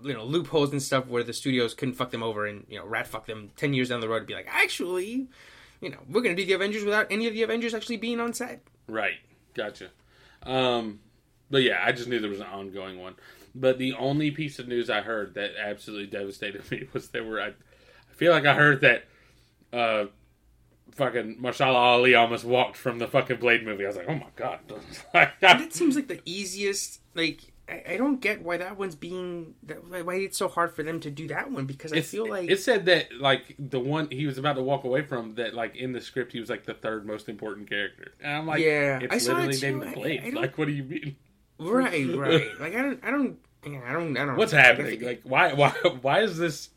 [0.03, 2.87] you know, loopholes and stuff where the studios couldn't fuck them over and you know
[2.87, 5.29] rat fuck them ten years down the road to be like, actually,
[5.81, 8.33] you know, we're gonna do the Avengers without any of the Avengers actually being on
[8.33, 8.63] set.
[8.87, 9.19] Right.
[9.55, 9.91] Gotcha.
[10.43, 11.01] Um,
[11.51, 13.15] but yeah, I just knew there was an ongoing one.
[13.55, 17.41] But the only piece of news I heard that absolutely devastated me was there were.
[17.41, 19.05] I, I feel like I heard that
[19.73, 20.07] uh,
[20.93, 23.85] fucking Mahershala Ali almost walked from the fucking Blade movie.
[23.85, 24.61] I was like, oh my god.
[25.41, 27.01] That seems like the easiest.
[27.15, 30.83] Like I, I don't get why that one's being that why- it's so hard for
[30.83, 34.09] them to do that one because I feel like it said that like the one
[34.11, 36.65] he was about to walk away from that like in the script he was like
[36.65, 38.13] the third most important character.
[38.21, 39.67] And I'm like, Yeah, it's I saw it literally too.
[39.79, 40.21] named the Blade.
[40.21, 41.17] I don't- like, what do you mean?
[41.59, 42.49] right, right.
[42.61, 44.37] Like I don't, I don't, yeah, I don't, I don't.
[44.37, 44.59] What's know.
[44.59, 45.01] Like, happening?
[45.03, 45.69] Like, why, why,
[46.03, 46.71] why is this,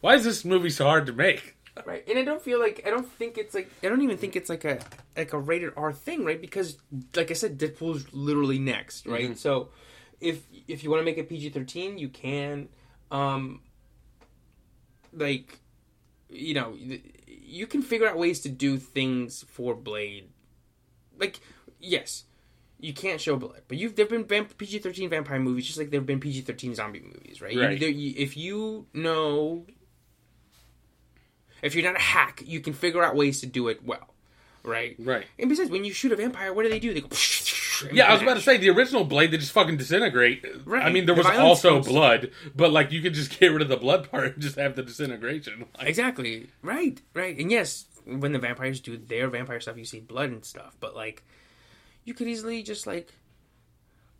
[0.00, 1.56] why is this movie so hard to make?
[1.86, 4.36] Right, and I don't feel like I don't think it's like I don't even think
[4.36, 4.78] it's like a
[5.16, 6.38] like a rated R thing, right?
[6.38, 6.76] Because
[7.16, 9.30] like I said, Deadpool's literally next, right?
[9.30, 9.38] Mhm.
[9.38, 9.68] So
[10.22, 12.68] if if you want to make it PG thirteen, you can.
[13.10, 13.60] Um,
[15.12, 15.58] like,
[16.30, 16.76] you know,
[17.26, 20.30] you can figure out ways to do things for Blade.
[21.18, 21.40] Like,
[21.78, 22.24] yes,
[22.80, 25.90] you can't show blood, but you've there've been vamp- PG thirteen vampire movies, just like
[25.90, 27.56] there've been PG thirteen zombie movies, right?
[27.56, 27.78] Right.
[27.80, 29.66] you- if you know
[31.62, 34.14] if you're not a hack, you can figure out ways to do it well,
[34.64, 34.96] right?
[34.98, 35.26] Right.
[35.38, 36.92] And besides, when you shoot a vampire, what do they do?
[36.94, 37.08] They go.
[37.92, 40.44] Yeah, I was about to say the original Blade they just fucking disintegrate.
[40.64, 40.84] Right.
[40.84, 43.68] I mean, there The was also blood, but like you could just get rid of
[43.68, 45.66] the blood part and just have the disintegration.
[45.78, 46.48] Like, Exactly.
[46.62, 47.00] Right.
[47.14, 47.38] Right.
[47.38, 50.76] And yes, when the vampires do their vampire stuff, you see blood and stuff.
[50.80, 51.22] But like,
[52.04, 53.12] you could easily just like,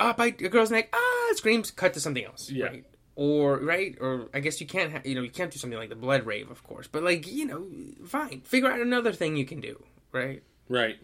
[0.01, 0.89] ah, bite a girl's neck.
[0.93, 1.71] Ah, screams.
[1.71, 2.51] Cut to something else.
[2.51, 2.67] Yeah.
[2.67, 2.85] Right.
[3.15, 3.97] Or right.
[4.01, 4.93] Or I guess you can't.
[4.93, 6.87] Ha- you know, you can't do something like the blood rave, of course.
[6.87, 7.67] But like, you know,
[8.07, 8.41] fine.
[8.43, 9.83] Figure out another thing you can do.
[10.13, 10.43] Right.
[10.69, 10.97] right.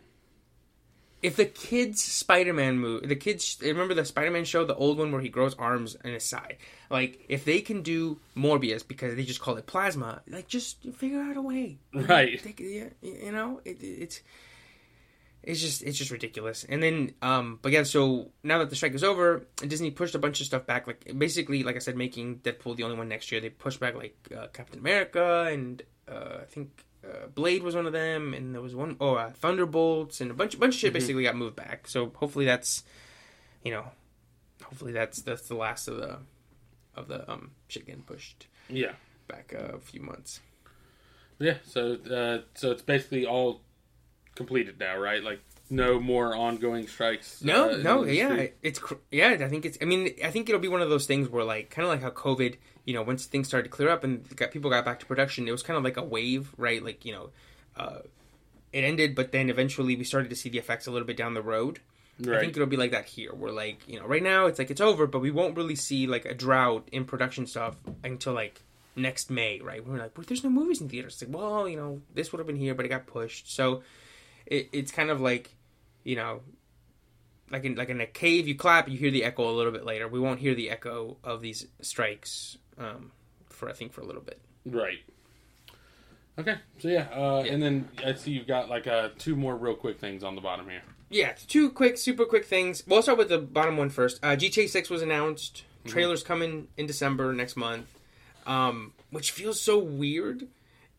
[1.22, 5.20] If the kids Spider-Man movie, the kids remember the Spider-Man show, the old one where
[5.20, 6.58] he grows arms in his side.
[6.90, 11.20] Like if they can do Morbius because they just call it plasma, like just figure
[11.20, 11.78] out a way.
[11.92, 12.40] Right.
[12.42, 14.22] They- yeah, you know, it, it's
[15.42, 16.64] it's just it's just ridiculous.
[16.68, 20.18] And then, um, but yeah, so now that the strike is over, Disney pushed a
[20.18, 20.86] bunch of stuff back.
[20.86, 23.40] Like basically, like I said, making Deadpool the only one next year.
[23.40, 27.86] They pushed back like uh, Captain America and uh, I think uh, Blade was one
[27.86, 30.92] of them, and there was one oh uh, Thunderbolts and a bunch bunch of shit
[30.92, 31.88] basically got moved back.
[31.88, 32.82] So hopefully that's
[33.64, 33.84] you know,
[34.62, 36.18] hopefully that's that's the last of the
[36.94, 38.92] of the um shit getting pushed Yeah.
[39.28, 40.40] back uh, a few months.
[41.38, 41.58] Yeah.
[41.64, 43.60] So, uh, so it's basically all
[44.34, 45.22] completed now, right?
[45.22, 45.40] Like
[45.70, 47.42] no more ongoing strikes.
[47.42, 48.80] No, uh, no, yeah, it's
[49.10, 49.36] yeah.
[49.40, 49.78] I think it's.
[49.80, 52.02] I mean, I think it'll be one of those things where, like, kind of like
[52.02, 55.00] how COVID, you know, once things started to clear up and got, people got back
[55.00, 56.82] to production, it was kind of like a wave, right?
[56.82, 57.30] Like, you know,
[57.76, 57.98] uh,
[58.72, 61.34] it ended, but then eventually we started to see the effects a little bit down
[61.34, 61.80] the road.
[62.20, 64.72] I think it'll be like that here, where like, you know, right now it's like
[64.72, 68.60] it's over, but we won't really see like a drought in production stuff until like
[68.96, 69.86] next May, right?
[69.86, 71.12] We're like, well, there's no movies in theaters.
[71.14, 73.54] It's like, well, you know, this would have been here, but it got pushed.
[73.54, 73.84] So
[74.46, 75.54] it, it's kind of like,
[76.08, 76.40] you know,
[77.50, 79.84] like in like in a cave, you clap, you hear the echo a little bit
[79.84, 80.08] later.
[80.08, 83.12] We won't hear the echo of these strikes um,
[83.50, 84.40] for I think for a little bit.
[84.64, 85.00] Right.
[86.38, 86.56] Okay.
[86.78, 87.52] So yeah, uh, Yeah.
[87.52, 90.40] and then I see you've got like uh, two more real quick things on the
[90.40, 90.82] bottom here.
[91.10, 92.82] Yeah, two quick, super quick things.
[92.86, 94.18] We'll start with the bottom one first.
[94.22, 95.64] Uh, GTA Six was announced.
[95.86, 97.86] Trailers coming in December next month,
[98.46, 100.46] um, which feels so weird.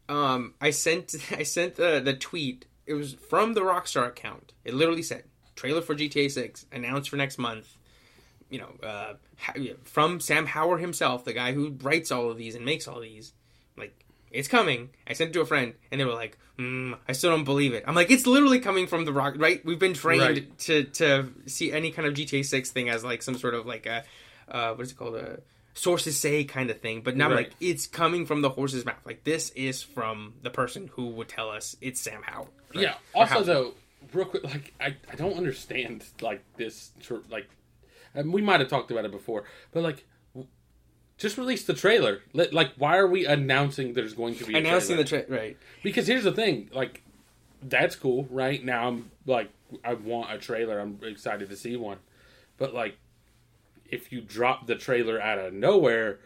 [0.08, 2.66] Um, I sent I sent the the tweet.
[2.90, 4.52] It was from the Rockstar account.
[4.66, 5.24] It literally said
[5.56, 7.68] trailer for GTA Six announced for next month.
[8.50, 9.14] You know, uh,
[9.84, 13.32] from Sam Houser himself, the guy who writes all of these and makes all these.
[13.78, 13.94] Like,
[14.32, 14.90] it's coming.
[15.08, 17.74] I sent it to a friend, and they were like, mm, "I still don't believe
[17.76, 19.64] it." I'm like, "It's literally coming from the rock, right?
[19.64, 20.58] We've been trained Right.
[20.60, 23.86] to to see any kind of GTA Six thing as like some sort of like
[23.86, 24.04] a
[24.48, 25.42] uh, what is it called a
[25.76, 27.36] sources say kind of thing." But now, Right.
[27.50, 29.06] like, it's coming from the horse's mouth.
[29.06, 32.50] Like, this is from the person who would tell us it's Sam Houser.
[32.74, 32.84] Right?
[32.84, 32.94] Yeah.
[33.16, 33.54] Also, Houser.
[33.54, 33.74] though,
[34.14, 36.92] real quick, like I, I don't understand like this.
[37.02, 37.50] tr- Like,
[38.14, 40.06] and we might have talked about it before, but like,
[41.18, 42.22] just release the trailer.
[42.34, 45.04] Let, like, why are we announcing there's going to be a announcing trailer?
[45.04, 45.58] the tra- right.
[45.84, 47.04] Because here's the thing, like,
[47.62, 48.64] that's cool, right?
[48.64, 49.50] Now I'm like,
[49.84, 50.80] I want a trailer.
[50.80, 51.98] I'm excited to see one,
[52.58, 52.98] but like,
[53.92, 56.20] if you drop the trailer out of nowhere,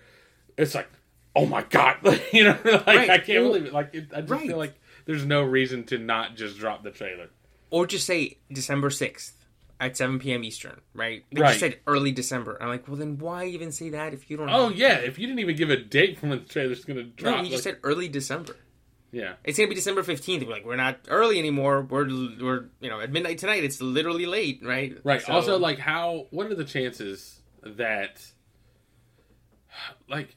[0.58, 0.90] it's like,
[1.36, 1.98] oh my god,
[2.34, 3.10] you know, like Right.
[3.10, 3.74] I can't Well, believe it.
[3.74, 4.48] Like, it, I just right.
[4.48, 4.76] feel like
[5.06, 7.30] there's no reason to not just drop the trailer.
[7.70, 9.46] or just say December sixth
[9.80, 10.44] at seven p.m.
[10.44, 11.26] Eastern, right?
[11.32, 11.50] They Right.
[11.50, 12.58] just said early December.
[12.62, 14.50] I'm like, well, then why even say that if you don't?
[14.50, 17.10] Oh yeah, if you didn't even give a date from when the trailer's gonna no,
[17.16, 18.56] drop, you just said early December.
[19.12, 20.44] yeah, It's gonna be December fifteenth.
[20.46, 21.82] We're like, we're not early anymore.
[21.82, 22.08] We're
[22.40, 23.64] we're you know at midnight tonight.
[23.64, 24.98] It's literally late, right?
[25.04, 25.22] right.
[25.22, 26.28] So- Also, like, how?
[26.30, 28.24] What are the chances that,
[30.08, 30.36] like,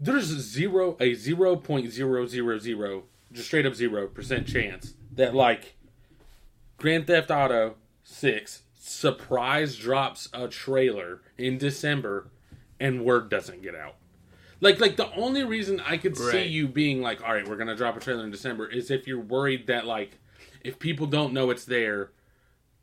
[0.00, 5.34] there's zero a zero point zero zero zero, just straight up zero percent chance that
[5.34, 5.76] like
[6.78, 12.30] Grand Theft Auto Six surprise drops a trailer in December
[12.80, 13.94] and word doesn't get out.
[14.60, 17.76] Like, like the only reason I could see you being like, all right, we're gonna
[17.76, 20.18] drop a trailer in December is if you're worried that like,
[20.62, 22.10] if people don't know it's there,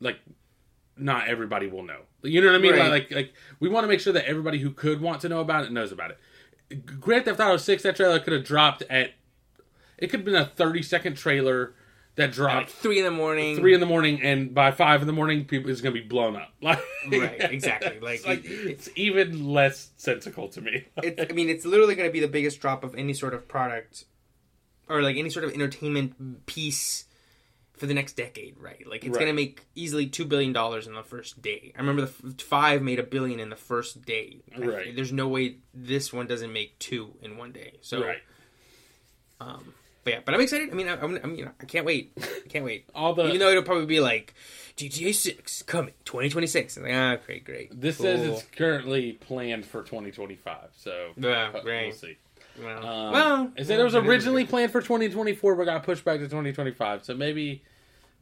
[0.00, 0.18] like,
[0.96, 2.00] not everybody will know.
[2.22, 2.72] You know what I mean?
[2.72, 2.90] Right.
[2.90, 5.64] Like, like we want to make sure that everybody who could want to know about
[5.64, 6.18] it knows about it.
[7.00, 9.12] Grand Theft Auto Six, that trailer could have dropped at.
[9.96, 11.74] It could have been a thirty second trailer
[12.16, 13.56] that like dropped three in the morning.
[13.56, 16.06] three in the morning, and by five in the morning, people is going to be
[16.06, 16.52] blown up.
[16.62, 16.80] Like,
[17.10, 17.98] Right, exactly.
[18.00, 20.86] Like, it's, like it- it- it's even less sensical to me.
[21.02, 23.46] it's, I mean, it's literally going to be the biggest drop of any sort of
[23.48, 24.04] product
[24.88, 27.04] or like any sort of entertainment piece
[27.78, 28.86] for the next decade, right?
[28.86, 29.20] Like it's Right.
[29.20, 31.72] going to make easily two billion dollars in the first day.
[31.76, 34.38] I remember the f- five made a billion in the first day.
[34.54, 34.96] I- Right.
[34.96, 37.74] there's no way this one doesn't make two in one day.
[37.80, 38.18] So, right.
[39.40, 39.74] um,
[40.04, 40.70] but yeah, but I'm excited.
[40.70, 42.12] I mean, I, I'm, I'm, you know, I can't wait.
[42.20, 42.88] I can't wait.
[42.94, 44.34] All the Even though it'll probably be like
[44.76, 46.76] GTA Six coming 2026.
[46.78, 47.80] I'm like, ah, great, great.
[47.80, 48.06] this cool.
[48.06, 50.68] says it's currently planned for 2025.
[50.76, 51.86] So Yeah, uh, great.
[51.88, 52.16] we'll see.
[52.62, 55.82] Well, Um, well, it said it was yeah, is originally planned for 2024, but got
[55.82, 57.04] pushed back to 2025.
[57.04, 57.62] So maybe,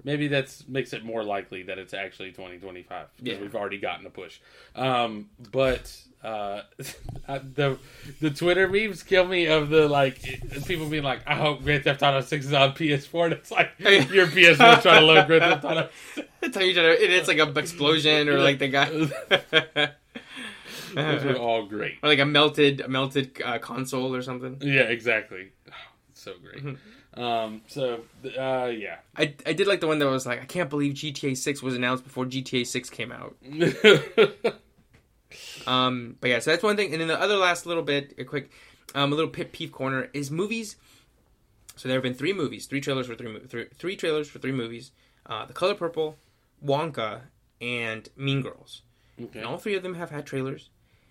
[0.05, 3.41] maybe that's makes it more likely that it's actually 2025 because Yeah.
[3.43, 4.39] we've already gotten a push.
[4.75, 5.95] Um, but
[6.25, 6.63] uh,
[7.27, 7.79] the
[8.21, 10.21] the Twitter memes kill me of the like
[10.67, 13.71] people being like, "I hope Grand Theft Auto 6 is on PS4." And it's like
[13.79, 15.89] your PS4 trying to load Grand Theft Auto.
[16.41, 16.91] That's how you try to.
[17.17, 19.91] It's like a explosion, or like the guy,
[21.25, 21.99] Which are all great.
[22.03, 24.59] or like a melted, a melted uh, console or something.
[24.61, 25.53] Yeah, exactly.
[26.11, 26.65] It's so great.
[26.65, 27.23] Mm-hmm.
[27.23, 28.01] Um, so
[28.39, 28.97] uh, yeah.
[29.17, 31.75] I, I did like the one that was like, I can't believe GTA Six was
[31.75, 33.37] announced before GTA Six came out.
[35.67, 36.93] Um, but yeah, so that's one thing.
[36.93, 38.51] And then the other last little bit, a quick,
[38.95, 40.77] um, a little pit peeve corner is movies.
[41.77, 44.53] So there have been three movies, three trailers for three, three, three trailers for three
[44.53, 44.93] movies:
[45.27, 46.17] uh, The Color Purple,
[46.65, 47.23] Wonka,
[47.61, 48.83] and Mean Girls.
[49.21, 49.41] okay.
[49.41, 50.71] And all three of them have had trailers.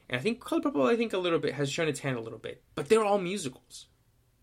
[0.10, 2.22] And I think Color Purple, I think a little bit has shown its hand a
[2.22, 3.88] little bit, but they're all musicals.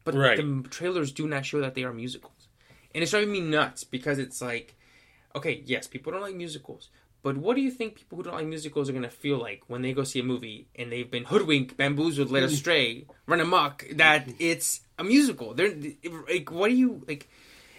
[0.05, 0.37] But Right.
[0.37, 2.49] the trailers do not show that they are musicals,
[2.95, 4.75] and it's driving me nuts because it's like,
[5.37, 6.91] okay, yes, people don't like musicals,
[7.23, 9.83] but what do you think people who don't like musicals are gonna feel like when
[9.83, 13.31] they go see a movie and they've been hoodwinked, bamboozled, led astray, mm-hmm.
[13.31, 14.37] run amok that mm-hmm.
[14.41, 15.55] it's a musical?
[15.55, 15.73] They're
[16.29, 17.29] like, what do you like?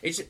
[0.02, 0.22] It's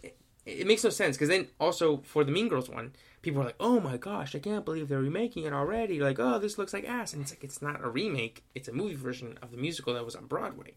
[0.46, 2.94] it makes no sense because then also for the Mean Girls one,
[3.24, 6.38] people are like, "Oh my gosh, I can't believe they're remaking it already!" Like, "Oh,
[6.38, 9.40] this looks like ass," and it's like it's not a remake; it's a movie version
[9.42, 10.74] of the musical that was on Broadway.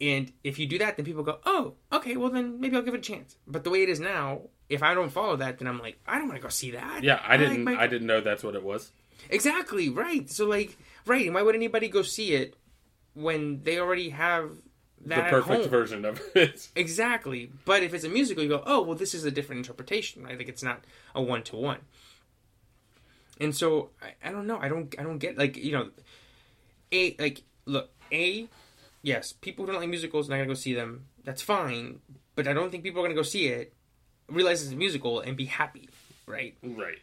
[0.00, 2.94] And if you do that, then people go, "Oh, okay, well then maybe I'll give
[2.94, 5.66] it a chance." But the way it is now, if I don't follow that, then
[5.68, 7.02] I'm like, I don't want to go see that.
[7.02, 7.64] Yeah, I didn't.
[7.64, 8.92] like my- I didn't know that's what it was.
[9.30, 10.28] exactly right.
[10.30, 10.76] So like,
[11.06, 12.56] right, and why would anybody go see it
[13.14, 14.50] when they already have
[15.04, 16.68] the perfect version of it.
[16.76, 17.50] Exactly.
[17.64, 20.26] But if it's a musical, you go, oh, well, this is a different interpretation.
[20.26, 20.84] I think it's not
[21.14, 21.78] a one to one.
[23.40, 24.58] And so I, I don't know.
[24.58, 24.94] I don't.
[24.98, 25.90] I don't get like you know,
[26.92, 28.46] a like look a
[29.02, 29.32] yes.
[29.32, 31.06] People who don't like musicals and I gotta go see them.
[31.24, 32.00] That's fine.
[32.34, 33.72] But I don't think people are gonna go see it,
[34.28, 35.88] realize it's a musical, and be happy,
[36.26, 36.54] right?
[36.62, 36.98] Right.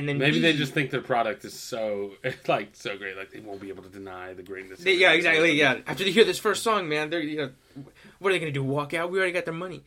[0.00, 2.12] And then Maybe B, they just think their product is so
[2.48, 4.80] like so great, like they won't be able to deny the greatness.
[4.80, 5.52] They, yeah, exactly.
[5.52, 5.80] Yeah.
[5.86, 7.50] After they hear this first song, man, they're you know,
[8.18, 8.64] what are they gonna do?
[8.64, 9.10] Walk out?
[9.10, 9.84] We already got their money.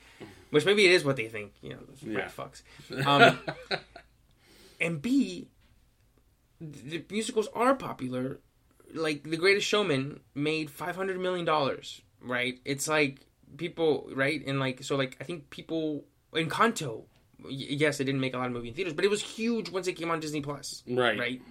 [0.51, 1.53] Which maybe it is what they think.
[1.63, 1.79] You know,
[2.19, 2.27] Yeah.
[2.29, 2.61] fucks.
[3.07, 3.39] Um,
[4.79, 5.47] and B,
[6.61, 8.39] the musicals are popular.
[8.93, 12.01] Like The Greatest Showman made five hundred million dollars.
[12.21, 12.59] Right?
[12.65, 13.25] It's like
[13.57, 14.43] people, right?
[14.45, 17.05] And like so, like I think people Encanto.
[17.49, 19.87] Yes, it didn't make a lot of movie in theaters, but it was huge once
[19.87, 21.17] it came on Disney Plus right.
[21.19, 21.41] right?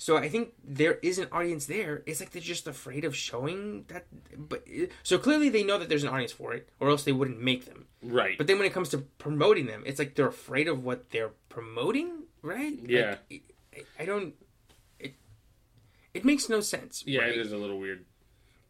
[0.00, 2.02] So I think there is an audience there.
[2.06, 4.06] It's like they're just afraid of showing that.
[4.36, 4.64] But
[5.02, 7.64] so clearly they know that there's an audience for it, or else they wouldn't make
[7.64, 7.86] them.
[8.02, 8.38] Right.
[8.38, 11.32] But then when it comes to promoting them, it's like they're afraid of what they're
[11.48, 12.78] promoting, right?
[12.86, 13.16] Yeah.
[13.30, 13.42] Like,
[13.74, 14.34] I- I don't.
[15.00, 15.14] It
[16.14, 17.02] it makes no sense.
[17.06, 17.30] yeah, right?
[17.30, 18.04] it is a little weird.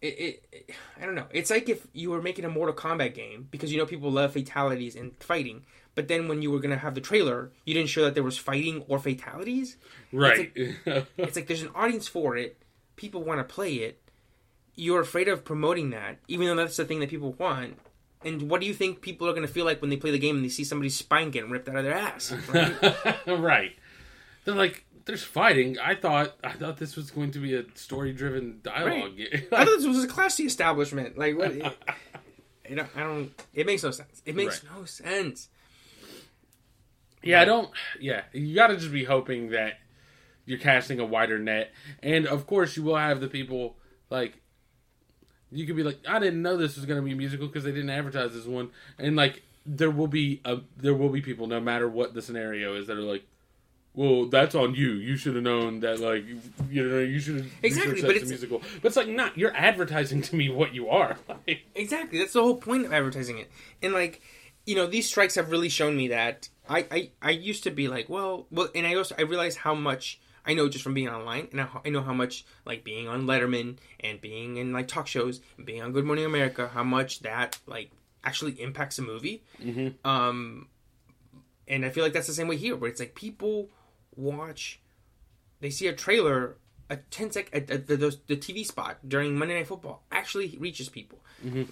[0.00, 0.70] it, it, it-
[1.00, 1.26] I don't know.
[1.30, 4.32] It's like if you were making a Mortal Kombat game because you know people love
[4.32, 5.66] fatalities and fighting,
[5.98, 8.38] but then when you were gonna have the trailer, you didn't show that there was
[8.38, 9.76] fighting or fatalities.
[10.12, 10.52] Right.
[11.16, 12.62] It's like there's an audience for it.
[12.94, 14.00] People want to play it.
[14.76, 17.80] You're afraid of promoting that, even though that's the thing that people want.
[18.24, 20.20] And what do you think people are going to feel like when they play the
[20.20, 22.32] game and they see somebody's spine getting ripped out of their ass?
[22.48, 23.26] Right?
[23.26, 23.72] right.
[24.44, 25.80] They're like, there's fighting.
[25.80, 29.18] I thought I thought this was going to be a story driven dialogue.
[29.32, 31.18] I thought this was a classy establishment.
[31.18, 31.56] Like what?
[31.56, 33.32] you know, I don't.
[33.52, 34.22] It makes no sense.
[34.24, 34.78] It makes Right.
[34.78, 35.48] no sense.
[37.22, 37.70] Yeah, I don't.
[38.00, 39.74] Yeah, you got to just be hoping that
[40.46, 41.72] you're casting a wider net,
[42.02, 43.76] and of course, you will have the people
[44.10, 44.34] like.
[45.50, 47.64] You could be like, I didn't know this was going to be a musical because
[47.64, 51.46] they didn't advertise this one, and like there will be a there will be people
[51.46, 53.24] no matter what the scenario is that are like,
[53.94, 54.90] well, that's on you.
[54.92, 56.24] You should have known that, like,
[56.70, 58.60] you know, you should have Exactly, but a it's- musical.
[58.82, 61.16] But it's like, not you're advertising to me what you are.
[61.46, 62.18] Like, Exactly.
[62.18, 63.50] That's the whole point of advertising it.
[63.82, 64.20] And like,
[64.66, 67.88] you know, these strikes have really shown me that I I, I used to be
[67.88, 71.08] like, well, well, and I also I realized how much I know just from being
[71.08, 74.88] online, and I, I know how much like being on Letterman and being in like
[74.88, 77.90] talk shows and being on Good Morning America, how much that like
[78.24, 79.42] actually impacts a movie.
[79.62, 80.08] Mm-hmm.
[80.08, 80.68] Um,
[81.66, 83.68] and I feel like that's the same way here, where it's like people
[84.16, 84.80] watch,
[85.60, 86.56] they see a trailer,
[86.88, 90.88] a 10 sec, a, a, the, the TV spot during Monday Night Football actually reaches
[90.88, 91.18] people.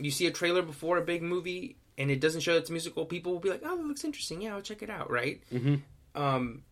[0.00, 3.04] You see a trailer before a big movie and it doesn't show it's a musical,
[3.06, 4.42] people will be like, oh, that looks interesting.
[4.42, 5.40] Yeah, I'll check it out, right?
[5.52, 5.82] Mhm.
[6.14, 6.62] Um,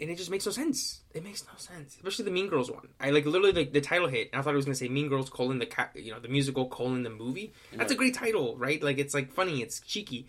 [0.00, 1.00] and it just makes no sense.
[1.12, 2.88] It makes no sense, especially the Mean Girls one.
[3.00, 4.30] I like literally like the title hit.
[4.32, 6.68] And I thought it was gonna say Mean Girls colon the you know, the musical
[6.68, 7.52] colon the movie.
[7.74, 8.80] That's a great title, right?
[8.82, 10.28] Like it's like funny, it's cheeky.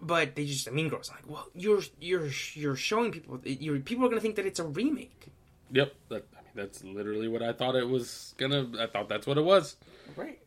[0.00, 1.08] But they just Mean Girls.
[1.10, 3.40] I'm like, well, you're you're you're showing people.
[3.44, 5.28] You're, people are gonna think that it's a remake,
[5.70, 5.94] Yep.
[6.10, 8.70] That, I mean, that's literally what I thought it was gonna.
[8.78, 9.76] I thought that's what it was.
[10.16, 10.38] right?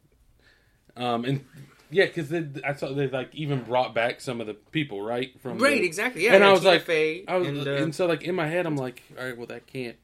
[0.95, 1.45] Um, and
[1.89, 2.31] yeah, because
[2.65, 5.85] I saw they like even brought back some of the people right from Right, the-
[5.85, 6.25] exactly.
[6.25, 6.89] Yeah, and I was Tina like,
[7.27, 9.47] I was, and, and, uh, so like in my head, I'm like, all right, well
[9.47, 9.95] that can't.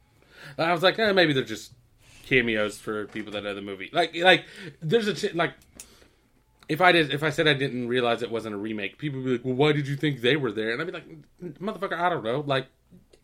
[0.57, 1.71] I was like, eh, maybe they're just
[2.25, 3.89] cameos for people that know the movie.
[3.93, 4.45] Like, like
[4.81, 5.53] there's a ch- like.
[6.69, 9.25] If I did, if I said I didn't realize it wasn't a remake, people would
[9.25, 11.99] be like, "Well, why did you think they were there?" And I'd be like, "Motherfucker,
[11.99, 12.39] I don't know.
[12.39, 12.67] Like,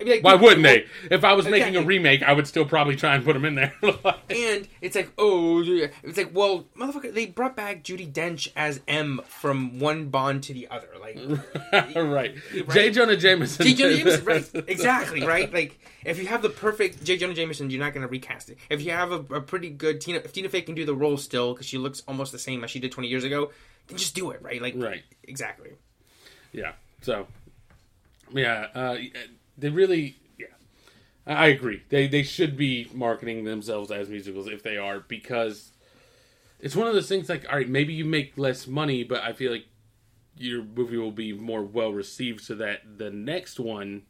[0.07, 0.85] like, why wouldn't they?
[1.11, 3.55] If I was making a remake, I would still probably try and put them in
[3.55, 3.73] there."
[4.29, 9.21] And it's like, oh, it's like, well, motherfucker, they brought back Judi Dench as M
[9.27, 11.17] from one Bond to the other, like.
[11.95, 12.35] right.
[12.71, 12.91] J.
[12.91, 13.65] Jonah Jameson.
[13.65, 13.73] J.
[13.73, 14.49] Jonah Jameson, right?
[14.67, 15.51] Exactly, right?
[15.51, 17.17] Like, if you have the perfect J.
[17.17, 18.59] Jonah Jameson, you're not going to recast it.
[18.69, 21.17] If you have a, a pretty good Tina, if Tina Fey can do the role
[21.17, 23.51] still because she looks almost the same as she did 20 years ago,
[23.87, 24.61] then just do it, right?
[24.61, 25.03] Like, Right.
[25.23, 25.71] Exactly.
[26.51, 26.73] Yeah.
[27.01, 27.27] So,
[28.31, 28.97] yeah, uh,
[29.59, 30.47] they really, yeah,
[31.27, 31.83] I agree.
[31.89, 35.71] They they should be marketing themselves as musicals if they are because
[36.59, 37.29] it's one of those things.
[37.29, 39.65] Like, all right, maybe you make less money, but I feel like
[40.37, 44.03] your movie will be more well received, so that the next one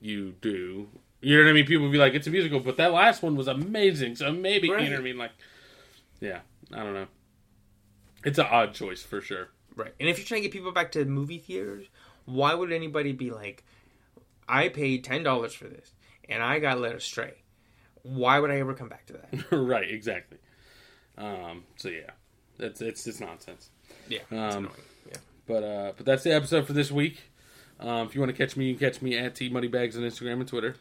[0.00, 0.88] you do.
[1.20, 1.64] You know what I mean?
[1.66, 4.16] People will be like, "It's a musical," but that last one was amazing.
[4.16, 4.82] So maybe Right.
[4.84, 5.18] you know what I mean?
[5.18, 5.32] Like,
[6.20, 6.40] yeah,
[6.72, 7.06] I don't know.
[8.24, 9.48] It's an odd choice for sure.
[9.76, 9.92] Right.
[9.98, 11.86] And if you're trying to get people back to movie theaters,
[12.26, 13.64] why would anybody be like,
[14.48, 15.92] I paid $10 for this
[16.28, 17.34] and I got led astray?
[18.02, 19.52] Why would I ever come back to that?
[19.56, 20.38] right, exactly.
[21.16, 22.10] Um, so yeah,
[22.58, 23.70] that's it's it's nonsense.
[24.08, 24.20] Yeah.
[24.30, 24.70] Um,
[25.08, 25.16] yeah.
[25.46, 27.22] But uh, but that's the episode for this week.
[27.80, 30.02] Um, if you want to catch me, you can catch me at T Moneybags on
[30.02, 30.76] Instagram and Twitter.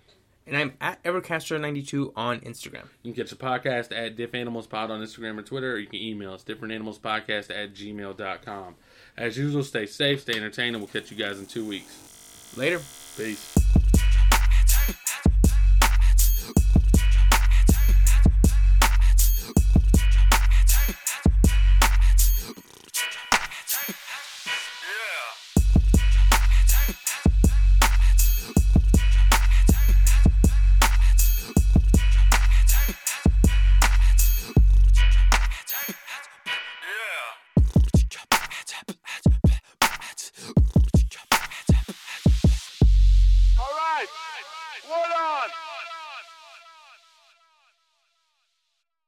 [0.45, 2.83] And I'm at Evercaster92 on Instagram.
[3.01, 5.87] You can catch the podcast at Diff Animals Pod on Instagram or Twitter, or you
[5.87, 8.75] can email us differentanimalspodcast at gmail.com.
[9.15, 12.57] As usual, stay safe, stay entertained, and we'll catch you guys in two weeks.
[12.57, 12.81] Later.
[13.15, 13.52] Peace.